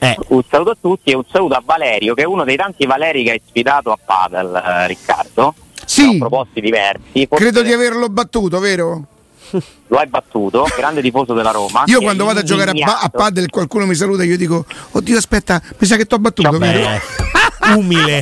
Eh. 0.00 0.16
un 0.28 0.42
saluto 0.48 0.70
a 0.70 0.76
tutti 0.80 1.10
e 1.10 1.14
un 1.14 1.24
saluto 1.30 1.54
a 1.54 1.62
Valerio, 1.62 2.14
che 2.14 2.22
è 2.22 2.26
uno 2.26 2.44
dei 2.44 2.56
tanti 2.56 2.86
Valeri 2.86 3.22
che 3.22 3.32
hai 3.32 3.42
sfidato 3.44 3.92
a 3.92 3.98
Padel, 4.02 4.54
eh, 4.54 4.86
Riccardo. 4.86 5.54
Sì. 6.02 6.18
Proposti 6.18 6.60
diversi. 6.60 7.26
Forse 7.26 7.44
Credo 7.44 7.62
di 7.62 7.72
averlo 7.72 8.08
battuto, 8.08 8.58
vero? 8.58 9.06
Lo 9.88 9.98
hai 9.98 10.06
battuto, 10.08 10.66
grande 10.76 11.00
tifoso 11.00 11.32
della 11.32 11.52
Roma. 11.52 11.84
Io 11.86 12.00
quando 12.00 12.24
vado 12.24 12.40
a 12.40 12.42
giocare 12.42 12.70
a, 12.70 12.72
a 12.72 12.76
indignato. 12.76 13.08
padel 13.10 13.48
qualcuno 13.48 13.86
mi 13.86 13.94
saluta 13.94 14.24
e 14.24 14.26
io 14.26 14.36
dico, 14.36 14.64
oddio 14.90 15.16
aspetta, 15.16 15.62
mi 15.78 15.86
sa 15.86 15.96
che 15.96 16.04
ti 16.04 16.14
ho 16.14 16.18
battuto, 16.18 16.50
umile. 17.76 18.20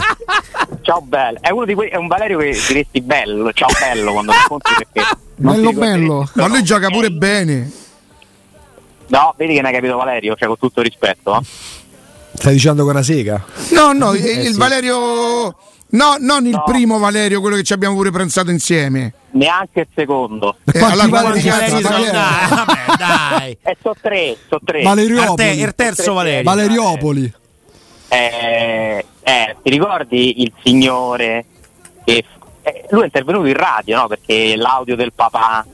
Ciao 0.83 1.01
bello, 1.01 1.39
è 1.41 1.51
uno 1.51 1.65
di 1.65 1.75
quei, 1.75 1.89
è 1.89 1.97
un 1.97 2.07
Valerio 2.07 2.39
che 2.39 2.51
diresti 2.69 3.01
bello, 3.01 3.53
ciao 3.53 3.69
bello 3.81 4.13
quando 4.13 4.33
lo 4.33 4.39
incontri 4.39 4.75
perché 4.77 5.17
Bello, 5.37 5.73
bello. 5.73 6.29
Ma 6.35 6.47
lui 6.47 6.63
gioca 6.63 6.89
pure 6.89 7.07
ok. 7.07 7.13
bene. 7.13 7.73
No, 9.09 9.35
vedi 9.37 9.55
che 9.55 9.63
ne 9.63 9.69
hai 9.69 9.75
capito 9.75 9.97
Valerio, 9.97 10.35
cioè 10.37 10.47
con 10.47 10.59
tutto 10.59 10.81
rispetto. 10.83 11.39
eh. 11.39 11.45
stai 12.35 12.53
dicendo 12.53 12.83
con 12.85 12.93
una 12.93 13.03
sega? 13.03 13.43
No, 13.71 13.93
no, 13.93 14.13
il, 14.15 14.23
Eh, 14.25 14.43
il 14.43 14.53
sì. 14.53 14.59
Valerio... 14.59 15.57
No, 15.95 16.17
non 16.19 16.45
il 16.45 16.53
No. 16.53 16.65
primo 16.65 16.99
Valerio, 16.99 17.41
quello 17.41 17.57
che 17.57 17.63
ci 17.63 17.73
abbiamo 17.73 17.95
pure 17.95 18.11
pranzato 18.11 18.51
insieme. 18.51 19.13
Neanche 19.33 19.81
il 19.81 19.87
secondo. 19.95 20.57
Eh, 20.65 20.79
quanti 20.79 21.01
alla 21.01 21.09
Valeri 21.09 21.41
è? 21.41 21.81
Dai, 21.81 21.83
vabbè, 22.51 22.85
dai. 22.99 23.59
E 23.63 23.77
so 23.81 23.95
tre, 24.01 24.37
so 24.49 24.59
tre. 24.65 24.83
Valeriopoli. 24.83 25.43
Arte- 25.49 25.61
il 25.61 25.75
terzo 25.75 26.13
Valerio. 26.15 26.43
Valeriopoli. 26.43 27.33
Eh, 28.09 29.05
eh, 29.23 29.57
ti 29.63 29.71
ricordi 29.71 30.43
il 30.43 30.53
signore 30.63 31.45
che 32.05 32.25
eh, 32.63 32.87
lui 32.91 33.03
è 33.03 33.05
intervenuto 33.05 33.47
in 33.47 33.55
radio, 33.55 33.97
no? 33.97 34.07
Perché 34.09 34.57
l'audio 34.57 34.97
del 34.97 35.13
papà. 35.13 35.65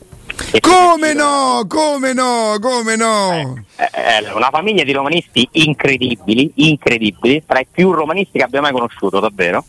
Come 0.61 1.13
no, 1.15 1.65
come 1.67 2.13
no, 2.13 2.57
come 2.61 2.97
no. 2.97 3.55
Eh, 3.77 3.91
eh, 3.93 4.33
una 4.35 4.49
famiglia 4.51 4.85
di 4.85 4.93
romanisti 4.93 5.47
incredibili, 5.53 6.51
incredibili, 6.57 7.43
tra 7.47 7.61
i 7.61 7.67
più 7.71 7.91
romanisti 7.93 8.39
che 8.39 8.45
abbia 8.45 8.61
mai 8.61 8.73
conosciuto, 8.73 9.21
davvero. 9.21 9.65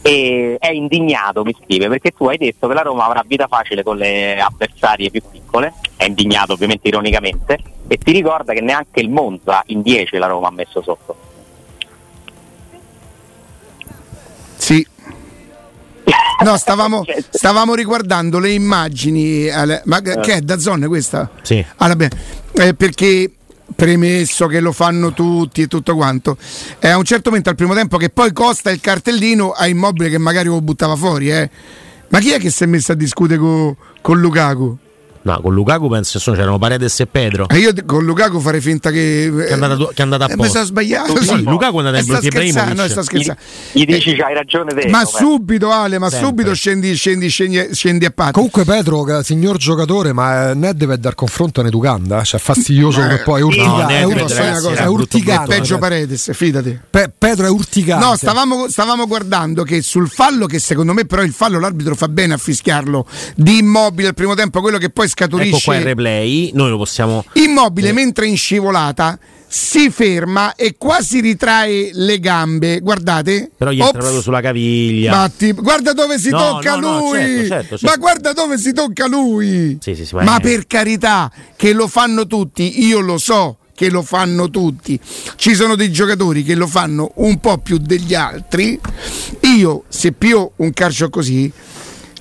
E 0.00 0.56
è 0.58 0.70
indignato, 0.70 1.42
mi 1.44 1.54
scrive, 1.60 1.88
perché 1.88 2.12
tu 2.12 2.26
hai 2.26 2.36
detto 2.38 2.68
che 2.68 2.74
la 2.74 2.82
Roma 2.82 3.04
avrà 3.06 3.24
vita 3.26 3.46
facile 3.48 3.82
con 3.82 3.96
le 3.96 4.40
avversarie 4.40 5.10
più 5.10 5.20
piccole, 5.30 5.74
è 5.96 6.04
indignato 6.04 6.52
ovviamente 6.52 6.88
ironicamente, 6.88 7.58
e 7.88 7.96
ti 7.98 8.12
ricorda 8.12 8.52
che 8.52 8.60
neanche 8.60 9.00
il 9.00 9.10
Monza 9.10 9.62
in 9.66 9.82
10 9.82 10.16
la 10.18 10.26
Roma 10.26 10.48
ha 10.48 10.52
messo 10.52 10.82
sotto. 10.82 11.16
Sì. 14.56 14.86
No, 16.40 16.56
stavamo, 16.56 17.04
stavamo 17.30 17.74
riguardando 17.74 18.38
le 18.38 18.50
immagini. 18.52 19.48
alle- 19.50 19.82
ma 19.86 20.00
che 20.00 20.20
che 20.20 20.34
è 20.34 20.40
da 20.40 20.56
zone 20.60 20.86
questa? 20.86 21.28
Sì. 21.42 21.64
Allora, 21.78 21.96
beh, 21.96 22.10
eh, 22.68 22.74
perché 22.74 23.32
premesso 23.74 24.46
che 24.46 24.60
lo 24.60 24.72
fanno 24.72 25.12
tutti 25.12 25.62
e 25.62 25.66
tutto 25.66 25.94
quanto, 25.94 26.36
è 26.78 26.88
a 26.88 26.96
un 26.96 27.04
certo 27.04 27.28
momento 27.30 27.50
al 27.50 27.56
primo 27.56 27.74
tempo 27.74 27.96
che 27.96 28.10
poi 28.10 28.32
costa 28.32 28.70
il 28.70 28.80
cartellino 28.80 29.52
a 29.52 29.66
immobile 29.66 30.08
che 30.08 30.18
magari 30.18 30.48
lo 30.48 30.60
buttava 30.60 30.96
fuori. 30.96 31.30
Eh. 31.30 31.50
Ma 32.08 32.18
chi 32.20 32.30
è 32.30 32.38
che 32.38 32.50
si 32.50 32.64
è 32.64 32.66
messo 32.66 32.92
a 32.92 32.94
discutere 32.94 33.38
co- 33.38 33.76
con 34.00 34.20
Lukaku? 34.20 34.78
No, 35.22 35.40
con 35.40 35.52
Lukaku 35.52 35.88
penso 35.88 36.18
che 36.18 36.36
c'erano 36.36 36.58
Paredes 36.58 37.00
e 37.00 37.06
Pedro. 37.06 37.48
E 37.48 37.58
io 37.58 37.72
con 37.84 38.04
Lukaku 38.04 38.40
farei 38.40 38.60
finta 38.60 38.90
che. 38.90 39.30
Che 39.34 39.46
è 39.48 39.52
andata, 39.52 39.76
che 39.76 39.92
è 39.96 40.02
andata 40.02 40.24
a 40.24 40.28
Eh, 40.30 40.36
posto. 40.36 40.42
mi 40.44 40.48
sono 40.50 40.64
sbagliato. 40.64 41.22
Sì, 41.22 41.42
Lukaku 41.42 41.74
è 41.74 41.78
andato 41.78 41.96
Eh, 41.96 41.98
in 41.98 42.04
scherzando, 42.06 42.28
Ibrahimovic. 42.46 42.76
no, 42.80 42.88
sta 42.88 43.02
scherzando. 43.02 43.40
Gli 43.72 43.84
dici 43.84 44.14
c'hai 44.16 44.34
ragione 44.34 44.74
te. 44.74 44.88
Ma 44.88 45.04
subito, 45.04 45.70
Ale, 45.70 45.98
ma 45.98 46.08
Sempre. 46.08 46.26
subito 46.28 46.54
scendi, 46.54 46.94
scendi, 46.94 47.28
scendi, 47.28 47.68
scendi 47.72 48.04
a 48.04 48.10
patti. 48.10 48.32
Comunque 48.32 48.64
Petro, 48.64 49.02
che- 49.02 49.22
signor 49.24 49.56
giocatore, 49.56 50.12
ma 50.12 50.50
eh, 50.50 50.54
Nedved 50.54 51.00
dal 51.00 51.14
confronto 51.14 51.60
in 51.60 51.66
Educanda, 51.66 52.22
cioè 52.24 52.40
fastidioso 52.40 53.00
come 53.00 53.18
poi 53.18 53.38
è 53.38 53.40
No, 53.42 53.46
urticante. 53.48 53.94
è, 53.94 53.98
Nedved, 54.06 54.22
ur- 54.22 54.30
ragazzi, 54.32 54.66
è 54.66 54.70
era 54.70 54.84
brutto, 54.84 54.92
urticante. 55.16 55.54
Peggio 55.56 55.78
Paredes, 55.78 56.32
fidati. 56.34 56.78
Pe- 56.90 57.10
Pedro 57.16 57.46
è 57.46 57.50
urticante. 57.50 58.04
No, 58.04 58.16
stavamo, 58.16 58.68
stavamo 58.68 59.06
guardando 59.06 59.62
che 59.64 59.82
sul 59.82 60.08
fallo, 60.08 60.46
che 60.46 60.58
secondo 60.58 60.92
me 60.92 61.04
però 61.04 61.22
il 61.22 61.32
fallo 61.32 61.58
l'arbitro 61.58 61.94
fa 61.94 62.08
bene 62.08 62.34
a 62.34 62.38
fischiarlo, 62.38 63.06
di 63.34 63.58
immobile 63.58 64.08
al 64.08 64.14
primo 64.14 64.34
tempo, 64.34 64.60
quello 64.60 64.78
che 64.78 64.90
poi 64.90 65.07
Ecco 65.16 65.26
qua 65.28 65.44
il 65.44 65.50
scaturisce. 65.50 65.82
replay, 65.82 66.50
noi 66.54 66.70
lo 66.70 66.76
possiamo... 66.76 67.24
immobile 67.34 67.92
mentre 67.92 68.26
in 68.26 68.36
scivolata 68.36 69.18
si 69.50 69.88
ferma 69.90 70.54
e 70.54 70.74
quasi 70.76 71.20
ritrae 71.20 71.90
le 71.94 72.18
gambe. 72.20 72.80
Guardate. 72.80 73.50
Però 73.56 73.70
gli 73.70 73.78
Ops. 73.78 73.86
entra 73.86 74.00
proprio 74.02 74.20
sulla 74.20 74.40
caviglia. 74.42 75.10
Batti, 75.12 75.52
guarda 75.52 75.92
dove 75.94 76.18
si 76.18 76.28
No, 76.28 76.38
tocca 76.38 76.76
no, 76.76 76.90
no, 76.92 76.98
lui. 76.98 77.18
certo, 77.18 77.46
certo, 77.48 77.68
certo. 77.78 77.86
Ma 77.86 77.96
guarda 77.96 78.32
dove 78.34 78.58
si 78.58 78.72
tocca 78.74 79.06
lui. 79.06 79.78
Sì, 79.80 79.94
sì, 79.94 80.04
sì, 80.04 80.14
ma 80.16 80.36
è- 80.36 80.40
per 80.40 80.66
carità, 80.66 81.32
che 81.56 81.72
lo 81.72 81.88
fanno 81.88 82.26
tutti, 82.26 82.84
io 82.84 83.00
lo 83.00 83.16
so 83.16 83.56
che 83.74 83.88
lo 83.90 84.02
fanno 84.02 84.50
tutti. 84.50 84.98
Ci 85.36 85.54
sono 85.54 85.76
dei 85.76 85.92
giocatori 85.92 86.42
che 86.42 86.56
lo 86.56 86.66
fanno 86.66 87.12
un 87.14 87.38
po' 87.38 87.58
più 87.58 87.78
degli 87.78 88.12
altri. 88.12 88.78
Io, 89.56 89.84
se 89.88 90.10
pio 90.12 90.52
un 90.56 90.72
calcio 90.72 91.08
così, 91.10 91.50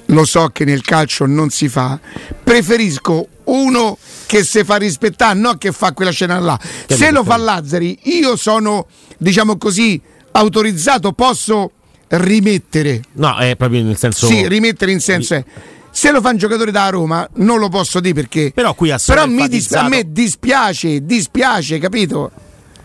lo 0.08 0.26
so 0.26 0.50
che 0.50 0.66
nel 0.66 0.82
calcio 0.82 1.26
non 1.26 1.50
si 1.50 1.68
fa, 1.68 2.00
preferisco 2.44 3.28
uno 3.46 3.98
che 4.26 4.44
si 4.44 4.64
fa 4.64 4.76
rispettare, 4.76 5.38
non 5.38 5.58
che 5.58 5.72
fa 5.72 5.94
quella 5.94 6.12
scena 6.12 6.40
là. 6.40 6.60
se 6.88 7.12
lo 7.12 7.24
fa 7.24 7.38
Lazzari, 7.38 8.00
io 8.04 8.36
sono, 8.36 8.88
diciamo 9.18 9.58
così, 9.58 10.00
autorizzato, 10.32 11.14
posso 11.14 11.72
rimettere. 12.08 13.02
No, 13.14 13.38
è 13.38 13.56
proprio 13.56 13.84
nel 13.84 13.98
senso... 13.98 14.28
Sì, 14.28 14.48
rimettere 14.48 14.92
in 14.92 15.00
senso 15.00 15.36
è. 15.36 15.44
Se 15.90 16.12
lo 16.12 16.22
fa 16.22 16.30
un 16.30 16.38
giocatore 16.38 16.72
da 16.72 16.90
Roma, 16.90 17.28
non 17.36 17.60
lo 17.60 17.70
posso 17.70 18.00
dire 18.00 18.14
perché. 18.14 18.52
Però 18.54 18.76
qui 18.76 18.92
ha 18.92 19.00
Però 19.04 19.26
mi 19.26 19.48
dis- 19.48 19.72
a 19.74 19.88
me 19.88 20.12
dispiace, 20.12 21.04
dispiace, 21.04 21.80
capito? 21.80 22.32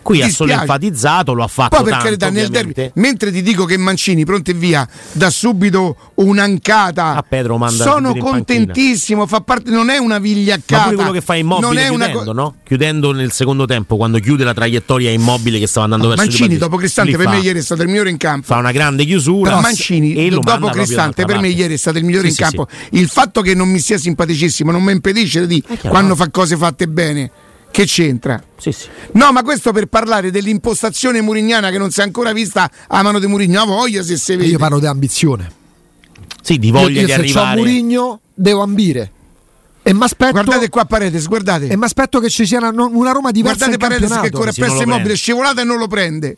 Qui 0.03 0.21
ha 0.21 0.29
solo 0.29 0.51
enfatizzato, 0.51 1.33
lo 1.33 1.43
ha 1.43 1.47
fatto 1.47 1.75
Poi 1.75 1.83
per 1.85 1.93
tanto, 1.93 2.05
carità, 2.05 2.29
nel 2.29 2.49
derby, 2.49 2.91
mentre 2.95 3.31
ti 3.31 3.41
dico 3.41 3.65
che 3.65 3.77
Mancini, 3.77 4.25
pronto 4.25 4.51
e 4.51 4.53
via, 4.53 4.87
dà 5.13 5.29
subito 5.29 5.95
un'ancata. 6.15 7.15
A 7.15 7.23
Pedro 7.27 7.57
manda 7.57 7.83
Sono 7.83 8.13
contentissimo, 8.15 9.25
fa 9.25 9.41
parte, 9.41 9.71
non 9.71 9.89
è 9.89 9.97
una 9.97 10.15
Ma 10.15 10.19
vigliaccata. 10.19 10.83
pure 10.83 10.95
quello 10.95 11.11
che 11.11 11.21
fa 11.21 11.35
immobile 11.35 11.67
non 11.67 11.77
è 11.77 11.87
una 11.87 12.05
chiudendo, 12.05 12.31
co- 12.31 12.37
no? 12.37 12.55
Chiudendo 12.63 13.11
nel 13.11 13.31
secondo 13.31 13.65
tempo, 13.65 13.95
quando 13.97 14.19
chiude 14.19 14.43
la 14.43 14.53
traiettoria 14.53 15.09
immobile 15.11 15.57
che 15.59 15.67
stava 15.67 15.85
andando 15.85 16.09
verso 16.09 16.23
Mancini 16.23 16.57
dopo 16.57 16.77
Cristante 16.77 17.11
Lì 17.11 17.17
per 17.17 17.25
fa- 17.25 17.31
me 17.33 17.39
ieri 17.39 17.59
è 17.59 17.61
stato 17.61 17.81
il 17.81 17.87
migliore 17.87 18.09
in 18.09 18.17
campo. 18.17 18.45
fa 18.45 18.57
una 18.57 18.71
grande 18.71 19.05
chiusura 19.05 19.49
Però 19.51 19.61
Mancini 19.61 20.29
dopo 20.29 20.67
Cristante 20.67 21.25
per 21.25 21.39
me 21.39 21.47
ieri 21.49 21.73
è 21.75 21.77
stato 21.77 21.97
il 21.97 22.03
migliore 22.03 22.29
Sì, 22.29 22.29
in 22.29 22.35
sì, 22.35 22.41
campo. 22.41 22.67
sì. 22.69 22.99
Il 22.99 23.07
fatto 23.07 23.41
che 23.41 23.53
non 23.55 23.69
mi 23.69 23.79
sia 23.79 23.97
simpaticissimo 23.97 24.71
non 24.71 24.83
mi 24.83 24.91
impedisce 24.91 25.47
di 25.47 25.63
quando 25.87 26.15
fa 26.15 26.29
cose 26.29 26.57
fatte 26.57 26.87
bene. 26.87 27.31
Che 27.73 27.85
c'entra? 27.85 28.39
Sì, 28.55 28.71
sì. 28.71 28.87
No, 29.13 29.31
ma 29.31 29.41
questo 29.41 29.71
per 29.71 29.87
parlare 29.87 30.29
dell'impostazione 30.29 31.21
murignana 31.21 31.71
che 31.71 31.79
non 31.79 31.89
si 31.89 32.01
è 32.01 32.03
ancora 32.03 32.31
vista 32.31 32.69
a 32.87 33.01
mano 33.01 33.17
di 33.17 33.25
Murigno. 33.25 33.61
Ha 33.61 33.65
voglia 33.65 34.03
se 34.03 34.15
si 34.15 34.35
vede. 34.35 34.51
Io 34.51 34.59
parlo 34.59 34.77
di 34.79 34.85
ambizione. 34.85 35.51
Sì, 36.43 36.59
di 36.59 36.67
Io, 36.67 36.73
voglia 36.73 36.99
io 37.01 37.07
di 37.07 37.11
se 37.11 37.17
arrivare. 37.17 37.57
Murigno 37.57 38.19
devo 38.31 38.61
ambire. 38.61 39.11
E 39.81 39.91
mi 39.91 40.03
aspetto, 40.03 40.33
Guardate 40.33 40.69
qua 40.69 40.85
Paredes, 40.85 41.25
guardate. 41.27 41.65
e 41.67 41.75
m'aspetto 41.75 42.19
che 42.19 42.29
ci 42.29 42.45
sia 42.45 42.59
una, 42.59 42.69
una 42.85 43.11
Roma 43.11 43.31
diversa 43.31 43.65
Guardate 43.65 43.83
Paredes 43.87 44.19
che 44.21 44.29
corre 44.29 44.45
non 44.45 44.53
presso 44.53 44.73
immobile, 44.75 44.93
prende. 44.97 45.15
scivolata 45.15 45.61
e 45.61 45.63
non 45.63 45.77
lo 45.79 45.87
prende. 45.87 46.37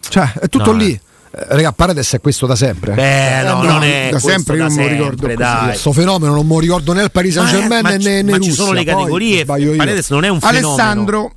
Cioè, 0.00 0.32
è 0.40 0.48
tutto 0.48 0.72
No, 0.72 0.78
lì. 0.78 0.90
eh. 0.90 1.00
Eh, 1.38 1.44
Raga, 1.48 1.72
Paredes 1.72 2.14
è 2.14 2.20
questo 2.20 2.46
da 2.46 2.56
sempre. 2.56 2.94
Beh, 2.94 3.42
no, 3.42 3.62
no, 3.62 3.72
non 3.72 3.82
è 3.82 4.08
da 4.10 4.18
sempre 4.18 4.56
io 4.56 4.62
da 4.62 4.68
non 4.68 4.76
me 4.76 4.96
lo 4.96 5.04
sempre, 5.04 5.28
ricordo. 5.34 5.64
Questo 5.66 5.92
fenomeno 5.92 6.32
non 6.34 6.46
me 6.46 6.54
lo 6.54 6.60
ricordo 6.60 6.92
né 6.94 7.02
al 7.02 7.10
Paris 7.10 7.34
Saint 7.34 7.50
Germain 7.50 7.82
Ma- 7.82 7.90
né, 7.90 7.96
ma, 7.98 8.04
né 8.04 8.22
ma 8.22 8.30
ci 8.38 8.48
Russia. 8.48 8.54
sono 8.54 8.72
le 8.72 8.84
categorie. 8.84 9.44
Paredes 9.44 10.08
non 10.10 10.24
è 10.24 10.28
un 10.28 10.40
fenomeno. 10.40 10.68
Alessandro, 10.68 11.32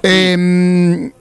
ehm, 0.00 1.12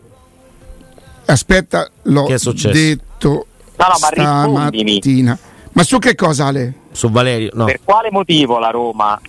aspetta, 1.25 1.89
l'ho 2.03 2.23
Che 2.25 2.34
è 2.34 2.38
successo? 2.39 2.73
detto 2.73 3.47
No, 3.77 3.86
no, 3.88 3.97
ma 3.99 4.67
stamattina. 4.67 5.38
Ma 5.73 5.84
su 5.84 5.97
che 5.99 6.15
cosa, 6.15 6.45
Ale? 6.47 6.73
su 6.91 7.10
Valerio, 7.10 7.49
no. 7.53 7.65
Per 7.65 7.79
quale 7.84 8.10
motivo 8.12 8.60
la 8.60 8.69
Roma, 8.69 9.19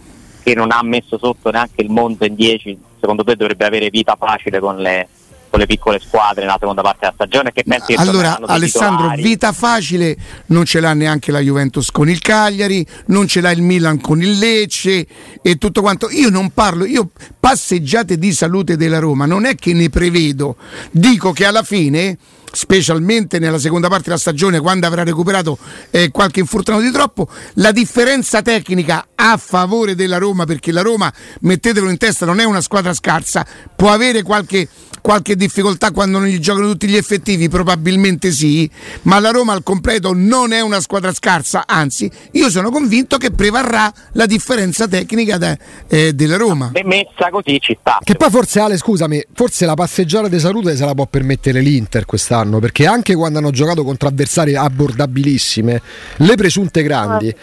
che 0.42 0.54
non 0.54 0.70
ha 0.70 0.80
messo 0.82 1.16
sotto 1.18 1.50
neanche 1.50 1.80
il 1.82 1.88
Monza 1.90 2.26
in 2.26 2.34
10, 2.34 2.78
secondo 3.00 3.24
te 3.24 3.36
dovrebbe 3.36 3.64
avere 3.64 3.88
vita 3.88 4.16
facile 4.18 4.60
con 4.60 4.76
le, 4.76 5.08
con 5.54 5.62
le 5.62 5.66
piccole 5.66 6.00
squadre 6.00 6.40
nella 6.40 6.56
seconda 6.58 6.82
parte 6.82 6.98
della 7.02 7.12
stagione? 7.14 7.52
Che 7.52 7.62
pensi 7.64 7.94
che 7.94 8.00
Allora, 8.00 8.36
dei 8.40 8.56
Alessandro, 8.56 9.10
vita 9.14 9.52
facile 9.52 10.16
non 10.46 10.64
ce 10.64 10.80
l'ha 10.80 10.92
neanche 10.94 11.30
la 11.30 11.38
Juventus 11.38 11.92
con 11.92 12.08
il 12.08 12.18
Cagliari, 12.18 12.84
non 13.06 13.28
ce 13.28 13.40
l'ha 13.40 13.52
il 13.52 13.62
Milan 13.62 14.00
con 14.00 14.20
il 14.20 14.36
Lecce 14.36 15.06
e 15.40 15.56
tutto 15.56 15.80
quanto. 15.80 16.10
Io 16.10 16.28
non 16.28 16.50
parlo, 16.50 16.84
io 16.84 17.10
passeggiate 17.38 18.18
di 18.18 18.32
salute 18.32 18.76
della 18.76 18.98
Roma, 18.98 19.26
non 19.26 19.44
è 19.44 19.54
che 19.54 19.72
ne 19.74 19.88
prevedo, 19.90 20.56
dico 20.90 21.30
che 21.30 21.44
alla 21.44 21.62
fine 21.62 22.18
specialmente 22.54 23.38
nella 23.38 23.58
seconda 23.58 23.88
parte 23.88 24.04
della 24.04 24.18
stagione 24.18 24.60
quando 24.60 24.86
avrà 24.86 25.04
recuperato 25.04 25.58
eh, 25.90 26.10
qualche 26.10 26.40
infortunato 26.40 26.82
di 26.82 26.90
troppo 26.90 27.28
la 27.54 27.72
differenza 27.72 28.42
tecnica 28.42 29.08
a 29.14 29.36
favore 29.36 29.94
della 29.94 30.18
Roma 30.18 30.44
perché 30.44 30.72
la 30.72 30.82
Roma 30.82 31.12
mettetelo 31.40 31.88
in 31.88 31.98
testa 31.98 32.26
non 32.26 32.40
è 32.40 32.44
una 32.44 32.60
squadra 32.60 32.94
scarsa 32.94 33.46
può 33.74 33.92
avere 33.92 34.22
qualche 34.22 34.68
qualche 35.04 35.36
difficoltà 35.36 35.90
quando 35.90 36.18
non 36.18 36.28
gli 36.28 36.38
giocano 36.38 36.66
tutti 36.66 36.88
gli 36.88 36.96
effettivi? 36.96 37.50
Probabilmente 37.50 38.32
sì, 38.32 38.68
ma 39.02 39.20
la 39.20 39.32
Roma 39.32 39.52
al 39.52 39.62
completo 39.62 40.12
non 40.14 40.54
è 40.54 40.62
una 40.62 40.80
squadra 40.80 41.12
scarsa, 41.12 41.64
anzi 41.66 42.10
io 42.30 42.48
sono 42.48 42.70
convinto 42.70 43.18
che 43.18 43.30
prevarrà 43.30 43.92
la 44.12 44.24
differenza 44.24 44.88
tecnica 44.88 45.36
de- 45.36 45.58
eh, 45.88 46.14
della 46.14 46.38
Roma. 46.38 46.70
E 46.72 46.82
messa 46.84 47.28
così 47.30 47.58
ci 47.60 47.76
sta. 47.78 47.98
Che 48.02 48.14
poi 48.14 48.30
forse 48.30 48.60
Ale, 48.60 48.78
scusami, 48.78 49.22
forse 49.34 49.66
la 49.66 49.74
passeggiata 49.74 50.28
di 50.28 50.38
salute 50.38 50.74
se 50.74 50.86
la 50.86 50.94
può 50.94 51.04
permettere 51.04 51.60
l'Inter 51.60 52.06
quest'anno, 52.06 52.43
perché 52.60 52.86
anche 52.86 53.14
quando 53.14 53.38
hanno 53.38 53.50
giocato 53.50 53.84
contro 53.84 54.08
avversari 54.08 54.54
abbordabilissime, 54.54 55.82
le 56.16 56.34
presunte 56.34 56.82
grandi 56.82 57.34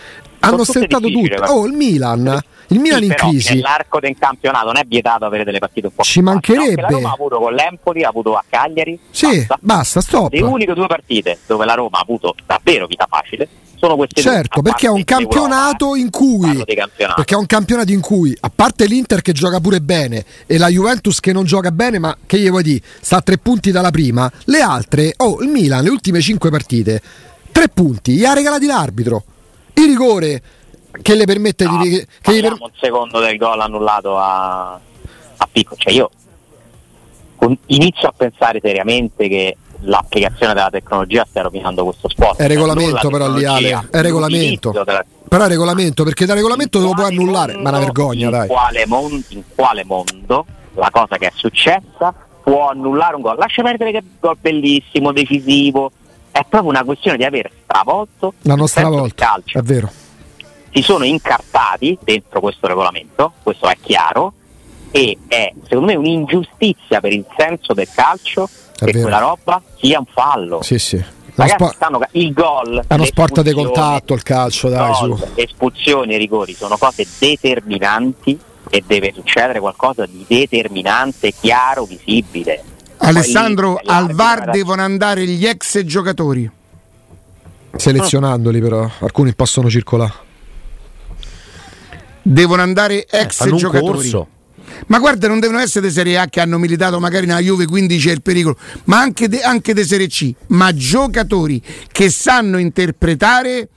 hanno 0.42 0.58
tutte 0.58 0.72
stentato 0.72 1.10
guarda. 1.10 1.52
Oh, 1.54 1.66
il 1.66 1.74
Milan, 1.74 2.40
il 2.68 2.80
Milan 2.80 3.00
Sì, 3.00 3.06
in 3.06 3.14
crisi. 3.14 3.54
Nell'arco 3.56 4.00
del 4.00 4.16
campionato 4.18 4.66
non 4.66 4.78
è 4.78 4.84
vietato 4.86 5.26
avere 5.26 5.44
delle 5.44 5.60
partite 5.60 5.88
un 5.88 5.94
po' 5.94 6.04
Ci 6.04 6.20
no? 6.22 6.32
mancherebbe. 6.32 6.76
Che 6.76 6.82
La 6.82 6.88
Roma 6.88 7.10
ha 7.10 7.14
avuto 7.14 7.40
con 7.40 7.54
l'Empoli, 7.54 8.04
ha 8.04 8.10
avuto 8.10 8.36
a 8.36 8.44
Cagliari. 8.48 9.00
Sì, 9.10 9.28
basta. 9.28 9.58
basta, 9.60 10.02
stop. 10.02 10.34
Le 10.34 10.42
uniche 10.42 10.74
due 10.74 10.88
partite 10.88 11.38
dove 11.46 11.66
la 11.66 11.74
Roma 11.74 11.98
ha 11.98 12.02
avuto 12.02 12.36
davvero 12.46 12.88
vita 12.88 13.08
facile 13.10 13.48
sono 13.82 13.96
queste. 13.96 14.22
Certo, 14.22 14.62
perché 14.62 14.86
è 14.86 14.90
un 14.90 15.04
campionato 15.04 15.96
in 15.96 16.12
cui 16.12 16.64
perché 16.64 17.34
è 17.34 17.38
un 17.38 17.48
campionato 17.48 17.92
in 17.92 18.00
cui 18.00 18.38
a 18.40 18.52
parte 18.54 18.86
l'Inter 18.86 19.24
che 19.24 19.32
gioca 19.32 19.60
pure 19.60 19.82
bene 19.82 20.24
e 20.46 20.60
la 20.60 20.68
Juventus 20.68 21.20
che 21.20 21.34
non 21.34 21.46
gioca 21.46 21.72
bene, 21.72 21.98
ma 21.98 22.16
che 22.28 22.38
gli 22.40 22.50
vuoi 22.50 22.62
dire, 22.62 22.84
sta 23.02 23.18
a 23.18 23.22
tre 23.22 23.40
punti 23.40 23.72
dalla 23.72 23.90
prima, 23.90 24.32
le 24.46 24.62
altre, 24.62 25.14
oh, 25.18 25.42
il 25.42 25.50
Milan 25.50 25.84
le 25.84 25.90
ultime 25.90 26.22
cinque 26.22 26.52
partite, 26.52 27.02
tre 27.52 27.70
punti, 27.70 28.14
gli 28.14 28.24
ha 28.24 28.34
regalati 28.34 28.68
l'arbitro. 28.68 29.24
Il 29.74 29.86
rigore 29.86 30.42
che 31.02 31.16
le 31.16 31.26
permette 31.26 31.64
No, 31.66 31.78
di 31.82 31.90
che 31.90 32.36
gli 32.36 32.42
per- 32.42 32.52
un 32.52 32.70
secondo 32.80 33.20
del 33.20 33.38
gol 33.38 33.60
annullato 33.60 34.18
a, 34.18 34.74
a 34.74 35.50
Picco. 35.52 35.76
Cioè 35.76 35.94
io 35.94 36.10
inizio 37.68 38.08
a 38.08 38.14
pensare 38.16 38.60
seriamente 38.62 39.28
che 39.28 39.58
l'applicazione 39.82 40.54
della 40.54 40.70
tecnologia 40.70 41.26
stia 41.28 41.42
rovinando 41.42 41.84
questo 41.84 42.10
sport. 42.10 42.40
È 42.40 42.48
regolamento 42.48 43.10
però 43.10 43.30
lì 43.32 43.46
Ale, 43.46 43.88
è 43.92 44.02
regolamento. 44.02 44.72
della- 44.72 45.06
Però 45.28 45.44
è 45.46 45.48
regolamento, 45.48 46.04
perché 46.04 46.26
da 46.26 46.34
regolamento 46.34 46.80
lo 46.80 46.92
puoi 46.94 47.06
annullare, 47.08 47.54
ma 47.54 47.58
è 47.58 47.62
una 47.62 47.72
mondo- 47.72 47.86
vergogna, 47.86 48.26
in 48.26 48.32
dai. 48.32 48.48
Quale 48.48 48.86
mondo, 48.86 49.22
in 49.30 49.44
quale 49.56 49.84
mondo 49.86 50.46
la 50.76 50.90
cosa 50.92 51.18
che 51.18 51.28
è 51.28 51.32
successa 51.36 52.14
può 52.44 52.70
annullare 52.70 53.16
un 53.16 53.22
gol? 53.22 53.38
Lascia 53.38 53.62
perdere 53.64 53.92
che 53.92 53.98
è 54.00 54.02
un 54.04 54.10
gol 54.20 54.38
bellissimo, 54.40 55.12
decisivo. 55.14 55.92
È 56.32 56.46
proprio 56.48 56.70
una 56.72 56.84
questione 56.84 57.18
di 57.18 57.24
aver 57.26 57.50
stravolto 57.64 58.34
L'hanno 58.42 58.66
stravolto, 58.68 59.14
calcio. 59.16 59.58
è 59.60 59.62
vero. 59.62 59.90
si 60.74 60.82
sono 60.82 61.04
incartati 61.04 61.98
dentro 62.04 62.40
questo 62.40 62.68
regolamento, 62.68 63.34
questo 63.44 63.68
è 63.68 63.76
chiaro, 63.82 64.32
e 64.92 65.18
è 65.28 65.52
secondo 65.64 65.86
me 65.92 65.96
un'ingiustizia 65.96 67.00
per 67.02 67.12
il 67.14 67.26
senso 67.38 67.74
del 67.74 67.88
calcio 67.94 68.48
È 68.82 68.86
che 68.86 68.92
vero. 68.94 69.04
quella 69.04 69.20
roba 69.20 69.62
sia 69.80 70.00
un 70.00 70.06
fallo. 70.12 70.62
Sì, 70.64 70.80
sì. 70.80 71.04
Ragazzi, 71.34 71.64
spo- 71.64 71.72
stanno 71.74 72.00
il 72.12 72.34
gol, 72.34 72.84
è 72.88 72.94
uno 72.94 73.06
sport 73.06 73.42
di 73.42 73.54
contatto 73.54 74.14
il 74.14 74.24
calcio, 74.24 74.68
dai, 74.70 74.92
gol, 75.00 75.18
su. 75.18 75.28
espulsioni 75.36 76.16
e 76.16 76.18
rigori 76.18 76.54
sono 76.54 76.78
cose 76.78 77.08
determinanti 77.20 78.38
e 78.70 78.84
deve 78.86 79.14
succedere 79.16 79.60
qualcosa 79.60 80.06
di 80.06 80.26
determinante, 80.28 81.32
chiaro, 81.40 81.86
visibile. 81.86 82.64
Alessandro, 82.98 83.80
lì- 83.82 83.90
al 83.90 84.12
VAR 84.12 84.50
devono 84.50 84.82
andare 84.82 85.26
gli 85.26 85.46
ex 85.46 85.84
giocatori. 85.84 86.50
Selezionandoli 87.76 88.60
però, 88.60 88.90
alcuni 89.00 89.34
possono 89.34 89.70
circolare. 89.70 90.14
devono 92.22 92.62
andare 92.62 93.06
eh, 93.06 93.20
ex 93.20 93.46
eh, 93.46 93.56
giocatori. 93.56 94.12
Ma 94.88 95.00
guarda, 95.00 95.28
non 95.28 95.40
devono 95.40 95.60
essere 95.60 95.88
di 95.88 95.94
Serie 95.94 96.18
A 96.18 96.28
che 96.28 96.40
hanno 96.40 96.58
militato 96.58 97.00
magari 97.00 97.26
nella 97.26 97.40
Juve, 97.40 97.66
quindi 97.66 97.98
c'è 97.98 98.12
il 98.12 98.22
pericolo, 98.22 98.58
ma 98.86 99.02
anche 99.02 99.28
di 99.74 99.84
Serie 99.84 100.08
C, 100.08 100.34
ma 100.48 100.74
giocatori 100.74 101.62
che 101.92 102.10
sanno 102.10 102.58
interpretare 102.58 103.70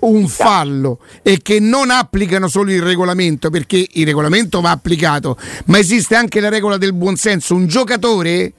un 0.00 0.26
fallo 0.26 0.98
e 1.22 1.38
che 1.42 1.60
non 1.60 1.90
applicano 1.90 2.48
solo 2.48 2.72
il 2.72 2.82
regolamento, 2.82 3.50
perché 3.50 3.86
il 3.92 4.04
regolamento 4.04 4.60
va 4.60 4.70
applicato, 4.70 5.38
ma 5.66 5.78
esiste 5.78 6.16
anche 6.16 6.40
la 6.40 6.48
regola 6.48 6.76
del 6.76 6.92
buonsenso. 6.92 7.54
Un 7.54 7.66
giocatore 7.66 8.52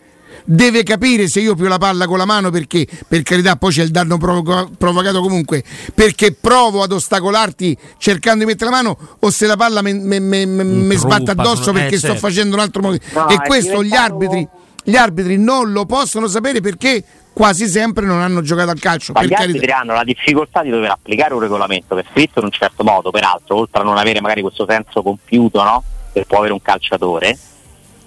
deve 0.46 0.84
capire 0.84 1.28
se 1.28 1.40
io 1.40 1.56
più 1.56 1.68
la 1.68 1.78
palla 1.78 2.06
con 2.06 2.18
la 2.18 2.26
mano 2.26 2.50
perché 2.50 2.88
per 3.08 3.22
carità 3.24 3.56
poi 3.56 3.72
c'è 3.72 3.84
il 3.84 3.92
danno 3.92 4.18
provo- 4.18 4.70
provocato 4.78 5.22
comunque 5.22 5.64
perché 5.94 6.34
provo 6.34 6.84
ad 6.84 6.92
ostacolarti 6.92 7.78
cercando 7.98 8.40
di 8.40 8.46
mettere 8.46 8.70
la 8.70 8.78
mano 8.78 8.98
o 9.20 9.30
se 9.30 9.48
la 9.48 9.56
palla 9.56 9.82
mi 9.82 10.96
sbatte 10.96 11.32
addosso 11.32 11.72
perché 11.72 11.96
eh, 11.96 11.98
sto 11.98 12.08
certo. 12.08 12.28
facendo 12.28 12.56
un 12.56 12.62
altro 12.62 12.82
modo 12.82 12.98
no, 13.14 13.30
e 13.30 13.38
questo 13.46 13.84
gli 13.84 13.96
arbitri, 13.96 14.48
gli 14.84 14.96
arbitri 14.96 15.38
non 15.38 15.72
lo 15.72 15.86
possono 15.86 16.28
sapere 16.28 16.62
perché 16.62 17.04
quasi 17.34 17.68
sempre 17.68 18.06
non 18.06 18.22
hanno 18.22 18.42
giocato 18.42 18.70
al 18.70 18.80
calcio. 18.80 19.12
Ma 19.12 19.24
gli 19.24 19.34
arbitri 19.34 19.72
hanno 19.72 19.94
la 19.94 20.04
difficoltà 20.04 20.62
di 20.62 20.70
dover 20.70 20.92
applicare 20.92 21.34
un 21.34 21.40
regolamento 21.40 21.96
che 21.96 22.02
è 22.02 22.06
scritto 22.12 22.40
in 22.40 22.46
un 22.46 22.52
certo 22.52 22.84
modo, 22.84 23.10
peraltro, 23.10 23.58
oltre 23.58 23.82
a 23.82 23.84
non 23.84 23.98
avere 23.98 24.22
magari 24.22 24.42
questo 24.42 24.66
senso 24.70 25.02
compiuto 25.02 25.64
no? 25.64 25.84
che 26.14 26.26
può 26.26 26.38
avere 26.38 26.54
un 26.54 26.62
calciatore, 26.62 27.38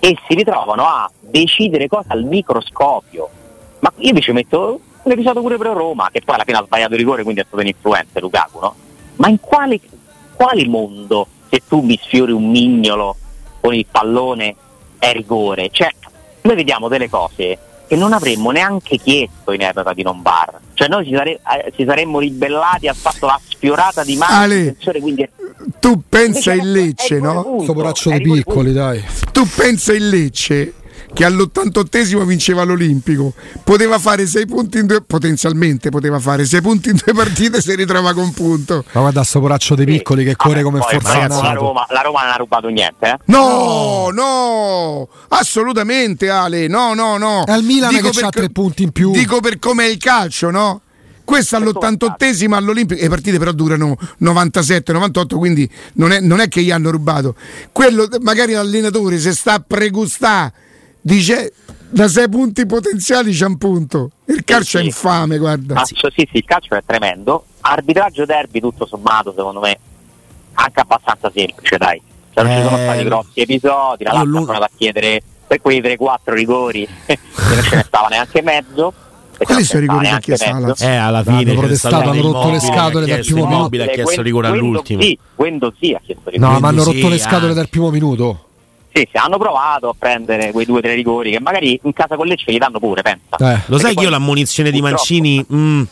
e 0.06 0.16
si 0.28 0.36
ritrovano 0.36 0.84
a 0.84 1.10
decidere 1.18 1.88
cose 1.88 2.06
al 2.10 2.22
microscopio. 2.22 3.28
Ma 3.80 3.92
io 3.96 4.12
vi 4.12 4.20
ci 4.20 4.30
metto 4.30 4.78
un 5.02 5.10
episodio 5.10 5.40
pure 5.40 5.56
per 5.56 5.72
Roma, 5.72 6.10
che 6.12 6.22
poi 6.24 6.36
alla 6.36 6.44
fine 6.44 6.58
ha 6.58 6.64
sbagliato 6.64 6.92
il 6.92 7.00
rigore, 7.00 7.24
quindi 7.24 7.40
è 7.40 7.44
stato 7.44 7.60
un 7.60 7.66
influente 7.66 8.20
Lukaku, 8.20 8.60
no? 8.60 8.74
Ma 9.16 9.26
in 9.26 9.40
quale, 9.40 9.80
quale 10.36 10.64
mondo 10.68 11.26
se 11.50 11.60
tu 11.66 11.80
mi 11.80 11.98
sfiori 12.00 12.30
un 12.30 12.48
mignolo 12.48 13.16
con 13.60 13.74
il 13.74 13.84
pallone 13.90 14.54
è 15.00 15.12
rigore? 15.12 15.70
Cioè, 15.72 15.92
noi 16.42 16.54
vediamo 16.54 16.86
delle 16.86 17.08
cose 17.08 17.58
che 17.86 17.96
non 17.96 18.12
avremmo 18.12 18.50
neanche 18.50 18.98
chiesto 18.98 19.52
in 19.52 19.62
epoca 19.62 19.92
di 19.92 20.02
non 20.02 20.22
bar. 20.22 20.58
Cioè 20.74 20.88
noi 20.88 21.04
ci, 21.04 21.14
sare- 21.14 21.40
eh, 21.64 21.72
ci 21.74 21.84
saremmo 21.84 22.18
ribellati 22.18 22.88
al 22.88 22.96
fatto 22.96 23.26
la 23.26 23.40
sfiorata 23.48 24.04
di 24.04 24.16
mano. 24.16 24.46
Quindi 25.00 25.28
tu 25.78 26.02
pensa 26.08 26.52
in 26.52 26.72
Lecce, 26.72 27.18
no? 27.20 27.60
Sto 27.62 27.72
braccio 27.74 28.10
di 28.10 28.20
piccoli, 28.20 28.72
dai. 28.72 29.02
Tu 29.32 29.46
pensa 29.56 29.94
in 29.94 30.08
Lecce 30.08 30.74
che 31.16 31.24
all'88esimo 31.24 32.24
vinceva 32.24 32.62
l'Olimpico, 32.62 33.32
poteva 33.64 33.98
fare 33.98 34.26
6 34.26 34.44
punti 34.44 34.76
in 34.80 34.86
due, 34.86 35.00
potenzialmente 35.00 35.88
poteva 35.88 36.18
fare 36.18 36.44
6 36.44 36.60
punti 36.60 36.90
in 36.90 37.00
due 37.02 37.14
partite 37.14 37.62
se 37.62 37.74
ritrova 37.74 38.12
con 38.12 38.34
punto. 38.34 38.84
Ma 38.92 39.00
guarda 39.00 39.22
sto 39.22 39.40
poraccio 39.40 39.74
dei 39.74 39.86
piccoli 39.86 40.24
che 40.24 40.36
corre 40.36 40.62
come 40.62 40.78
forzato. 40.78 41.40
La 41.40 41.52
Roma, 41.54 41.86
la 41.88 42.02
Roma 42.02 42.20
non 42.20 42.32
ha 42.32 42.36
rubato 42.36 42.68
niente, 42.68 43.06
eh? 43.06 43.18
No, 43.24 44.10
no, 44.12 45.08
assolutamente 45.28 46.28
Ale, 46.28 46.66
no, 46.66 46.92
no, 46.92 47.16
no. 47.16 47.44
È 47.46 47.56
il 47.56 47.64
Milan 47.64 47.94
dico 47.94 48.10
che 48.10 48.20
ha 48.20 48.28
tre 48.28 48.50
punti 48.50 48.82
in 48.82 48.92
più. 48.92 49.10
Dico 49.12 49.40
per 49.40 49.58
come 49.58 49.86
è 49.86 49.88
il 49.88 49.96
calcio, 49.96 50.50
no? 50.50 50.82
Questa 51.24 51.56
all'88esima 51.56 52.56
all'Olimpico, 52.56 53.00
le 53.00 53.08
partite 53.08 53.38
però 53.38 53.52
durano 53.52 53.96
97-98, 54.20 55.38
quindi 55.38 55.68
non 55.94 56.12
è, 56.12 56.20
non 56.20 56.40
è, 56.40 56.48
che 56.48 56.60
gli 56.60 56.70
hanno 56.70 56.90
rubato. 56.90 57.36
Quello, 57.72 58.06
magari 58.20 58.52
l'allenatore 58.52 59.18
se 59.18 59.32
sta 59.32 59.54
a 59.54 59.64
pregustare 59.66 60.64
dice 61.06 61.52
da 61.88 62.08
sei 62.08 62.28
punti 62.28 62.66
potenziali 62.66 63.32
c'è 63.32 63.46
un 63.46 63.56
punto. 63.58 64.10
Il 64.24 64.42
calcio 64.44 64.78
sì, 64.78 64.84
è 64.84 64.86
infame, 64.86 65.38
guarda. 65.38 65.76
Ah, 65.76 65.84
sì, 65.84 65.94
sì, 65.94 66.28
il 66.32 66.44
calcio 66.44 66.74
è 66.74 66.82
tremendo. 66.84 67.44
Arbitraggio 67.60 68.24
derby 68.24 68.60
tutto 68.60 68.86
sommato, 68.86 69.32
secondo 69.36 69.60
me, 69.60 69.78
anche 70.54 70.80
abbastanza 70.80 71.30
semplice, 71.32 71.76
dai. 71.76 72.02
Cioè, 72.34 72.42
non 72.42 72.52
eh, 72.52 72.56
ci 72.56 72.62
sono 72.62 72.76
stati 72.76 72.98
eh, 72.98 73.04
grossi 73.04 73.40
episodi, 73.40 74.04
la 74.04 74.12
Lazio 74.12 74.52
ha 74.52 74.58
da 74.58 74.70
chiedere 74.76 75.22
per 75.46 75.60
quei 75.60 75.80
3-4 75.80 76.32
rigori 76.32 76.88
che 77.06 77.18
non 77.54 77.62
ce 77.62 77.76
ne 77.76 77.84
stava 77.86 78.08
neanche 78.08 78.42
mezzo. 78.42 78.92
Quali 79.38 79.64
sono 79.64 79.78
i 79.78 79.86
rigori 79.86 80.06
che 80.06 80.12
ha 80.12 80.18
chiesto 80.18 80.50
la 80.50 80.58
Lazio? 80.58 80.86
Eh, 80.88 80.96
alla 80.96 81.22
fine 81.22 81.50
hanno 81.50 81.60
protestato, 81.60 82.10
hanno 82.10 82.22
rotto 82.22 82.50
le 82.50 82.60
scatole 82.60 83.06
dal 83.06 83.20
primo 83.20 83.46
minuto. 83.46 83.82
ha 83.82 83.86
chiesto 83.86 84.22
rigore 84.22 84.48
all'ultimo. 84.48 85.02
Sì, 85.02 85.16
Wendo 85.36 85.72
sì 85.78 85.92
ha 85.92 86.00
chiesto 86.04 86.30
rigore. 86.30 86.52
No, 86.52 86.58
ma 86.58 86.68
hanno 86.68 86.82
rotto 86.82 87.08
le 87.08 87.18
scatole 87.18 87.54
dal 87.54 87.68
primo 87.68 87.90
minuto. 87.90 88.45
Sì, 88.96 89.06
sì, 89.10 89.18
hanno 89.18 89.36
provato 89.36 89.90
a 89.90 89.94
prendere 89.98 90.52
quei 90.52 90.64
due 90.64 90.78
o 90.78 90.80
tre 90.80 90.94
rigori 90.94 91.30
che 91.30 91.38
magari 91.38 91.78
in 91.82 91.92
casa 91.92 92.16
con 92.16 92.26
Lecce 92.26 92.50
gli 92.50 92.56
danno 92.56 92.78
pure, 92.78 93.02
pensa. 93.02 93.36
Eh. 93.36 93.60
Lo 93.66 93.76
sai 93.76 93.94
che 93.94 94.04
io 94.04 94.08
l'ammonizione 94.08 94.70
di 94.70 94.80
Mancini... 94.80 95.44
Mm. 95.52 95.82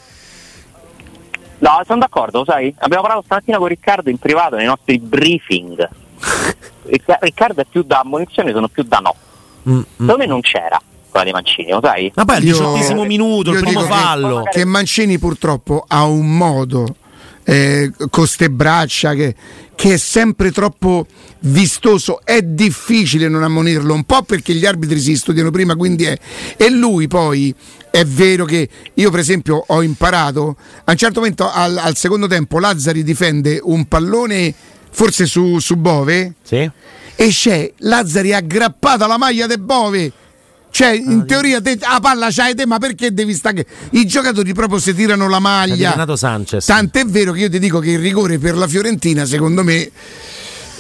No, 1.59 1.83
sono 1.85 1.99
d'accordo, 1.99 2.38
lo 2.38 2.45
sai? 2.47 2.75
Abbiamo 2.79 3.03
parlato 3.03 3.25
stamattina 3.27 3.59
con 3.59 3.67
Riccardo 3.67 4.09
in 4.09 4.17
privato 4.17 4.57
nei 4.57 4.64
nostri 4.64 4.99
briefing. 4.99 5.87
Riccardo 7.21 7.61
è 7.61 7.67
più 7.69 7.83
da 7.83 8.01
ammonizione, 8.01 8.53
sono 8.53 8.69
più 8.69 8.85
da 8.85 8.99
no. 8.99 9.14
Mm, 9.69 9.77
mm. 9.77 9.83
Secondo 9.90 10.17
me 10.17 10.27
non 10.27 10.40
c'era 10.40 10.81
quella 11.11 11.27
di 11.27 11.33
Mancini, 11.33 11.71
lo 11.73 11.81
sai? 11.83 12.11
Ma 12.14 12.25
poi 12.25 12.37
al 12.37 12.43
diciottesimo 12.43 13.05
minuto, 13.05 13.51
il 13.51 13.61
primo 13.61 13.81
fallo. 13.83 14.45
Che, 14.45 14.61
che 14.61 14.64
Mancini 14.64 15.19
purtroppo 15.19 15.85
ha 15.87 16.05
un 16.05 16.35
modo 16.37 16.87
eh, 17.44 17.92
con 18.11 18.26
ste 18.26 18.50
braccia 18.50 19.14
che, 19.14 19.35
che, 19.74 19.94
è 19.94 19.96
sempre 19.96 20.50
troppo 20.50 21.07
vistoso, 21.40 22.20
è 22.24 22.42
difficile 22.42 23.28
non 23.28 23.42
ammonirlo, 23.42 23.92
un 23.92 24.04
po' 24.04 24.22
perché 24.22 24.54
gli 24.54 24.66
arbitri 24.66 24.98
si 24.98 25.14
studiano 25.16 25.50
prima, 25.50 25.76
quindi 25.76 26.04
è. 26.04 26.18
E 26.57 26.70
lui 26.70 27.07
poi 27.07 27.54
è 27.90 28.04
vero 28.04 28.44
che 28.44 28.68
io 28.94 29.11
per 29.11 29.20
esempio 29.20 29.62
ho 29.66 29.83
imparato, 29.83 30.57
a 30.85 30.90
un 30.90 30.96
certo 30.96 31.20
momento 31.20 31.50
al, 31.50 31.76
al 31.76 31.96
secondo 31.96 32.26
tempo 32.26 32.59
Lazzari 32.59 33.04
difende 33.04 33.61
un 33.62 33.87
pallone 33.87 34.52
forse 34.90 35.26
su, 35.26 35.59
su 35.59 35.76
Bove 35.76 36.35
sì. 36.42 36.70
e 37.16 37.28
c'è 37.28 37.70
Lazzari 37.78 38.33
aggrappato 38.33 39.04
alla 39.04 39.18
maglia 39.18 39.46
del 39.46 39.61
Bove 39.61 40.12
cioè, 40.74 40.90
in 40.90 41.20
ah, 41.20 41.24
teoria, 41.24 41.60
te, 41.60 41.78
la 41.80 42.00
palla 42.02 42.30
c'hai 42.32 42.56
te, 42.56 42.66
ma 42.66 42.78
perché 42.78 43.14
devi 43.14 43.32
stare? 43.32 43.64
I 43.90 44.08
giocatori 44.08 44.52
proprio 44.54 44.80
si 44.80 44.92
tirano 44.92 45.28
la 45.28 45.38
maglia. 45.38 45.92
Renato 45.92 46.16
Sanchez. 46.16 46.64
Tant'è 46.64 47.04
vero 47.04 47.30
che 47.30 47.42
io 47.42 47.48
ti 47.48 47.60
dico 47.60 47.78
che 47.78 47.92
il 47.92 48.00
rigore 48.00 48.40
per 48.40 48.56
la 48.56 48.66
Fiorentina, 48.66 49.24
secondo 49.24 49.62
me. 49.62 49.88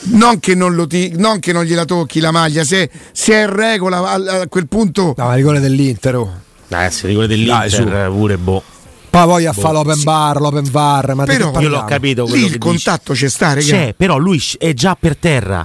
Non 0.06 0.40
che 0.40 0.56
non, 0.56 0.74
lo 0.74 0.88
ti, 0.88 1.12
non 1.14 1.38
che 1.38 1.52
non 1.52 1.62
gliela 1.62 1.84
tocchi 1.84 2.18
la 2.18 2.32
maglia, 2.32 2.64
se, 2.64 2.90
se 3.12 3.34
è 3.34 3.46
regola 3.46 3.98
a, 3.98 4.40
a, 4.40 4.48
quel 4.48 4.66
punto. 4.66 5.14
No, 5.16 5.28
il 5.28 5.36
rigore 5.36 5.60
dell'Inter. 5.60 6.16
Oh. 6.16 6.40
Eh, 6.70 6.86
il 6.86 7.00
rigore 7.02 7.28
dell'Inter 7.28 7.84
Dai, 7.84 8.10
pure 8.10 8.36
boh. 8.36 8.62
Poi 9.10 9.26
voglia 9.26 9.52
boh, 9.52 9.60
fare 9.60 9.74
l'open 9.74 9.94
sì. 9.94 10.02
bar, 10.02 10.40
l'open 10.40 10.70
bar. 10.72 11.14
Ma 11.14 11.22
però 11.22 11.60
io 11.60 11.68
l'ho 11.68 11.84
capito. 11.84 12.24
Lì 12.24 12.46
il 12.46 12.58
contatto 12.58 13.12
c'è 13.12 13.28
sta, 13.28 13.52
regà. 13.52 13.70
C'è, 13.70 13.94
però 13.96 14.18
lui 14.18 14.42
è 14.58 14.72
già 14.74 14.96
per 14.98 15.16
terra. 15.16 15.64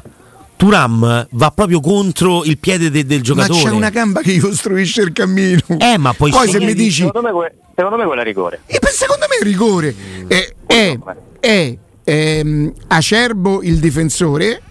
Turam 0.60 1.26
va 1.30 1.52
proprio 1.52 1.80
contro 1.80 2.44
il 2.44 2.58
piede 2.58 2.92
de- 2.92 3.06
del 3.06 3.22
giocatore. 3.22 3.64
Ma 3.64 3.70
c'è 3.70 3.74
una 3.74 3.90
gamba 3.90 4.20
che 4.20 4.38
costruisce 4.42 5.02
il 5.04 5.14
cammino. 5.14 5.62
Eh, 5.80 5.98
ma 5.98 6.12
poi, 6.12 6.32
poi 6.32 6.50
se 6.50 6.60
mi 6.60 6.74
dici. 6.74 7.06
Secondo 7.06 7.32
me, 7.32 7.54
secondo 7.74 7.96
me 7.96 8.06
quello 8.06 8.20
è 8.20 8.26
rigore. 8.26 8.60
E 8.66 8.78
per 8.78 8.90
secondo 8.90 9.26
me 9.30 9.38
è 9.38 9.42
rigore. 9.42 9.96
Mm. 9.96 10.28
È, 10.28 10.54
è, 10.66 11.00
è, 11.40 11.78
è 12.04 12.46
acerbo 12.88 13.64
il 13.64 13.80
difensore. 13.80 14.62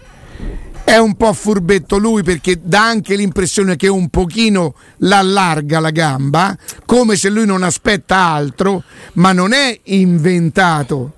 È 0.83 0.95
un 0.97 1.15
po' 1.15 1.33
furbetto 1.33 1.97
lui 1.97 2.21
perché 2.21 2.59
dà 2.61 2.85
anche 2.85 3.15
l'impressione 3.15 3.75
che 3.75 3.87
un 3.87 4.09
pochino 4.09 4.75
l'allarga 4.97 5.79
la 5.79 5.89
gamba, 5.89 6.55
come 6.85 7.15
se 7.15 7.29
lui 7.29 7.47
non 7.47 7.63
aspetta 7.63 8.15
altro, 8.15 8.83
ma 9.13 9.31
non 9.31 9.53
è 9.53 9.79
inventato. 9.85 11.13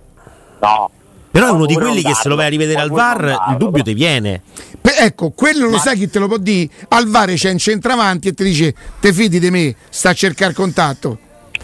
No, 0.61 0.91
però 1.31 1.47
è 1.47 1.51
uno 1.51 1.65
di 1.65 1.75
quelli 1.75 2.01
che 2.01 2.13
se 2.13 2.27
lo 2.27 2.35
vai 2.35 2.47
a 2.47 2.49
rivedere 2.49 2.81
al 2.81 2.89
VAR 2.89 3.37
il 3.51 3.57
dubbio 3.57 3.81
ti 3.81 3.93
viene. 3.93 4.41
Beh, 4.81 4.95
ecco, 4.97 5.31
quello 5.31 5.65
lo 5.65 5.77
ma... 5.77 5.79
sai 5.79 5.97
chi 5.97 6.09
te 6.09 6.19
lo 6.19 6.27
può 6.27 6.37
dire? 6.37 6.69
Al 6.89 7.07
VAR 7.07 7.33
c'è 7.33 7.51
un 7.51 7.57
centravanti 7.57 8.27
e 8.27 8.33
ti 8.33 8.43
dice 8.43 8.75
te 8.99 9.13
fidi 9.13 9.39
di 9.39 9.49
me, 9.49 9.75
sta 9.89 10.09
a 10.09 10.13
cercare 10.13 10.53
contatto. 10.53 11.17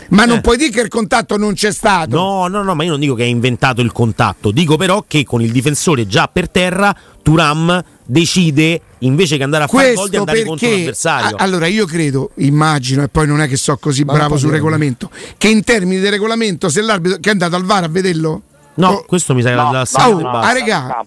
Ma 0.09 0.23
non 0.23 0.37
eh. 0.37 0.41
puoi 0.41 0.55
dire 0.55 0.69
che 0.69 0.81
il 0.81 0.87
contatto 0.87 1.37
non 1.37 1.53
c'è 1.53 1.71
stato. 1.71 2.15
No, 2.15 2.47
no, 2.47 2.63
no, 2.63 2.75
ma 2.75 2.83
io 2.83 2.91
non 2.91 2.99
dico 2.99 3.13
che 3.13 3.23
hai 3.23 3.29
inventato 3.29 3.81
il 3.81 3.91
contatto, 3.91 4.51
dico 4.51 4.77
però 4.77 5.03
che 5.05 5.25
con 5.25 5.41
il 5.41 5.51
difensore 5.51 6.07
già 6.07 6.29
per 6.31 6.49
terra, 6.49 6.95
Turam 7.21 7.83
decide 8.05 8.81
invece 8.99 9.35
che 9.35 9.43
andare 9.43 9.65
a 9.65 9.67
fare 9.67 9.93
gol 9.93 10.09
di 10.09 10.15
andare 10.15 10.37
perché, 10.37 10.49
contro 10.49 10.69
l'avversario. 10.69 11.35
A, 11.35 11.43
allora 11.43 11.67
io 11.67 11.85
credo, 11.85 12.31
immagino, 12.35 13.03
e 13.03 13.09
poi 13.09 13.27
non 13.27 13.41
è 13.41 13.47
che 13.47 13.57
so 13.57 13.75
così 13.77 14.05
ma 14.05 14.13
bravo 14.13 14.37
sul 14.37 14.51
regolamento, 14.51 15.09
che 15.37 15.49
in 15.49 15.63
termini 15.63 15.99
di 15.99 16.07
regolamento, 16.07 16.69
se 16.69 16.81
l'arbitro 16.81 17.19
che 17.19 17.27
è 17.27 17.31
andato 17.33 17.57
al 17.57 17.65
VAR 17.65 17.83
a 17.83 17.89
vederlo 17.89 18.43
No, 18.77 18.89
oh, 18.89 19.05
questo 19.05 19.33
mi 19.33 19.41
sa 19.41 19.49
che 19.49 19.55
no, 19.55 19.71
la 19.71 19.85
no, 19.91 20.09
no, 20.09 20.19
no, 20.19 20.39
ah, 20.39 20.53
regà. 20.53 21.05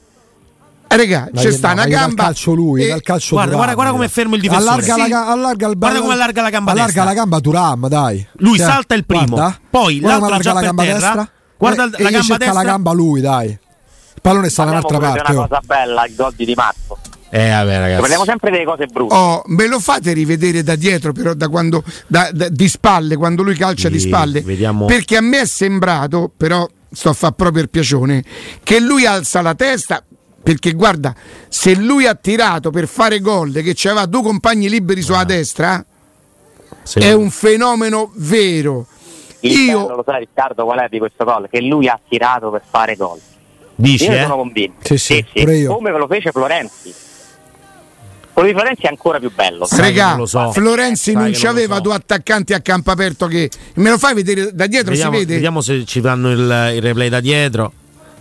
Ah, 0.93 0.97
regà, 0.97 1.29
c'è 1.33 1.53
sta 1.53 1.73
una 1.73 1.87
gamba. 1.87 2.15
Dal 2.17 2.27
calcio 2.27 2.53
lui, 2.53 2.83
e... 2.83 2.89
dal 2.89 3.01
calcio 3.01 3.37
guarda, 3.37 3.55
guarda, 3.55 3.75
guarda 3.75 3.93
come 3.93 4.07
è 4.07 4.09
fermo 4.09 4.35
il 4.35 4.41
difensore. 4.41 4.83
Allarga, 4.83 5.05
sì. 5.05 5.09
la, 5.09 5.27
allarga 5.29 5.69
il 5.69 5.79
Guarda 5.79 6.01
come 6.01 6.13
allarga 6.15 6.43
la 6.43 6.51
gamba 6.51 6.71
allarga 6.73 6.93
destra. 6.93 7.05
la 7.05 7.15
gamba 7.15 7.41
Turam, 7.41 7.89
dai. 7.89 8.27
Lui 8.39 8.57
cioè, 8.57 8.67
salta 8.67 8.95
il 8.97 9.07
primo, 9.07 9.37
guarda, 9.37 9.59
poi 9.71 10.01
l'altro 10.01 10.39
già 10.39 10.53
la 10.53 10.61
gamba 10.63 10.83
terra, 10.83 10.99
destra. 10.99 11.31
Guarda 11.57 11.85
e, 11.85 12.03
la 12.03 12.11
gamba 12.11 12.37
destra. 12.37 12.53
la 12.53 12.63
gamba 12.65 12.93
lui, 12.93 13.21
dai. 13.21 13.47
Il 13.51 14.21
pallone 14.21 14.49
sta 14.49 14.65
da 14.65 14.71
un'altra 14.73 14.99
parte. 14.99 15.19
È 15.19 15.31
una 15.31 15.41
oh. 15.41 15.47
cosa 15.47 15.61
bella, 15.65 16.07
il 16.07 16.15
gol 16.17 16.33
di 16.35 16.55
Marco. 16.57 16.99
Eh, 17.33 17.49
vabbè, 17.49 17.79
ragazzi. 17.79 18.01
Parliamo 18.01 18.25
sempre 18.25 18.51
delle 18.51 18.65
cose 18.65 18.87
brutte. 18.87 19.15
Oh, 19.15 19.43
me 19.47 19.69
lo 19.69 19.79
fate 19.79 20.13
rivedere 20.13 20.65
da 20.65 20.75
dietro, 20.75 21.13
però, 21.13 21.33
da 21.33 21.49
quando 21.49 21.83
da, 22.09 22.29
da, 22.33 22.49
di 22.49 22.69
spalle, 22.69 23.17
quando 23.17 23.43
lui 23.43 23.55
calcia 23.55 23.87
sì, 23.87 23.95
di 23.95 24.01
spalle. 24.01 24.41
Vediamo. 24.41 24.87
Perché 24.87 25.17
a 25.17 25.21
me 25.21 25.43
è 25.43 25.47
sembrato, 25.47 26.31
però 26.37 26.69
sto 26.91 27.11
a 27.11 27.13
fare 27.13 27.35
proprio 27.37 27.63
il 27.63 27.71
piacione, 27.71 28.25
che 28.65 28.81
lui 28.81 29.07
alza 29.07 29.43
la 29.43 29.55
testa, 29.55 30.05
perché 30.43 30.73
guarda, 30.73 31.15
se 31.49 31.77
lui 31.77 32.07
ha 32.07 32.17
tirato 32.17 32.71
per 32.71 32.89
fare 32.89 33.21
gol 33.21 33.53
che 33.53 33.77
aveva 33.89 34.07
due 34.07 34.23
compagni 34.23 34.69
liberi 34.69 35.01
sulla 35.01 35.19
ah. 35.19 35.25
destra, 35.25 35.85
sì. 36.83 36.99
è 36.99 37.13
un 37.13 37.31
fenomeno 37.31 38.11
vero. 38.17 38.87
Il 39.43 39.53
Io 39.53 39.95
lo 39.95 40.03
sai 40.05 40.19
Riccardo 40.19 40.65
qual 40.65 40.81
è 40.81 40.89
di 40.89 40.99
questo 40.99 41.25
gol? 41.25 41.49
Che 41.49 41.61
lui 41.63 41.87
ha 41.87 41.99
tirato 42.09 42.51
per 42.51 42.63
fare 42.69 42.97
gol. 42.97 43.21
Dici? 43.77 44.05
Io 44.05 44.13
eh? 44.13 44.23
sono 44.23 44.37
convinto. 44.37 44.79
Sì, 44.83 44.99
sì, 44.99 45.25
sì, 45.33 45.47
sì. 45.47 45.65
Come 45.65 45.93
ve 45.93 45.99
lo 45.99 46.07
fece 46.09 46.33
Florenzi. 46.33 47.09
Quello 48.41 48.55
di 48.55 48.59
Florenzi 48.59 48.83
è 48.87 48.89
ancora 48.89 49.19
più 49.19 49.31
bello. 49.35 49.69
Regà, 49.71 50.19
so. 50.25 50.51
Florenzi 50.53 51.13
non 51.13 51.35
ci 51.35 51.47
aveva 51.47 51.75
so. 51.75 51.81
due 51.83 51.95
attaccanti 51.95 52.55
a 52.55 52.61
campo 52.61 52.91
aperto 52.91 53.27
che 53.27 53.51
me 53.75 53.91
lo 53.91 53.99
fai 53.99 54.15
vedere 54.15 54.55
da 54.55 54.67
dietro 54.67 54.93
vediamo, 54.93 55.13
si 55.13 55.19
vede. 55.19 55.35
Vediamo 55.35 55.61
se 55.61 55.85
ci 55.85 56.01
fanno 56.01 56.31
il, 56.31 56.73
il 56.77 56.81
replay 56.81 57.11
da 57.11 57.21
dietro. 57.21 57.71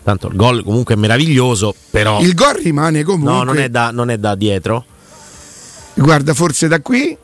Tanto 0.03 0.27
il 0.27 0.35
gol 0.35 0.63
comunque 0.65 0.95
è 0.95 0.97
meraviglioso, 0.97 1.73
però 1.89 2.19
Il 2.19 2.33
gol 2.33 2.55
rimane 2.55 3.03
comunque. 3.03 3.31
No, 3.31 3.43
non 3.43 3.59
è 3.59 3.69
da, 3.69 3.91
non 3.91 4.09
è 4.09 4.17
da 4.17 4.35
dietro. 4.35 4.83
Guarda, 5.93 6.33
forse 6.33 6.67
da 6.67 6.81
qui 6.81 7.17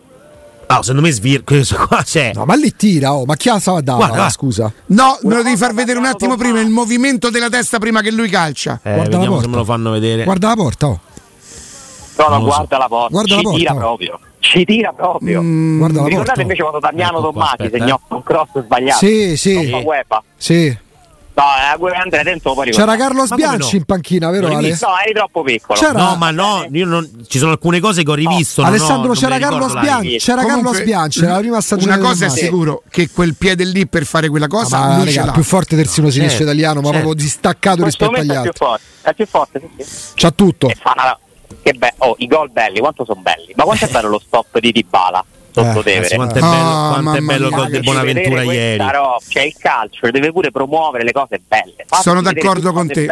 No, 0.67 0.81
secondo 0.81 1.01
me 1.01 1.11
svir 1.11 1.43
questo 1.43 1.75
qua 1.87 2.01
c'è. 2.01 2.31
No, 2.33 2.45
ma 2.45 2.55
lì 2.55 2.73
tira, 2.75 3.13
oh, 3.13 3.25
ma 3.25 3.35
chi 3.35 3.49
ha 3.49 3.59
stava 3.59 3.81
da? 3.81 3.95
Guarda, 3.95 4.29
scusa. 4.29 4.71
No, 4.87 5.19
me 5.23 5.35
lo 5.35 5.43
devi 5.43 5.57
far 5.57 5.73
vedere 5.73 5.99
un 5.99 6.05
attimo 6.05 6.37
prima 6.37 6.61
il 6.61 6.69
movimento 6.69 7.29
della 7.29 7.49
testa 7.49 7.77
prima 7.77 8.01
che 8.01 8.11
lui 8.11 8.29
calcia. 8.29 8.79
Eh, 8.81 8.93
guarda 8.93 9.17
vediamo 9.17 9.41
se 9.41 9.47
me 9.47 9.57
lo 9.57 9.65
fanno 9.65 9.91
vedere. 9.91 10.23
Guarda 10.23 10.47
la 10.47 10.55
porta, 10.55 10.87
oh. 10.87 10.99
No, 12.17 12.27
no, 12.29 12.41
guarda 12.41 12.77
la 12.77 12.87
porta. 12.87 13.09
Guarda 13.09 13.29
Ci 13.29 13.35
la 13.35 13.41
porta, 13.41 13.57
tira 13.57 13.73
proprio. 13.75 14.19
Ci 14.39 14.65
tira 14.65 14.93
proprio. 14.93 15.41
Mm, 15.41 15.77
guarda 15.77 16.01
la 16.01 16.07
Ricordate 16.07 16.25
porta. 16.25 16.41
invece 16.41 16.61
quando 16.61 16.79
Damiano 16.79 17.17
ecco 17.17 17.31
Tommasi 17.31 17.69
segnò 17.71 17.95
eh. 17.95 18.13
un 18.13 18.23
cross 18.23 18.63
sbagliato? 18.63 18.97
Sì, 19.05 19.37
sì. 19.37 19.85
Sì. 20.37 20.77
No, 21.35 21.89
eh, 21.89 21.95
Andrea 21.97 22.23
Dentro 22.23 22.53
poi 22.53 22.71
C'era 22.71 22.95
Carlos 22.95 23.33
Bianchi 23.33 23.71
no? 23.71 23.77
in 23.79 23.83
panchina, 23.83 24.29
vero 24.29 24.47
Ale? 24.47 24.69
No, 24.69 24.87
eri 25.03 25.13
troppo 25.13 25.43
piccolo. 25.43 25.77
C'era... 25.77 25.91
No, 25.91 26.15
ma 26.15 26.31
no, 26.31 26.65
non... 26.69 27.25
ci 27.27 27.39
sono 27.39 27.51
alcune 27.51 27.81
cose 27.81 28.03
che 28.03 28.11
ho 28.11 28.13
rivisto. 28.13 28.61
No. 28.61 28.69
Alessandro, 28.69 29.11
c'era 29.11 29.37
Carlos 29.37 29.73
Bianchi, 29.77 30.17
c'era 30.17 30.43
Comunque, 30.43 30.63
Carlos 30.63 30.85
Bianchi, 30.85 31.19
era 31.19 31.33
la 31.33 31.39
prima 31.39 31.61
stagione. 31.61 31.95
Una 31.97 32.07
cosa 32.07 32.25
è 32.27 32.29
sicuro, 32.29 32.83
che 32.89 33.09
quel 33.09 33.35
piede 33.35 33.65
lì 33.65 33.85
per 33.85 34.05
fare 34.05 34.29
quella 34.29 34.47
cosa 34.47 34.79
ma, 34.79 35.03
lui 35.03 35.13
raga, 35.13 35.31
più 35.33 35.43
forte 35.43 35.75
terzino 35.75 36.09
sinistro 36.09 36.37
certo, 36.37 36.53
italiano, 36.53 36.79
ma 36.79 36.89
proprio 36.91 37.13
distaccato 37.13 37.83
rispetto 37.83 38.11
agli 38.11 38.31
altri. 38.33 38.49
È 38.49 38.53
più 38.53 38.65
forte, 38.65 38.83
è 39.01 39.13
più 39.13 39.25
forte, 39.25 39.61
sì, 39.77 39.83
sì. 39.83 40.11
C'ha 40.15 40.31
tutto. 40.31 40.71
Che 41.61 41.73
be- 41.73 41.93
oh, 41.97 42.15
i 42.19 42.27
gol 42.27 42.51
belli, 42.51 42.79
quanto 42.79 43.05
sono 43.05 43.21
belli. 43.21 43.53
Ma 43.55 43.63
quanto 43.63 43.85
è 43.85 43.89
bello 43.89 44.09
lo 44.09 44.19
stop 44.19 44.59
di 44.59 44.71
Dybala? 44.71 45.25
sotto 45.55 45.87
eh, 45.87 46.15
quanto 46.15 46.35
è 46.35 46.41
bello, 46.41 46.69
oh, 46.69 46.89
quanto 46.89 47.13
è 47.13 47.21
bello 47.21 47.47
il 47.47 47.53
gol 47.53 47.69
di 47.69 47.79
Bonaventura 47.79 48.43
ieri. 48.43 48.77
Roba, 48.77 49.17
cioè 49.27 49.43
il 49.43 49.55
calcio 49.57 50.11
deve 50.11 50.31
pure 50.31 50.51
promuovere 50.51 51.03
le 51.03 51.11
cose 51.13 51.41
belle. 51.47 51.85
Fatti 51.85 52.01
sono 52.01 52.21
d'accordo 52.21 52.73
con 52.73 52.87
te. 52.87 53.07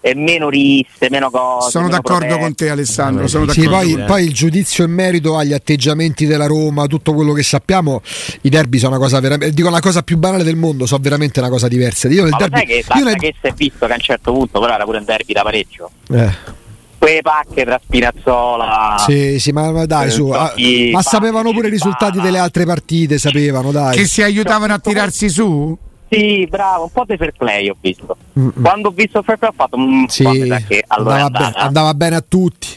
e 0.00 0.14
meno 0.14 0.48
risse, 0.48 1.10
meno 1.10 1.30
cose. 1.30 1.70
Sono 1.70 1.86
meno 1.86 1.96
d'accordo 1.96 2.26
proteste. 2.26 2.42
con 2.42 2.54
te, 2.54 2.70
Alessandro. 2.70 3.26
Sono 3.26 3.50
sì, 3.50 3.68
poi, 3.68 4.02
poi, 4.06 4.24
il 4.24 4.32
giudizio 4.32 4.84
in 4.84 4.92
merito 4.92 5.36
agli 5.36 5.52
atteggiamenti 5.52 6.26
della 6.26 6.46
Roma, 6.46 6.86
tutto 6.86 7.12
quello 7.12 7.32
che 7.32 7.42
sappiamo, 7.42 8.00
i 8.42 8.48
derby 8.48 8.78
sono 8.78 8.96
una 8.96 9.04
cosa 9.04 9.20
veramente. 9.20 9.54
Dico 9.54 9.68
la 9.68 9.80
cosa 9.80 10.02
più 10.02 10.16
banale 10.16 10.44
del 10.44 10.56
mondo, 10.56 10.86
sono 10.86 11.02
veramente 11.02 11.40
una 11.40 11.50
cosa 11.50 11.68
diversa. 11.68 12.08
Io 12.08 12.22
nel 12.22 12.34
derby, 12.36 12.56
sai 12.56 12.66
che 12.66 12.84
basta 12.86 13.04
nel... 13.04 13.16
che 13.16 13.34
si 13.38 13.46
è 13.46 13.52
visto 13.52 13.86
che 13.86 13.92
a 13.92 13.96
un 13.96 14.00
certo 14.00 14.32
punto, 14.32 14.60
però 14.60 14.72
era 14.72 14.84
pure 14.84 14.98
un 14.98 15.04
derby 15.04 15.32
da 15.32 15.42
pareggio. 15.42 15.90
Eh 16.10 16.62
quelle 17.04 17.20
pacche 17.20 17.64
tra 17.64 17.80
Spinazzola. 17.82 18.96
Sì, 18.98 19.38
sì, 19.38 19.52
ma, 19.52 19.70
ma 19.70 19.84
dai, 19.84 20.10
su, 20.10 20.28
ah, 20.30 20.54
ma 20.90 21.02
sapevano 21.02 21.52
pure 21.52 21.68
i 21.68 21.70
risultati 21.70 22.18
delle 22.18 22.38
altre 22.38 22.64
partite, 22.64 23.18
sapevano, 23.18 23.70
dai. 23.70 23.96
Che 23.96 24.06
si 24.06 24.22
aiutavano 24.22 24.72
a 24.72 24.78
tirarsi 24.78 25.28
su? 25.28 25.76
Sì, 26.08 26.46
bravo, 26.48 26.84
un 26.84 26.90
po' 26.92 27.04
di 27.06 27.16
fair 27.16 27.32
play 27.36 27.68
ho 27.68 27.76
visto. 27.78 28.16
Mm-mm. 28.38 28.62
Quando 28.62 28.88
ho 28.88 28.92
visto 28.92 29.22
fair 29.22 29.36
play 29.36 29.50
ho 29.50 29.54
fatto 29.54 29.76
un 29.76 30.06
sì, 30.08 30.24
che 30.66 30.84
allora 30.86 31.24
andava, 31.24 31.52
andava 31.54 31.94
bene 31.94 32.16
a 32.16 32.24
tutti. 32.26 32.68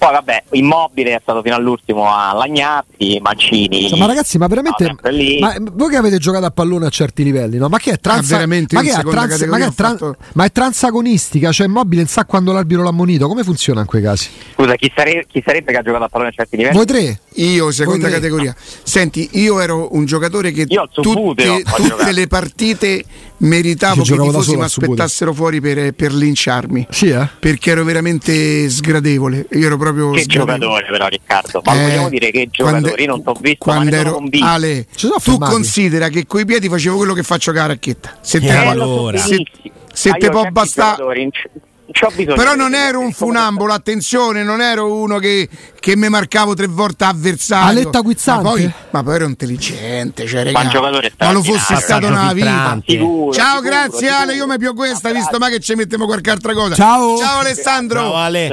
Poi 0.00 0.12
vabbè, 0.12 0.44
Immobile 0.52 1.14
è 1.14 1.18
stato 1.20 1.42
fino 1.42 1.54
all'ultimo 1.54 2.08
a 2.10 2.32
Lagnazzi, 2.32 3.20
Mancini. 3.20 3.92
Ma 3.98 4.06
ragazzi, 4.06 4.38
ma 4.38 4.46
veramente 4.46 4.96
ma 5.38 5.54
voi 5.72 5.90
che 5.90 5.96
avete 5.96 6.16
giocato 6.16 6.46
a 6.46 6.50
pallone 6.50 6.86
a 6.86 6.88
certi 6.88 7.22
livelli, 7.22 7.58
no? 7.58 7.68
Ma 7.68 7.76
che 7.76 7.90
è 7.90 7.98
transa, 8.00 8.38
ah, 8.38 8.46
ma, 8.46 8.54
che 8.56 8.92
è, 8.92 9.02
trans, 9.02 9.44
ma, 9.44 9.58
che 9.58 9.66
è 9.66 9.72
tran, 9.74 9.98
fatto... 9.98 10.16
ma 10.32 10.44
è 10.44 10.50
transagonistica, 10.50 11.52
cioè 11.52 11.66
Immobile 11.66 12.00
non 12.00 12.10
sa 12.10 12.24
quando 12.24 12.50
l'arbitro 12.52 12.82
l'ha 12.82 12.88
ammonito, 12.88 13.28
come 13.28 13.44
funziona 13.44 13.80
in 13.80 13.86
quei 13.86 14.00
casi? 14.00 14.30
Scusa, 14.54 14.74
chi, 14.76 14.90
sare- 14.96 15.26
chi 15.30 15.42
sarebbe 15.44 15.70
che 15.70 15.78
ha 15.78 15.82
giocato 15.82 16.04
a 16.04 16.08
pallone 16.08 16.30
a 16.30 16.32
certi 16.32 16.56
livelli? 16.56 16.76
Voi 16.76 16.86
tre? 16.86 17.20
Io, 17.34 17.70
seconda 17.70 18.08
categoria. 18.08 18.56
Senti, 18.56 19.28
io 19.32 19.60
ero 19.60 19.94
un 19.94 20.06
giocatore 20.06 20.50
che 20.50 20.64
tutte, 20.64 21.62
tutte 21.62 22.12
le 22.12 22.26
partite 22.26 23.04
meritavo 23.40 24.02
che 24.02 24.14
i 24.14 24.18
tifosi 24.18 24.56
mi 24.56 24.62
aspettassero 24.62 25.32
fuori 25.32 25.60
per, 25.60 25.92
per 25.92 26.12
linciarmi. 26.12 26.86
Sì, 26.90 27.08
eh? 27.08 27.28
Perché 27.38 27.70
ero 27.70 27.84
veramente 27.84 28.68
sgradevole. 28.68 29.46
Io 29.52 29.66
ero 29.66 29.76
proprio. 29.76 30.10
Che 30.10 30.22
sgradevole. 30.22 30.58
giocatore, 30.58 30.86
però, 30.90 31.08
Riccardo. 31.08 31.62
Ma 31.64 31.74
eh, 31.74 31.82
vogliamo 31.82 32.08
dire 32.08 32.30
che 32.30 32.48
giocatori 32.50 33.04
non 33.06 33.22
t'ho 33.22 33.36
visto. 33.40 33.58
Quando 33.58 33.96
ero 33.96 34.22
Ale, 34.40 34.86
tu 34.96 35.12
fermati. 35.18 35.52
considera 35.52 36.08
che 36.08 36.26
coi 36.26 36.44
piedi 36.44 36.68
facevo 36.68 36.96
quello 36.96 37.14
che 37.14 37.22
faccio 37.22 37.52
con 37.52 37.60
la 37.60 37.66
racchetta. 37.66 38.18
Se 38.20 38.40
te, 38.40 38.50
allora. 38.50 39.18
se, 39.18 39.44
se 39.92 40.12
te 40.12 40.28
può 40.30 40.44
bastare 40.50 41.02
però 42.34 42.54
non 42.54 42.74
ero 42.74 43.00
un 43.00 43.12
funambolo, 43.12 43.72
attenzione, 43.72 44.42
non 44.42 44.60
ero 44.60 44.94
uno 44.94 45.18
che, 45.18 45.48
che 45.78 45.96
mi 45.96 46.08
marcavo 46.08 46.54
tre 46.54 46.66
volte 46.66 47.04
avversario. 47.04 47.68
Aletta 47.68 48.00
Guizzante. 48.00 48.42
Ma 48.42 48.50
poi, 48.50 48.72
ma 48.90 49.02
poi 49.02 49.14
ero 49.14 49.26
intelligente, 49.26 50.26
cioè, 50.26 50.50
ma, 50.52 50.62
ma 50.62 51.32
lo 51.32 51.42
fossi 51.42 51.76
stato 51.76 52.08
nella 52.08 52.32
vita. 52.32 52.80
Sicuro, 52.86 53.32
Ciao, 53.32 53.56
sicuro, 53.56 53.70
grazie 53.70 53.98
sicuro. 53.98 54.16
Ale, 54.16 54.34
io 54.34 54.46
mi 54.46 54.58
più 54.58 54.74
questa, 54.74 55.10
visto 55.10 55.38
ma 55.38 55.48
che 55.48 55.60
ci 55.60 55.74
mettiamo 55.74 56.06
qualche 56.06 56.30
altra 56.30 56.54
cosa. 56.54 56.74
Ciao. 56.74 57.16
Ciao 57.18 57.40
Alessandro. 57.40 58.00
Ciao 58.00 58.14
Ale. 58.14 58.48